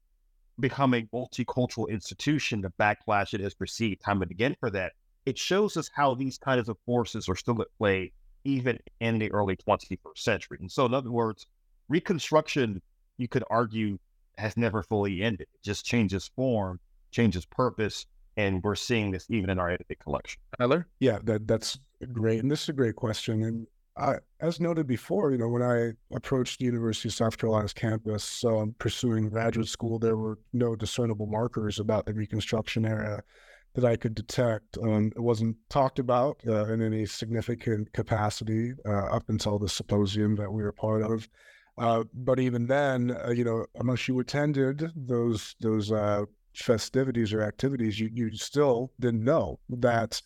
become 0.60 0.94
a 0.94 1.04
multicultural 1.14 1.88
institution, 1.90 2.62
the 2.62 2.74
backlash 2.80 3.34
it 3.34 3.40
has 3.40 3.56
received 3.60 4.02
time 4.02 4.22
and 4.22 4.32
again 4.32 4.56
for 4.60 4.70
that, 4.72 4.94
it 5.26 5.38
shows 5.38 5.78
us 5.78 5.90
how 5.94 6.16
these 6.16 6.38
kinds 6.38 6.68
of 6.68 6.78
forces 6.86 7.30
are 7.30 7.36
still 7.36 7.62
at 7.62 7.68
play 7.78 8.12
even 8.44 8.80
in 9.00 9.20
the 9.20 9.32
early 9.32 9.56
21st 9.56 10.18
century. 10.18 10.58
And 10.60 10.72
so, 10.72 10.86
in 10.86 10.94
other 10.94 11.12
words, 11.12 11.46
Reconstruction, 11.90 12.84
you 13.18 13.28
could 13.28 13.44
argue, 13.50 13.98
has 14.38 14.56
never 14.56 14.84
fully 14.84 15.24
ended. 15.24 15.48
It 15.54 15.64
just 15.64 15.86
changes 15.86 16.30
form, 16.36 16.80
changes 17.12 17.46
purpose, 17.48 18.06
and 18.38 18.62
we're 18.64 18.76
seeing 18.76 19.12
this 19.12 19.26
even 19.30 19.50
in 19.50 19.60
our 19.60 19.70
edited 19.70 20.00
collection. 20.00 20.42
Tyler? 20.58 20.88
Yeah, 21.00 21.20
that 21.24 21.48
that's 21.48 21.80
great, 22.12 22.42
and 22.42 22.52
this 22.52 22.64
is 22.64 22.70
a 22.70 22.74
great 22.74 22.96
question. 22.96 23.44
And 23.44 23.68
I, 23.98 24.16
as 24.40 24.60
noted 24.60 24.88
before, 24.88 25.32
you 25.32 25.38
know, 25.38 25.50
when 25.50 25.62
I 25.62 25.92
approached 26.16 26.60
the 26.60 26.66
University 26.66 27.10
of 27.10 27.14
South 27.14 27.38
Carolina's 27.38 27.74
campus 27.74 28.44
um, 28.46 28.74
pursuing 28.80 29.30
graduate 29.30 29.68
school, 29.68 30.00
there 30.00 30.18
were 30.18 30.40
no 30.54 30.76
discernible 30.76 31.28
markers 31.28 31.80
about 31.80 32.06
the 32.06 32.14
Reconstruction 32.14 32.86
era 32.86 33.22
that 33.76 33.86
I 33.86 33.96
could 33.96 34.16
detect. 34.16 34.78
Um, 34.82 35.12
it 35.16 35.20
wasn't 35.20 35.58
talked 35.70 36.00
about 36.00 36.42
uh, 36.48 36.66
in 36.66 36.82
any 36.82 37.06
significant 37.06 37.92
capacity 37.94 38.74
uh, 38.86 39.08
up 39.08 39.30
until 39.30 39.60
the 39.60 39.70
symposium 39.70 40.36
that 40.38 40.52
we 40.52 40.64
were 40.64 40.72
part 40.72 41.04
of. 41.04 41.28
Uh, 41.78 42.04
but 42.14 42.40
even 42.40 42.68
then, 42.68 43.16
uh, 43.26 43.32
you 43.32 43.44
know, 43.44 43.66
unless 43.76 44.08
you 44.08 44.20
attended 44.20 44.92
those 44.96 45.56
those 45.62 45.92
uh, 45.92 46.26
festivities 46.54 47.34
or 47.34 47.42
activities, 47.42 48.00
you 48.00 48.10
you 48.14 48.36
still 48.36 48.92
didn't 49.00 49.24
know 49.24 49.60
that 49.70 50.22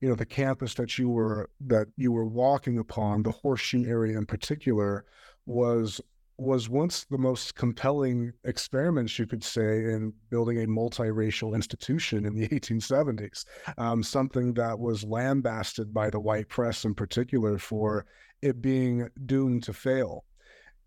you 0.00 0.08
know 0.08 0.14
the 0.14 0.26
campus 0.26 0.74
that 0.74 0.98
you 0.98 1.08
were 1.08 1.48
that 1.60 1.86
you 1.96 2.12
were 2.12 2.26
walking 2.26 2.78
upon 2.78 3.22
the 3.22 3.30
horseshoe 3.30 3.86
area 3.86 4.18
in 4.18 4.26
particular 4.26 5.04
was 5.46 6.00
was 6.38 6.68
once 6.68 7.04
the 7.04 7.18
most 7.18 7.54
compelling 7.54 8.32
experiments 8.44 9.18
you 9.18 9.26
could 9.26 9.44
say 9.44 9.84
in 9.84 10.12
building 10.30 10.62
a 10.62 10.66
multiracial 10.66 11.54
institution 11.54 12.24
in 12.24 12.34
the 12.34 12.48
1870s 12.48 13.44
um, 13.78 14.02
something 14.02 14.52
that 14.54 14.76
was 14.76 15.04
lambasted 15.04 15.94
by 15.94 16.10
the 16.10 16.18
white 16.18 16.48
press 16.48 16.84
in 16.84 16.94
particular 16.94 17.58
for 17.58 18.06
it 18.42 18.60
being 18.60 19.08
doomed 19.24 19.62
to 19.62 19.72
fail. 19.72 20.24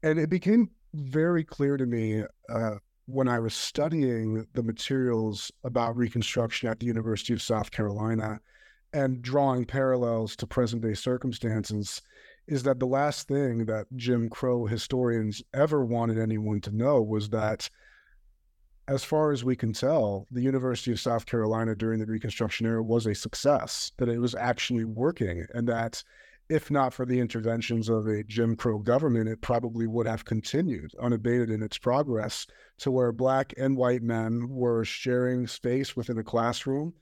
And 0.04 0.20
it 0.20 0.30
became 0.30 0.70
very 0.94 1.44
clear 1.44 1.78
to 1.78 1.86
me 1.86 2.24
uh, 2.50 2.76
when 3.06 3.28
I 3.28 3.40
was 3.40 3.54
studying 3.54 4.48
the 4.54 4.64
materials 4.64 5.52
about 5.64 5.96
Reconstruction 5.96 6.70
at 6.70 6.80
the 6.80 6.88
University 6.88 7.34
of 7.34 7.42
South 7.42 7.72
Carolina 7.72 8.40
and 8.94 9.22
drawing 9.22 9.66
parallels 9.66 10.36
to 10.38 10.48
present 10.48 10.82
day 10.82 10.94
circumstances 10.94 12.02
is 12.48 12.64
that 12.64 12.80
the 12.80 12.88
last 12.88 13.28
thing 13.28 13.66
that 13.66 13.88
Jim 13.96 14.30
Crow 14.30 14.66
historians 14.66 15.44
ever 15.54 15.86
wanted 15.86 16.18
anyone 16.18 16.62
to 16.62 16.76
know 16.76 17.02
was 17.02 17.30
that, 17.30 17.70
as 18.88 19.04
far 19.04 19.32
as 19.32 19.44
we 19.44 19.56
can 19.56 19.74
tell, 19.74 20.28
the 20.32 20.42
University 20.42 20.92
of 20.92 21.00
South 21.00 21.26
Carolina 21.26 21.76
during 21.76 22.00
the 22.00 22.06
Reconstruction 22.06 22.66
era 22.66 22.84
was 22.84 23.06
a 23.06 23.16
success, 23.16 23.92
that 23.98 24.10
it 24.10 24.20
was 24.20 24.36
actually 24.36 24.86
working, 24.86 25.46
and 25.54 25.68
that 25.68 26.04
if 26.50 26.70
not 26.70 26.94
for 26.94 27.06
the 27.06 27.20
interventions 27.20 27.90
of 27.90 28.08
a 28.08 28.24
Jim 28.24 28.56
Crow 28.56 28.80
government, 28.80 29.30
it 29.30 29.42
probably 29.42 29.88
would 29.88 30.08
have 30.08 30.26
continued 30.26 30.92
unabated 31.02 31.50
in 31.50 31.64
its 31.64 31.78
progress 31.78 32.46
to 32.80 32.92
where 32.92 33.12
Black 33.12 33.54
and 33.58 33.78
white 33.78 34.04
men 34.04 34.50
were 34.50 34.86
sharing 34.86 35.48
space 35.48 35.96
within 35.96 36.18
a 36.18 36.24
classroom 36.24 36.94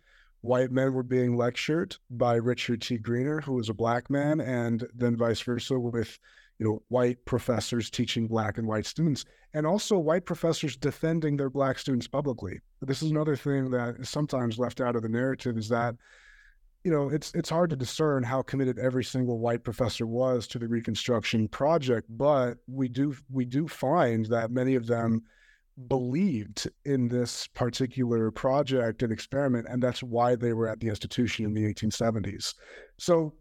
white 0.44 0.72
men 0.72 0.94
were 0.94 1.04
being 1.04 1.38
lectured 1.38 1.96
by 2.10 2.36
Richard 2.36 2.82
T. 2.82 2.98
Greener, 2.98 3.40
who 3.42 3.54
was 3.54 3.70
a 3.70 3.74
black 3.74 4.10
man, 4.10 4.42
and 4.42 4.86
then 4.94 5.16
vice 5.16 5.42
versa 5.42 5.80
with 5.80 6.20
you 6.60 6.66
know 6.66 6.84
white 6.90 7.26
professors 7.26 7.90
teaching 7.90 8.28
black 8.28 8.58
and 8.58 8.68
white 8.68 8.86
students, 8.86 9.26
and 9.54 9.66
also 9.66 9.98
white 9.98 10.26
professors 10.26 10.76
defending 10.76 11.38
their 11.38 11.50
black 11.50 11.80
students 11.80 12.08
publicly. 12.08 12.60
This 12.82 13.02
is 13.02 13.10
another 13.10 13.38
thing 13.38 13.72
that 13.72 13.96
is 14.00 14.10
sometimes 14.10 14.60
left 14.60 14.82
out 14.82 14.98
of 14.98 15.02
the 15.02 15.10
narrative 15.10 15.58
is 15.58 15.70
that 15.70 15.96
you 16.84 16.92
know 16.92 17.10
it's 17.10 17.32
it's 17.34 17.50
hard 17.50 17.70
to 17.70 17.76
discern 17.76 18.24
how 18.24 18.42
committed 18.42 18.78
every 18.78 19.04
single 19.04 19.40
white 19.40 19.64
professor 19.64 20.06
was 20.06 20.48
to 20.48 20.60
the 20.60 20.68
Reconstruction 20.68 21.48
project, 21.48 22.08
but 22.10 22.58
we 22.68 22.88
do 22.90 23.16
we 23.32 23.46
do 23.46 23.68
find 23.68 24.26
that 24.28 24.52
many 24.52 24.76
of 24.76 24.88
them 24.88 25.24
believed 25.88 26.70
in 26.86 27.08
this 27.08 27.48
particular 27.48 28.32
project 28.32 29.02
and 29.02 29.12
experiment, 29.12 29.68
and 29.70 29.82
that's 29.82 30.04
why 30.04 30.36
they 30.36 30.54
were 30.54 30.68
at 30.68 30.80
the 30.80 30.88
institution 30.88 31.46
in 31.46 31.54
the 31.54 31.74
1870s. 31.74 32.54
So, 32.98 33.34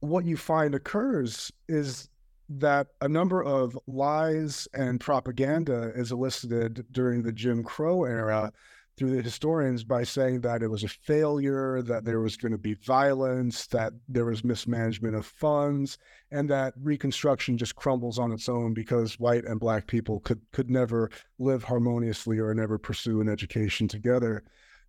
what 0.00 0.24
you 0.24 0.36
find 0.36 0.74
occurs 0.74 1.52
is 1.68 2.08
that 2.48 2.88
a 3.02 3.08
number 3.08 3.44
of 3.44 3.78
lies 3.86 4.66
and 4.72 5.00
propaganda 5.00 5.92
is 5.94 6.12
elicited 6.12 6.86
during 6.92 7.22
the 7.22 7.32
Jim 7.32 7.62
Crow 7.62 8.04
era 8.04 8.50
through 8.98 9.14
the 9.14 9.22
historians 9.22 9.84
by 9.84 10.02
saying 10.02 10.40
that 10.40 10.62
it 10.62 10.68
was 10.68 10.82
a 10.82 10.88
failure, 10.88 11.80
that 11.82 12.04
there 12.04 12.20
was 12.20 12.36
going 12.36 12.52
to 12.52 12.58
be 12.58 12.74
violence, 12.74 13.66
that 13.68 13.92
there 14.08 14.24
was 14.24 14.44
mismanagement 14.44 15.14
of 15.14 15.24
funds, 15.24 15.98
and 16.32 16.50
that 16.50 16.74
Reconstruction 16.82 17.56
just 17.56 17.76
crumbles 17.76 18.18
on 18.18 18.32
its 18.32 18.48
own 18.48 18.74
because 18.74 19.20
white 19.20 19.44
and 19.44 19.60
black 19.60 19.86
people 19.86 20.20
could 20.20 20.40
could 20.52 20.68
never 20.68 21.10
live 21.38 21.64
harmoniously 21.64 22.38
or 22.38 22.52
never 22.54 22.76
pursue 22.76 23.20
an 23.20 23.28
education 23.28 23.86
together. 23.86 24.42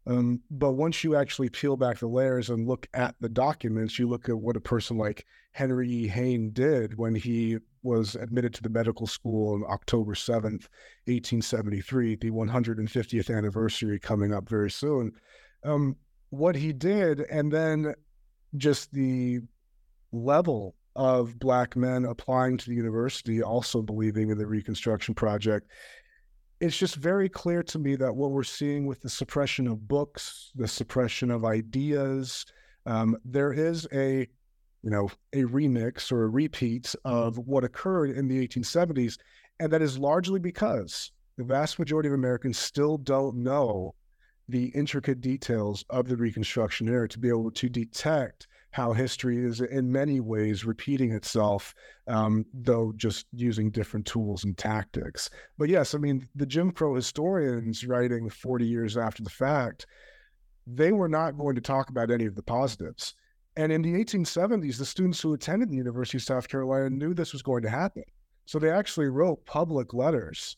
Um, 0.08 0.41
but 0.50 0.72
once 0.72 1.04
you 1.04 1.16
actually 1.16 1.50
peel 1.50 1.78
back 1.78 2.00
the 2.00 2.08
layers 2.08 2.50
and 2.50 2.68
look 2.68 2.88
at 2.93 3.16
the 3.20 3.30
documents, 3.30 4.00
you 4.00 4.08
look 4.08 4.30
at 4.30 4.39
what 4.39 4.56
a 4.56 4.62
person 4.62 4.97
like 4.97 5.26
Henry 5.52 5.89
E. 5.89 6.08
Hayne 6.08 6.52
did 6.52 6.97
when 6.97 7.16
he 7.16 7.58
was 7.84 8.16
admitted 8.16 8.54
to 8.54 8.64
the 8.64 8.70
medical 8.70 9.08
school 9.08 9.54
on 9.54 9.64
October 9.72 10.14
7th, 10.14 10.68
1873, 11.06 12.16
the 12.16 12.32
150th 12.32 13.36
anniversary 13.36 14.00
coming 14.00 14.34
up 14.34 14.47
very 14.50 14.72
soon. 14.72 15.12
Um, 15.64 15.95
what 16.30 16.56
he 16.56 16.74
did, 16.74 17.22
and 17.22 17.52
then 17.52 17.93
just 18.58 18.91
the 18.91 19.39
level 20.12 20.76
of 20.95 21.39
Black 21.39 21.76
men 21.76 22.06
applying 22.06 22.58
to 22.58 22.70
the 22.70 22.76
university, 22.76 23.41
also 23.41 23.82
believing 23.82 24.30
in 24.30 24.38
the 24.38 24.45
Reconstruction 24.45 25.16
Project, 25.16 25.70
it's 26.60 26.78
just 26.78 26.95
very 26.95 27.30
clear 27.30 27.64
to 27.64 27.80
me 27.80 27.95
that 27.95 28.16
what 28.16 28.32
we're 28.32 28.43
seeing 28.43 28.86
with 28.86 29.01
the 29.01 29.10
suppression 29.10 29.68
of 29.68 29.88
books, 29.88 30.51
the 30.55 30.68
suppression 30.68 31.32
of 31.32 31.45
ideas, 31.45 32.45
um, 32.86 33.18
there 33.24 33.53
is 33.53 33.88
a 33.93 34.28
you 34.82 34.89
know 34.89 35.10
a 35.34 35.43
remix 35.43 36.12
or 36.12 36.24
a 36.24 36.30
repeat 36.30 36.95
of 37.05 37.38
what 37.38 37.64
occurred 37.64 38.12
in 38.12 38.28
the 38.28 38.47
1870s 38.47 39.18
And 39.60 39.72
that 39.74 39.82
is 39.82 39.97
largely 39.97 40.39
because 40.39 41.12
the 41.38 41.43
vast 41.43 41.80
majority 41.80 42.07
of 42.07 42.16
Americans 42.16 42.57
still 42.57 42.97
don't 42.97 43.38
know 43.38 43.93
the 44.47 44.68
intricate 44.68 45.22
details 45.22 45.86
of 45.89 46.07
the 46.07 46.18
Reconstruction 46.18 46.89
era 46.89 47.07
to 47.07 47.20
be 47.20 47.30
able 47.30 47.51
to 47.51 47.70
detect 47.70 48.47
how 48.72 48.93
history 48.93 49.43
is 49.43 49.61
in 49.61 49.91
many 49.91 50.20
ways 50.20 50.65
repeating 50.65 51.11
itself, 51.11 51.74
um, 52.07 52.45
though 52.53 52.93
just 52.95 53.26
using 53.34 53.72
different 53.72 54.05
tools 54.05 54.43
and 54.43 54.57
tactics. 54.57 55.30
But 55.57 55.70
yes, 55.70 55.95
I 55.95 55.97
mean, 55.97 56.28
the 56.36 56.45
Jim 56.45 56.72
Crow 56.72 56.93
historians 56.95 57.86
writing 57.86 58.30
40 58.30 58.65
years 58.65 58.95
after 58.95 59.24
the 59.24 59.30
fact, 59.30 59.88
they 60.67 60.91
were 60.91 61.09
not 61.09 61.38
going 61.38 61.55
to 61.55 61.61
talk 61.61 61.89
about 61.89 62.11
any 62.11 62.26
of 62.26 62.36
the 62.36 62.43
positives. 62.43 63.15
And 63.57 63.72
in 63.72 63.82
the 63.82 63.93
1870s, 63.93 64.78
the 64.78 64.86
students 64.86 65.20
who 65.20 65.34
attended 65.34 65.70
the 65.70 65.76
University 65.76 66.17
of 66.17 66.24
South 66.24 66.47
Carolina 66.47 66.89
knew 66.91 67.13
this 67.13 67.34
was 67.34 67.41
going 67.41 67.63
to 67.63 67.70
happen. 67.70 68.03
So 68.45 68.59
they 68.59 68.72
actually 68.72 69.07
wrote 69.07 69.45
public 69.45 69.93
letters 69.93 70.57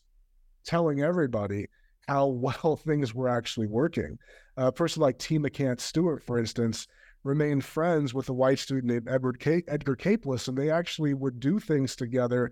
telling 0.64 1.02
everybody 1.02 1.68
how 2.08 2.26
well 2.26 2.76
things 2.76 3.14
were 3.14 3.28
actually 3.28 3.68
working. 3.68 4.18
a 4.56 4.70
person 4.70 5.00
like 5.00 5.18
T. 5.18 5.38
McCants 5.38 5.80
Stewart, 5.80 6.22
for 6.22 6.38
instance, 6.38 6.86
remained 7.24 7.64
friends 7.64 8.12
with 8.12 8.28
a 8.28 8.32
white 8.32 8.58
student 8.58 8.92
named 8.92 9.08
Edward 9.08 9.42
Edgar 9.68 9.96
Capeless, 9.96 10.48
and 10.48 10.56
they 10.56 10.70
actually 10.70 11.14
would 11.14 11.40
do 11.40 11.58
things 11.58 11.94
together, 11.94 12.50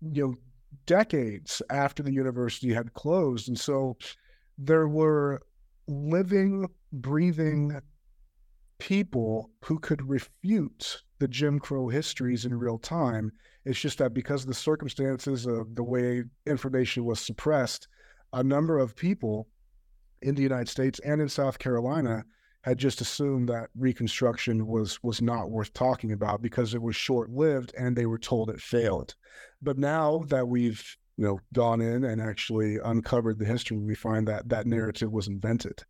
you 0.00 0.26
know, 0.26 0.34
decades 0.86 1.62
after 1.70 2.02
the 2.02 2.12
university 2.12 2.72
had 2.72 2.94
closed. 2.94 3.48
And 3.48 3.58
so 3.58 3.96
there 4.58 4.88
were 4.88 5.42
living, 5.86 6.66
breathing 6.92 7.80
people 8.78 9.50
who 9.64 9.78
could 9.78 10.08
refute 10.08 11.02
the 11.18 11.28
Jim 11.28 11.60
Crow 11.60 11.88
histories 11.88 12.44
in 12.44 12.58
real 12.58 12.78
time. 12.78 13.30
It's 13.64 13.78
just 13.78 13.98
that 13.98 14.14
because 14.14 14.42
of 14.42 14.48
the 14.48 14.54
circumstances 14.54 15.46
of 15.46 15.76
the 15.76 15.84
way 15.84 16.24
information 16.46 17.04
was 17.04 17.20
suppressed, 17.20 17.86
a 18.32 18.42
number 18.42 18.78
of 18.78 18.96
people 18.96 19.46
in 20.22 20.34
the 20.34 20.42
United 20.42 20.68
States 20.68 20.98
and 21.04 21.20
in 21.20 21.28
South 21.28 21.58
Carolina 21.58 22.24
had 22.62 22.78
just 22.78 23.00
assumed 23.00 23.48
that 23.48 23.70
Reconstruction 23.76 24.66
was 24.66 25.02
was 25.02 25.20
not 25.20 25.50
worth 25.50 25.72
talking 25.72 26.12
about 26.12 26.42
because 26.42 26.74
it 26.74 26.82
was 26.82 26.96
short 26.96 27.30
lived 27.30 27.72
and 27.76 27.96
they 27.96 28.06
were 28.06 28.18
told 28.18 28.50
it 28.50 28.60
failed. 28.60 29.14
But 29.60 29.78
now 29.78 30.24
that 30.28 30.48
we've 30.48 30.84
you 31.16 31.24
know 31.24 31.40
gone 31.52 31.80
in 31.80 32.04
and 32.04 32.20
actually 32.20 32.78
uncovered 32.84 33.38
the 33.38 33.44
history, 33.44 33.78
we 33.78 33.94
find 33.94 34.26
that 34.28 34.48
that 34.48 34.66
narrative 34.66 35.10
was 35.10 35.28
invented. 35.28 35.82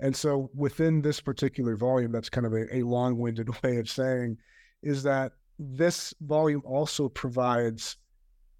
And 0.00 0.14
so 0.14 0.50
within 0.54 1.02
this 1.02 1.20
particular 1.20 1.76
volume, 1.76 2.12
that's 2.12 2.30
kind 2.30 2.46
of 2.46 2.52
a, 2.52 2.76
a 2.76 2.82
long 2.82 3.18
winded 3.18 3.48
way 3.62 3.78
of 3.78 3.88
saying 3.88 4.36
is 4.82 5.02
that 5.02 5.32
this 5.58 6.14
volume 6.20 6.62
also 6.64 7.08
provides 7.08 7.96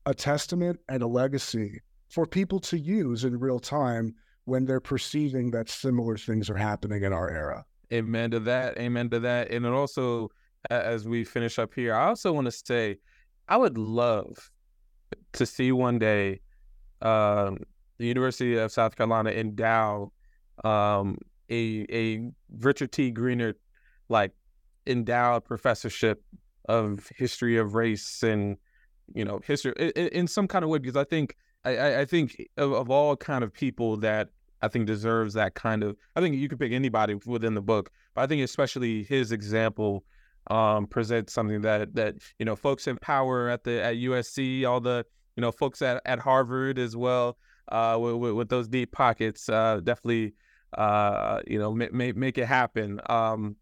a 0.06 0.14
testament 0.14 0.80
and 0.88 1.02
a 1.02 1.06
legacy 1.06 1.80
for 2.08 2.26
people 2.26 2.58
to 2.58 2.78
use 2.78 3.24
in 3.24 3.38
real 3.38 3.60
time 3.60 4.14
when 4.48 4.64
they're 4.64 4.80
perceiving 4.80 5.50
that 5.50 5.68
similar 5.68 6.16
things 6.16 6.48
are 6.48 6.56
happening 6.56 7.02
in 7.02 7.12
our 7.12 7.30
era. 7.30 7.64
Amen 7.92 8.30
to 8.30 8.40
that. 8.40 8.78
Amen 8.78 9.10
to 9.10 9.20
that. 9.20 9.50
And 9.50 9.66
also, 9.66 10.30
as 10.70 11.06
we 11.06 11.22
finish 11.22 11.58
up 11.58 11.74
here, 11.74 11.94
I 11.94 12.08
also 12.08 12.32
want 12.32 12.46
to 12.46 12.50
say, 12.50 12.96
I 13.46 13.58
would 13.58 13.76
love 13.76 14.50
to 15.34 15.44
see 15.44 15.70
one 15.70 15.98
day 15.98 16.40
um, 17.02 17.58
the 17.98 18.06
University 18.06 18.56
of 18.56 18.72
South 18.72 18.96
Carolina 18.96 19.30
endow 19.30 20.12
um, 20.64 21.18
a 21.50 21.86
a 21.90 22.30
Richard 22.60 22.92
T. 22.92 23.10
Greener 23.10 23.54
like 24.08 24.32
endowed 24.86 25.44
professorship 25.44 26.22
of 26.68 27.06
history 27.16 27.58
of 27.58 27.74
race 27.74 28.22
and 28.22 28.56
you 29.14 29.24
know 29.24 29.40
history 29.44 29.74
in, 29.78 30.08
in 30.08 30.26
some 30.26 30.48
kind 30.48 30.64
of 30.64 30.70
way 30.70 30.78
because 30.78 30.96
I 30.96 31.04
think 31.04 31.36
I, 31.64 32.00
I 32.00 32.04
think 32.04 32.48
of, 32.56 32.72
of 32.72 32.90
all 32.90 33.16
kind 33.16 33.44
of 33.44 33.52
people 33.52 33.98
that 33.98 34.30
I 34.62 34.68
think 34.68 34.86
deserves 34.86 35.34
that 35.34 35.54
kind 35.54 35.82
of. 35.82 35.96
I 36.16 36.20
think 36.20 36.36
you 36.36 36.48
could 36.48 36.58
pick 36.58 36.72
anybody 36.72 37.14
within 37.26 37.54
the 37.54 37.62
book, 37.62 37.90
but 38.14 38.22
I 38.22 38.26
think 38.26 38.42
especially 38.42 39.04
his 39.04 39.32
example 39.32 40.04
um, 40.48 40.86
presents 40.86 41.32
something 41.32 41.60
that 41.62 41.94
that 41.94 42.16
you 42.38 42.44
know 42.44 42.56
folks 42.56 42.86
in 42.86 42.96
power 42.98 43.48
at 43.48 43.64
the 43.64 43.82
at 43.82 43.96
USC, 43.96 44.66
all 44.66 44.80
the 44.80 45.04
you 45.36 45.40
know 45.40 45.52
folks 45.52 45.82
at, 45.82 46.02
at 46.04 46.18
Harvard 46.18 46.78
as 46.78 46.96
well, 46.96 47.38
uh, 47.68 47.96
with, 48.00 48.34
with 48.34 48.48
those 48.48 48.68
deep 48.68 48.92
pockets, 48.92 49.48
uh, 49.48 49.80
definitely 49.82 50.34
uh, 50.76 51.40
you 51.46 51.58
know 51.58 51.72
make 51.72 52.16
make 52.16 52.38
it 52.38 52.46
happen. 52.46 53.00
Um, 53.08 53.56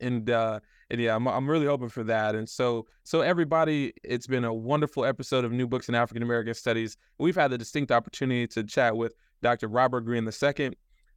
and 0.00 0.30
uh, 0.30 0.60
and 0.90 1.00
yeah, 1.00 1.14
I'm 1.14 1.26
I'm 1.26 1.48
really 1.48 1.66
hoping 1.66 1.88
for 1.88 2.04
that. 2.04 2.34
And 2.34 2.48
so 2.48 2.86
so 3.04 3.20
everybody, 3.20 3.92
it's 4.02 4.26
been 4.26 4.44
a 4.44 4.54
wonderful 4.54 5.04
episode 5.04 5.44
of 5.44 5.52
New 5.52 5.66
Books 5.66 5.88
in 5.88 5.94
African 5.94 6.22
American 6.22 6.54
Studies. 6.54 6.96
We've 7.18 7.36
had 7.36 7.50
the 7.50 7.58
distinct 7.58 7.92
opportunity 7.92 8.46
to 8.48 8.64
chat 8.64 8.96
with 8.96 9.14
Dr. 9.42 9.68
Robert 9.68 10.02
Greene 10.02 10.28
II. 10.28 10.70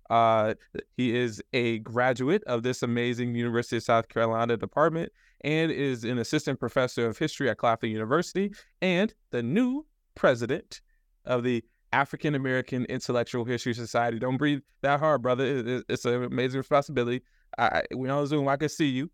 Uh, 0.09 0.53
he 0.97 1.15
is 1.15 1.41
a 1.53 1.79
graduate 1.79 2.43
of 2.45 2.63
this 2.63 2.83
amazing 2.83 3.35
University 3.35 3.77
of 3.77 3.83
South 3.83 4.09
Carolina 4.09 4.57
department 4.57 5.11
and 5.41 5.71
is 5.71 6.03
an 6.03 6.19
assistant 6.19 6.59
professor 6.59 7.07
of 7.07 7.17
history 7.17 7.49
at 7.49 7.57
Claflin 7.57 7.91
University 7.91 8.51
and 8.81 9.13
the 9.31 9.41
new 9.41 9.85
president 10.15 10.81
of 11.25 11.43
the 11.43 11.63
African 11.91 12.35
American 12.35 12.85
Intellectual 12.85 13.45
History 13.45 13.73
Society. 13.73 14.19
Don't 14.19 14.37
breathe 14.37 14.61
that 14.81 14.99
hard, 14.99 15.21
brother. 15.21 15.83
It's 15.87 16.05
an 16.05 16.23
amazing 16.23 16.57
responsibility. 16.57 17.23
I, 17.57 17.83
we 17.95 18.09
on 18.09 18.25
Zoom. 18.25 18.47
I 18.47 18.57
can 18.57 18.69
see 18.69 18.87
you. 18.87 19.11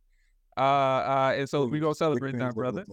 Uh, 0.57 0.61
uh, 0.61 1.33
and 1.37 1.47
so 1.49 1.65
we're 1.65 1.81
gonna 1.81 1.93
celebrate 1.95 2.37
that, 2.37 2.55
brother. 2.55 2.85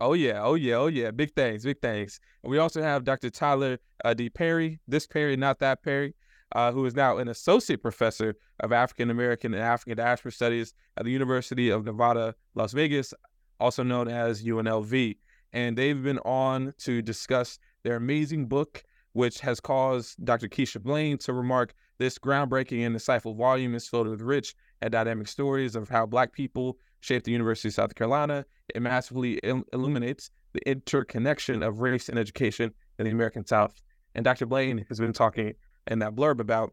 Oh 0.00 0.14
yeah, 0.14 0.42
oh 0.42 0.54
yeah, 0.54 0.74
oh 0.76 0.86
yeah. 0.86 1.10
Big 1.10 1.34
things, 1.34 1.64
big 1.64 1.80
things. 1.80 2.18
And 2.42 2.50
we 2.50 2.58
also 2.58 2.82
have 2.82 3.04
Dr. 3.04 3.30
Tyler 3.30 3.78
uh, 4.04 4.14
D. 4.14 4.30
Parry, 4.30 4.80
this 4.88 5.06
Parry, 5.06 5.36
not 5.36 5.58
that 5.58 5.82
Perry, 5.82 6.14
uh, 6.54 6.72
who 6.72 6.84
is 6.86 6.94
now 6.94 7.18
an 7.18 7.28
associate 7.28 7.82
professor 7.82 8.34
of 8.60 8.72
African 8.72 9.10
American 9.10 9.52
and 9.54 9.62
African 9.62 9.96
diaspora 9.96 10.32
studies 10.32 10.74
at 10.96 11.04
the 11.04 11.10
University 11.10 11.68
of 11.68 11.84
Nevada, 11.84 12.34
Las 12.54 12.72
Vegas, 12.72 13.12
also 13.60 13.82
known 13.82 14.08
as 14.08 14.42
UNLV. 14.42 15.16
And 15.52 15.76
they've 15.76 16.02
been 16.02 16.18
on 16.20 16.72
to 16.78 17.02
discuss 17.02 17.58
their 17.82 17.96
amazing 17.96 18.46
book, 18.46 18.82
which 19.12 19.40
has 19.40 19.60
caused 19.60 20.24
Dr. 20.24 20.48
Keisha 20.48 20.82
Blain 20.82 21.18
to 21.18 21.34
remark 21.34 21.74
this 21.98 22.18
groundbreaking 22.18 22.86
and 22.86 22.96
insightful 22.96 23.36
volume 23.36 23.74
is 23.74 23.86
filled 23.86 24.08
with 24.08 24.22
rich 24.22 24.54
and 24.80 24.90
dynamic 24.90 25.28
stories 25.28 25.76
of 25.76 25.88
how 25.88 26.06
Black 26.06 26.32
people 26.32 26.78
shaped 27.02 27.26
the 27.26 27.32
University 27.32 27.68
of 27.68 27.74
South 27.74 27.94
Carolina. 27.94 28.46
It 28.74 28.80
massively 28.80 29.38
il- 29.42 29.64
illuminates 29.72 30.30
the 30.52 30.66
interconnection 30.68 31.62
of 31.62 31.80
race 31.80 32.08
and 32.08 32.18
education 32.18 32.72
in 32.98 33.04
the 33.04 33.10
American 33.10 33.44
South. 33.44 33.82
And 34.14 34.24
Dr. 34.24 34.46
Blain 34.46 34.84
has 34.88 34.98
been 34.98 35.12
talking 35.12 35.52
in 35.88 35.98
that 35.98 36.14
blurb 36.14 36.40
about 36.40 36.72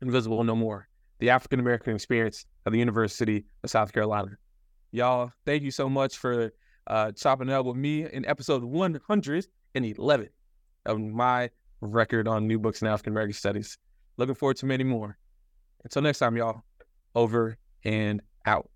Invisible 0.00 0.44
No 0.44 0.54
More, 0.54 0.88
the 1.18 1.30
African 1.30 1.58
American 1.58 1.94
experience 1.94 2.46
of 2.66 2.72
the 2.72 2.78
University 2.78 3.44
of 3.64 3.70
South 3.70 3.92
Carolina. 3.92 4.30
Y'all, 4.92 5.32
thank 5.44 5.62
you 5.62 5.72
so 5.72 5.88
much 5.88 6.16
for 6.16 6.52
uh, 6.86 7.10
chopping 7.12 7.48
it 7.48 7.52
up 7.52 7.66
with 7.66 7.76
me 7.76 8.06
in 8.10 8.24
episode 8.26 8.62
111 8.62 10.28
of 10.86 11.00
my 11.00 11.50
record 11.80 12.28
on 12.28 12.46
new 12.46 12.58
books 12.58 12.80
in 12.80 12.88
African 12.88 13.12
American 13.12 13.34
studies. 13.34 13.76
Looking 14.16 14.36
forward 14.36 14.56
to 14.58 14.66
many 14.66 14.84
more. 14.84 15.18
Until 15.82 16.02
next 16.02 16.20
time, 16.20 16.36
y'all, 16.36 16.62
over 17.14 17.58
and 17.84 18.22
out. 18.46 18.70